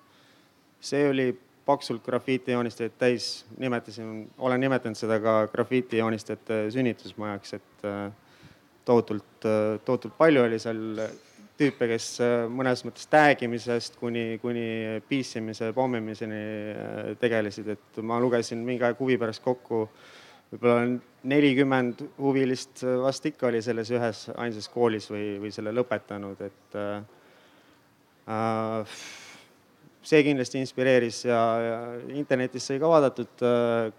see 0.80 1.08
oli 1.10 1.32
paksult 1.66 2.06
grafiitijoonistajaid 2.06 2.97
täis, 3.02 3.30
nimetasin, 3.62 4.28
olen 4.38 4.62
nimetanud 4.62 4.97
seda 4.97 5.20
ka 5.22 5.34
grafiitijoonistajate 5.54 6.62
sünnitusmajaks, 6.74 7.58
et 7.58 7.89
tohutult, 8.86 9.50
tohutult 9.86 10.16
palju 10.18 10.45
oli 10.47 10.62
seal 10.62 10.80
tüüpe, 11.60 11.89
kes 11.91 12.08
äh, 12.24 12.45
mõnes 12.52 12.86
mõttes 12.88 13.10
tag 13.12 13.41
imisest 13.43 13.97
kuni, 14.00 14.39
kuni 14.41 15.02
piisimise, 15.10 15.74
pommimiseni 15.76 16.39
äh, 16.72 17.12
tegelesid, 17.20 17.74
et 17.76 18.02
ma 18.06 18.20
lugesin 18.24 18.62
mingi 18.66 18.86
aeg 18.88 19.00
huvi 19.02 19.20
pärast 19.20 19.43
kokku 19.43 19.84
võib-olla 20.50 20.86
nelikümmend 21.30 22.06
huvilist 22.18 22.84
vast 23.04 23.28
ikka 23.30 23.50
oli 23.50 23.62
selles 23.62 23.91
ühes 23.93 24.24
ainsas 24.39 24.70
koolis 24.72 25.10
või, 25.12 25.36
või 25.43 25.52
selle 25.54 25.74
lõpetanud, 25.76 26.39
et 26.47 26.80
äh, 26.80 27.02
äh, 27.02 27.18
see 30.05 30.21
kindlasti 30.25 30.61
inspireeris 30.61 31.23
ja, 31.25 31.39
ja 31.65 31.80
internetis 32.13 32.67
sai 32.69 32.80
ka 32.82 32.89
vaadatud 32.91 33.41
äh,, 33.45 33.89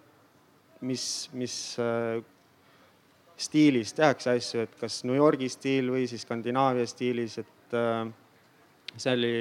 mis, 0.87 1.05
mis 1.37 1.57
äh, 1.83 2.20
stiilis 3.41 3.95
tehakse 3.97 4.35
asju, 4.37 4.64
et 4.64 4.76
kas 4.81 5.03
New 5.09 5.16
Yorgi 5.16 5.49
stiil 5.53 5.91
või 5.93 6.07
siis 6.11 6.24
Skandinaavia 6.26 6.87
stiilis, 6.89 7.39
et 7.43 7.76
äh, 7.76 8.05
see 8.97 9.16
oli, 9.16 9.35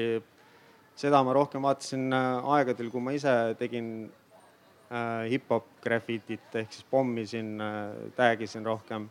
seda 0.99 1.21
ma 1.25 1.35
rohkem 1.35 1.67
vaatasin 1.67 2.09
äh, 2.15 2.51
aegadel, 2.57 2.91
kui 2.93 3.03
ma 3.03 3.15
ise 3.15 3.35
tegin 3.59 3.91
äh, 4.07 5.29
hip-hop 5.31 5.71
grafitit 5.83 6.59
ehk 6.61 6.75
siis 6.75 6.87
pommisin 6.91 7.55
äh,, 7.63 8.11
tag 8.19 8.43
isin 8.45 8.67
rohkem. 8.67 9.09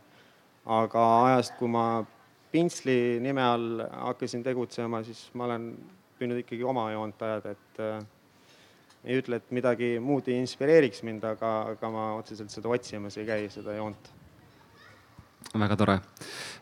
aga 0.68 1.02
ajast, 1.24 1.54
kui 1.56 1.68
ma 1.72 2.04
pintsli 2.52 3.18
nime 3.22 3.44
all 3.44 3.82
hakkasin 3.84 4.44
tegutsema, 4.46 5.02
siis 5.06 5.26
ma 5.38 5.48
olen 5.48 5.72
püüdnud 6.18 6.42
ikkagi 6.42 6.64
oma 6.66 6.88
joont 6.92 7.22
ajada, 7.22 7.54
et 7.54 7.82
äh, 7.84 7.98
ei 9.04 9.18
ütle, 9.20 9.38
et 9.38 9.50
midagi 9.54 9.96
muud 10.02 10.28
ei 10.28 10.38
inspireeriks 10.42 11.04
mind, 11.06 11.24
aga, 11.24 11.52
aga 11.74 11.90
ma 11.92 12.06
otseselt 12.18 12.52
seda 12.52 12.70
otsimas 12.72 13.18
ei 13.20 13.28
käi, 13.28 13.50
seda 13.52 13.76
joont 13.78 14.16
väga 15.56 15.76
tore. 15.76 16.00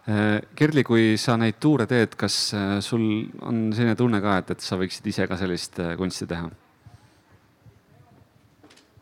Äh, 0.07 0.41
Kerli, 0.55 0.85
kui 0.87 1.17
sa 1.19 1.37
neid 1.41 1.59
tuure 1.61 1.87
teed, 1.91 2.15
kas 2.19 2.37
äh, 2.55 2.77
sul 2.85 3.27
on 3.43 3.73
selline 3.75 3.97
tunne 3.99 4.21
ka, 4.23 4.39
et, 4.43 4.53
et 4.55 4.63
sa 4.63 4.79
võiksid 4.79 5.09
ise 5.11 5.27
ka 5.27 5.39
sellist 5.41 5.81
äh, 5.83 5.97
kunsti 5.99 6.29
teha 6.31 6.47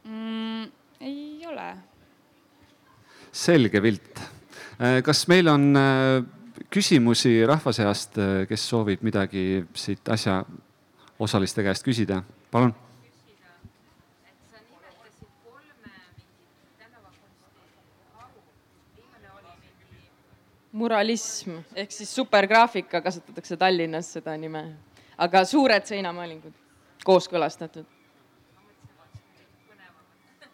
mm,? 0.09 0.71
ei 1.05 1.45
ole. 1.51 1.69
selge 3.35 3.83
pilt. 3.85 4.23
kas 5.05 5.21
meil 5.31 5.49
on 5.53 5.69
küsimusi 6.71 7.43
rahva 7.47 7.73
seast, 7.75 8.19
kes 8.49 8.69
soovib 8.71 9.03
midagi 9.07 9.65
siit 9.75 10.09
asjaosaliste 10.09 11.65
käest 11.67 11.87
küsida? 11.87 12.23
palun. 12.51 12.75
Muralism 20.75 21.61
ehk 21.79 21.93
siis 21.95 22.11
supergraafika, 22.11 22.99
kasutatakse 23.01 23.57
Tallinnas 23.57 24.09
seda 24.17 24.33
nime, 24.35 24.65
aga 25.23 25.45
suured 25.47 25.87
seinamaalingud, 25.87 26.55
kooskõlastatud. 27.07 27.87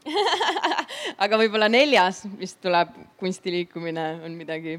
Aga 1.25 1.37
võib-olla 1.41 1.69
neljas, 1.73 2.23
mis 2.37 2.55
tuleb, 2.61 2.93
kunstiliikumine 3.21 4.07
on 4.25 4.37
midagi 4.37 4.79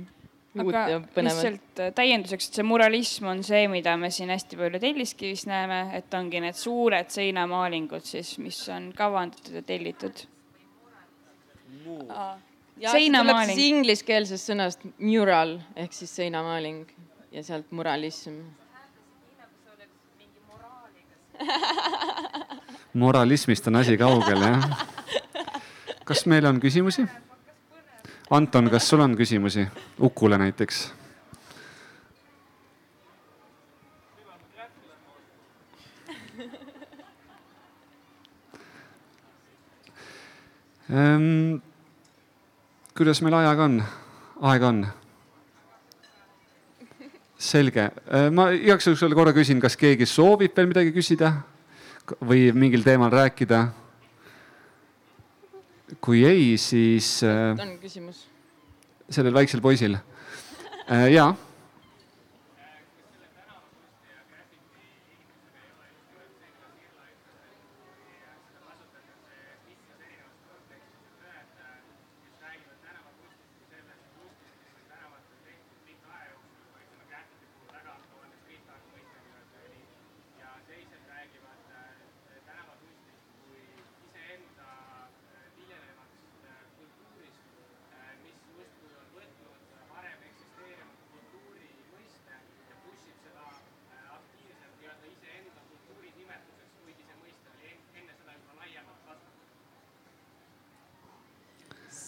aga 0.60 1.00
lihtsalt 1.24 1.80
äh, 1.80 1.94
täienduseks, 1.96 2.50
et 2.50 2.60
see 2.60 2.68
muralism 2.68 3.30
on 3.32 3.44
see, 3.48 3.64
mida 3.72 3.96
me 4.00 4.10
siin 4.12 4.34
hästi 4.34 4.60
palju 4.60 4.82
Telliskivis 4.84 5.46
näeme, 5.48 5.84
et 5.96 6.14
ongi 6.18 6.42
need 6.44 6.58
suured 6.60 7.12
seinamaalingud 7.14 8.04
siis, 8.08 8.36
mis 8.44 8.60
on 8.74 8.92
kavandatud 8.98 9.62
ja 9.62 9.64
tellitud 9.64 10.26
seinamaaling. 12.92 13.60
ingliskeelsest 13.70 14.52
sõnast 14.52 14.84
mural 15.00 15.60
ehk 15.80 15.96
siis 15.96 16.16
seinamaaling 16.20 16.84
ja 17.32 17.44
sealt 17.48 17.72
muralism. 17.72 18.42
moralismist 22.94 23.68
on 23.72 23.80
asi 23.80 23.98
kaugel, 23.98 24.44
jah. 24.44 24.88
kas 26.06 26.26
meil 26.28 26.46
on 26.46 26.60
küsimusi? 26.60 27.08
Anton, 28.32 28.70
kas 28.72 28.88
sul 28.88 29.02
on 29.04 29.16
küsimusi 29.20 29.66
Ukule 30.00 30.38
näiteks? 30.40 30.94
Um, 40.92 41.60
kuidas 42.98 43.22
meil 43.24 43.36
ajaga 43.36 43.68
on, 43.68 43.78
aega 44.42 44.68
on? 44.68 44.82
selge, 47.42 47.90
äh, 48.08 48.30
ma 48.32 48.50
igaks 48.56 48.88
juhuks 48.88 49.02
veel 49.02 49.16
korra 49.18 49.36
küsin, 49.36 49.60
kas 49.60 49.76
keegi 49.80 50.06
soovib 50.08 50.56
veel 50.56 50.72
midagi 50.72 50.92
küsida 50.96 51.34
või 52.24 52.52
mingil 52.56 52.84
teemal 52.86 53.12
rääkida? 53.12 53.66
Kui 56.00 56.24
ei, 56.26 56.58
siis. 56.58 57.24
Äh, 57.24 57.56
on 57.60 57.78
küsimus? 57.82 58.28
sellel 59.12 59.34
väiksel 59.36 59.60
poisil. 59.60 59.98
Äh, 60.88 61.10
jaa 61.12 61.34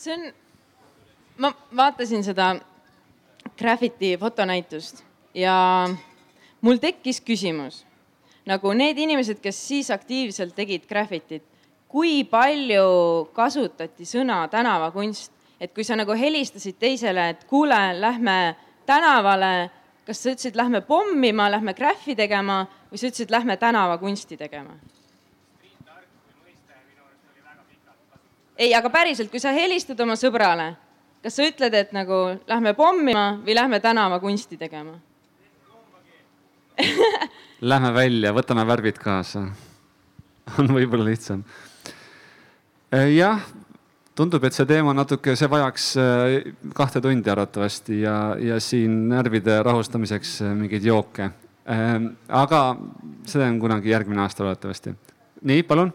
see 0.03 0.13
on, 0.13 0.23
ma 1.37 1.49
vaatasin 1.83 2.23
seda 2.23 2.53
Graffiti 3.59 4.15
fotonäitust 4.17 5.03
ja 5.35 5.55
mul 6.61 6.79
tekkis 6.81 7.19
küsimus, 7.21 7.83
nagu 8.47 8.71
need 8.77 8.97
inimesed, 8.97 9.41
kes 9.43 9.59
siis 9.67 9.91
aktiivselt 9.91 10.55
tegid 10.55 10.87
graffitit, 10.89 11.43
kui 11.91 12.23
palju 12.25 13.29
kasutati 13.35 14.07
sõna 14.07 14.43
tänavakunst, 14.51 15.31
et 15.61 15.73
kui 15.75 15.85
sa 15.85 15.97
nagu 15.99 16.15
helistasid 16.17 16.79
teisele, 16.79 17.29
et 17.35 17.43
kuule, 17.49 17.79
lähme 17.99 18.55
tänavale, 18.87 19.69
kas 20.07 20.23
sa 20.23 20.33
ütlesid, 20.33 20.57
lähme 20.59 20.81
pommima, 20.87 21.51
lähme 21.51 21.75
graffi 21.77 22.15
tegema 22.15 22.63
või 22.89 22.99
sa 22.99 23.11
ütlesid, 23.11 23.31
lähme 23.31 23.57
tänavakunsti 23.57 24.39
tegema? 24.39 24.79
ei, 28.57 28.69
aga 28.77 28.89
päriselt, 28.93 29.31
kui 29.33 29.41
sa 29.41 29.51
helistad 29.51 29.99
oma 30.03 30.15
sõbrale, 30.15 30.73
kas 31.23 31.37
sa 31.39 31.47
ütled, 31.47 31.73
et 31.73 31.93
nagu 31.95 32.19
lähme 32.47 32.73
pommima 32.77 33.39
või 33.45 33.55
lähme 33.55 33.79
tänavakunsti 33.79 34.57
tegema 34.59 34.99
Lähme 37.71 37.93
välja, 37.93 38.33
võtame 38.35 38.65
värvid 38.67 38.97
kaasa. 38.99 39.45
on 40.59 40.71
võib-olla 40.75 41.05
lihtsam. 41.07 41.43
Äh, 42.93 43.13
jah, 43.15 43.41
tundub, 44.17 44.43
et 44.43 44.55
see 44.55 44.67
teema 44.69 44.93
natuke, 44.95 45.37
see 45.39 45.49
vajaks 45.49 45.87
äh, 46.01 46.35
kahte 46.75 47.01
tundi 47.03 47.31
arvatavasti 47.31 48.01
ja, 48.03 48.17
ja 48.41 48.59
siin 48.63 49.05
närvide 49.11 49.61
rahustamiseks 49.65 50.35
äh, 50.43 50.53
mingeid 50.57 50.85
jooke. 50.89 51.31
aga 51.63 52.57
see 53.23 53.39
on 53.39 53.59
kunagi 53.59 53.93
järgmine 53.93 54.19
aasta 54.19 54.43
loodetavasti. 54.43 54.91
nii, 55.47 55.63
palun 55.63 55.93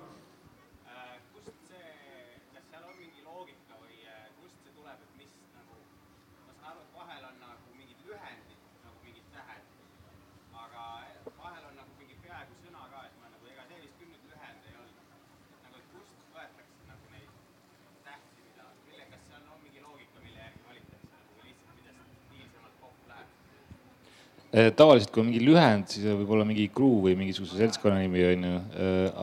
tavaliselt, 24.77 25.11
kui 25.13 25.23
on 25.23 25.29
mingi 25.29 25.43
lühend, 25.45 25.89
siis 25.93 26.07
võib 26.09 26.31
olla 26.37 26.47
mingi 26.49 26.69
crew 26.75 27.01
või 27.05 27.15
mingisuguse 27.19 27.59
seltskonna 27.61 28.01
nimi 28.01 28.25
on 28.31 28.47
ju. 28.49 28.61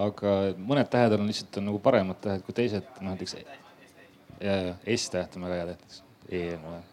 aga 0.06 0.34
mõned 0.58 0.90
tähed 0.92 1.16
on 1.18 1.30
lihtsalt 1.30 1.62
on 1.62 1.70
nagu 1.72 1.82
paremad 1.84 2.20
tähed 2.24 2.44
kui 2.46 2.56
teised, 2.58 2.88
noh 3.02 3.14
näiteks. 3.14 3.38
ja, 4.42 4.58
ja 4.70 4.98
S-täht 4.98 5.38
on 5.38 5.48
väga 5.48 5.62
hea 5.62 5.68
täht, 5.74 6.02
E 6.30 6.44
on 6.58 6.68
väga. 6.70 6.84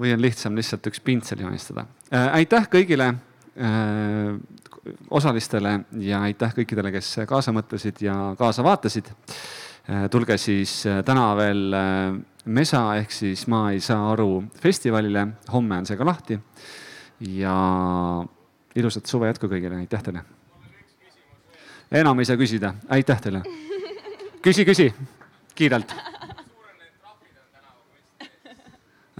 või 0.00 0.14
on 0.14 0.22
lihtsam 0.22 0.56
lihtsalt 0.58 0.86
üks 0.90 1.02
pintsel 1.04 1.42
joonistada 1.42 1.86
äh,. 2.12 2.28
aitäh 2.40 2.68
kõigile 2.70 3.12
äh, 3.12 4.34
osalistele 5.10 5.80
ja 6.00 6.22
aitäh 6.28 6.54
kõikidele, 6.56 6.92
kes 6.94 7.20
kaasa 7.28 7.54
mõtlesid 7.54 8.02
ja 8.04 8.16
kaasa 8.38 8.64
vaatasid 8.66 9.10
äh,. 9.10 10.06
tulge 10.10 10.38
siis 10.38 10.82
äh, 10.86 11.02
täna 11.06 11.30
veel 11.38 11.74
äh, 11.74 12.20
Mesa 12.44 12.82
ehk 12.96 13.12
siis 13.12 13.46
Ma 13.46 13.70
ei 13.72 13.80
saa 13.80 14.12
aru 14.12 14.44
festivalile, 14.62 15.26
homme 15.52 15.76
on 15.76 15.86
see 15.86 15.96
ka 15.96 16.06
lahti. 16.06 16.38
ja 17.20 17.54
ilusat 18.74 19.06
suve 19.06 19.26
jätku 19.28 19.46
kõigile, 19.46 19.76
aitäh 19.76 20.02
teile. 20.02 20.24
enam 21.92 22.18
ei 22.18 22.24
saa 22.24 22.36
küsida, 22.36 22.74
aitäh 22.88 23.20
teile. 23.20 23.42
küsi, 24.42 24.64
küsi 24.64 24.92
kiirelt 25.54 25.94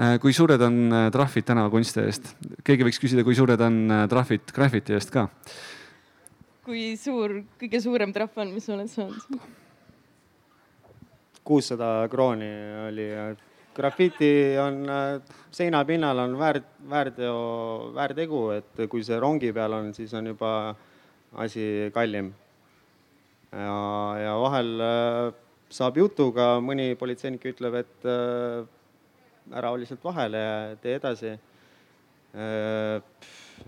Äh, 0.01 0.16
kui 0.16 0.33
suured 0.33 0.62
on 0.64 0.77
äh, 0.89 1.09
trahvid 1.12 1.45
tänavakunsti 1.45 2.01
eest? 2.07 2.31
keegi 2.64 2.87
võiks 2.87 3.01
küsida, 3.03 3.25
kui 3.27 3.35
suured 3.37 3.61
on 3.61 3.75
äh, 3.93 4.05
trahvid 4.09 4.53
graffiti 4.57 4.95
eest 4.97 5.12
ka? 5.12 5.27
kui 6.64 6.95
suur, 6.97 7.43
kõige 7.61 7.83
suurem 7.85 8.14
trahv 8.14 8.39
on, 8.41 8.55
mis 8.55 8.64
sa 8.64 8.79
oled 8.79 8.89
saanud? 8.89 9.43
Kuussada 11.51 12.09
krooni 12.11 12.51
oli. 12.86 13.09
grafiti 13.74 14.59
on 14.59 14.86
seinapinnal 15.51 16.18
on 16.18 16.38
väär, 16.38 16.61
väärteo, 16.90 17.92
väärtegu, 17.94 18.40
et 18.55 18.82
kui 18.90 19.03
see 19.07 19.18
rongi 19.18 19.53
peal 19.55 19.72
on, 19.72 19.92
siis 19.94 20.14
on 20.14 20.26
juba 20.26 20.74
asi 21.34 21.90
kallim. 21.94 22.32
ja, 23.53 23.78
ja 24.24 24.34
vahel 24.42 24.74
saab 25.70 25.96
jutuga, 25.98 26.59
mõni 26.62 26.94
politseinik 26.98 27.46
ütleb, 27.53 27.78
et 27.82 28.11
ära 29.51 29.72
lihtsalt 29.76 30.05
vahele 30.05 30.40
ja 30.42 30.57
tee 30.82 30.96
edasi. 30.98 31.34
Äh, 32.34 33.03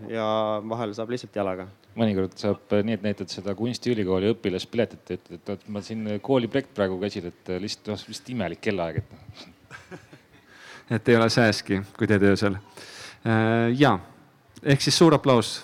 ja 0.09 0.27
vahel 0.69 0.93
saab 0.95 1.11
lihtsalt 1.13 1.35
jalaga. 1.35 1.67
Mõnikord 1.99 2.37
saab 2.39 2.73
nii, 2.85 2.97
et 2.97 3.03
näitad 3.05 3.31
seda 3.31 3.53
kunstiülikooli 3.57 4.31
õpilaspiletit 4.33 5.11
ja 5.11 5.19
ütled, 5.19 5.39
et 5.39 5.51
oot, 5.53 5.67
ma 5.73 5.81
siin 5.85 6.07
kooliprojekt 6.23 6.73
praegu 6.75 6.97
käsil, 7.01 7.27
et 7.29 7.53
lihtsalt, 7.61 7.93
noh, 7.93 8.07
vist 8.09 8.31
imelik 8.33 8.63
kellaaeg, 8.63 9.03
et 9.03 9.13
noh. 9.13 9.99
et 10.97 11.13
ei 11.13 11.19
ole 11.19 11.29
sääski, 11.33 11.81
kui 11.97 12.09
teed 12.09 12.25
öösel. 12.31 12.57
Äh, 13.23 13.69
ja, 13.79 13.97
ehk 14.63 14.83
siis 14.83 14.97
suur 14.97 15.15
aplaus 15.15 15.59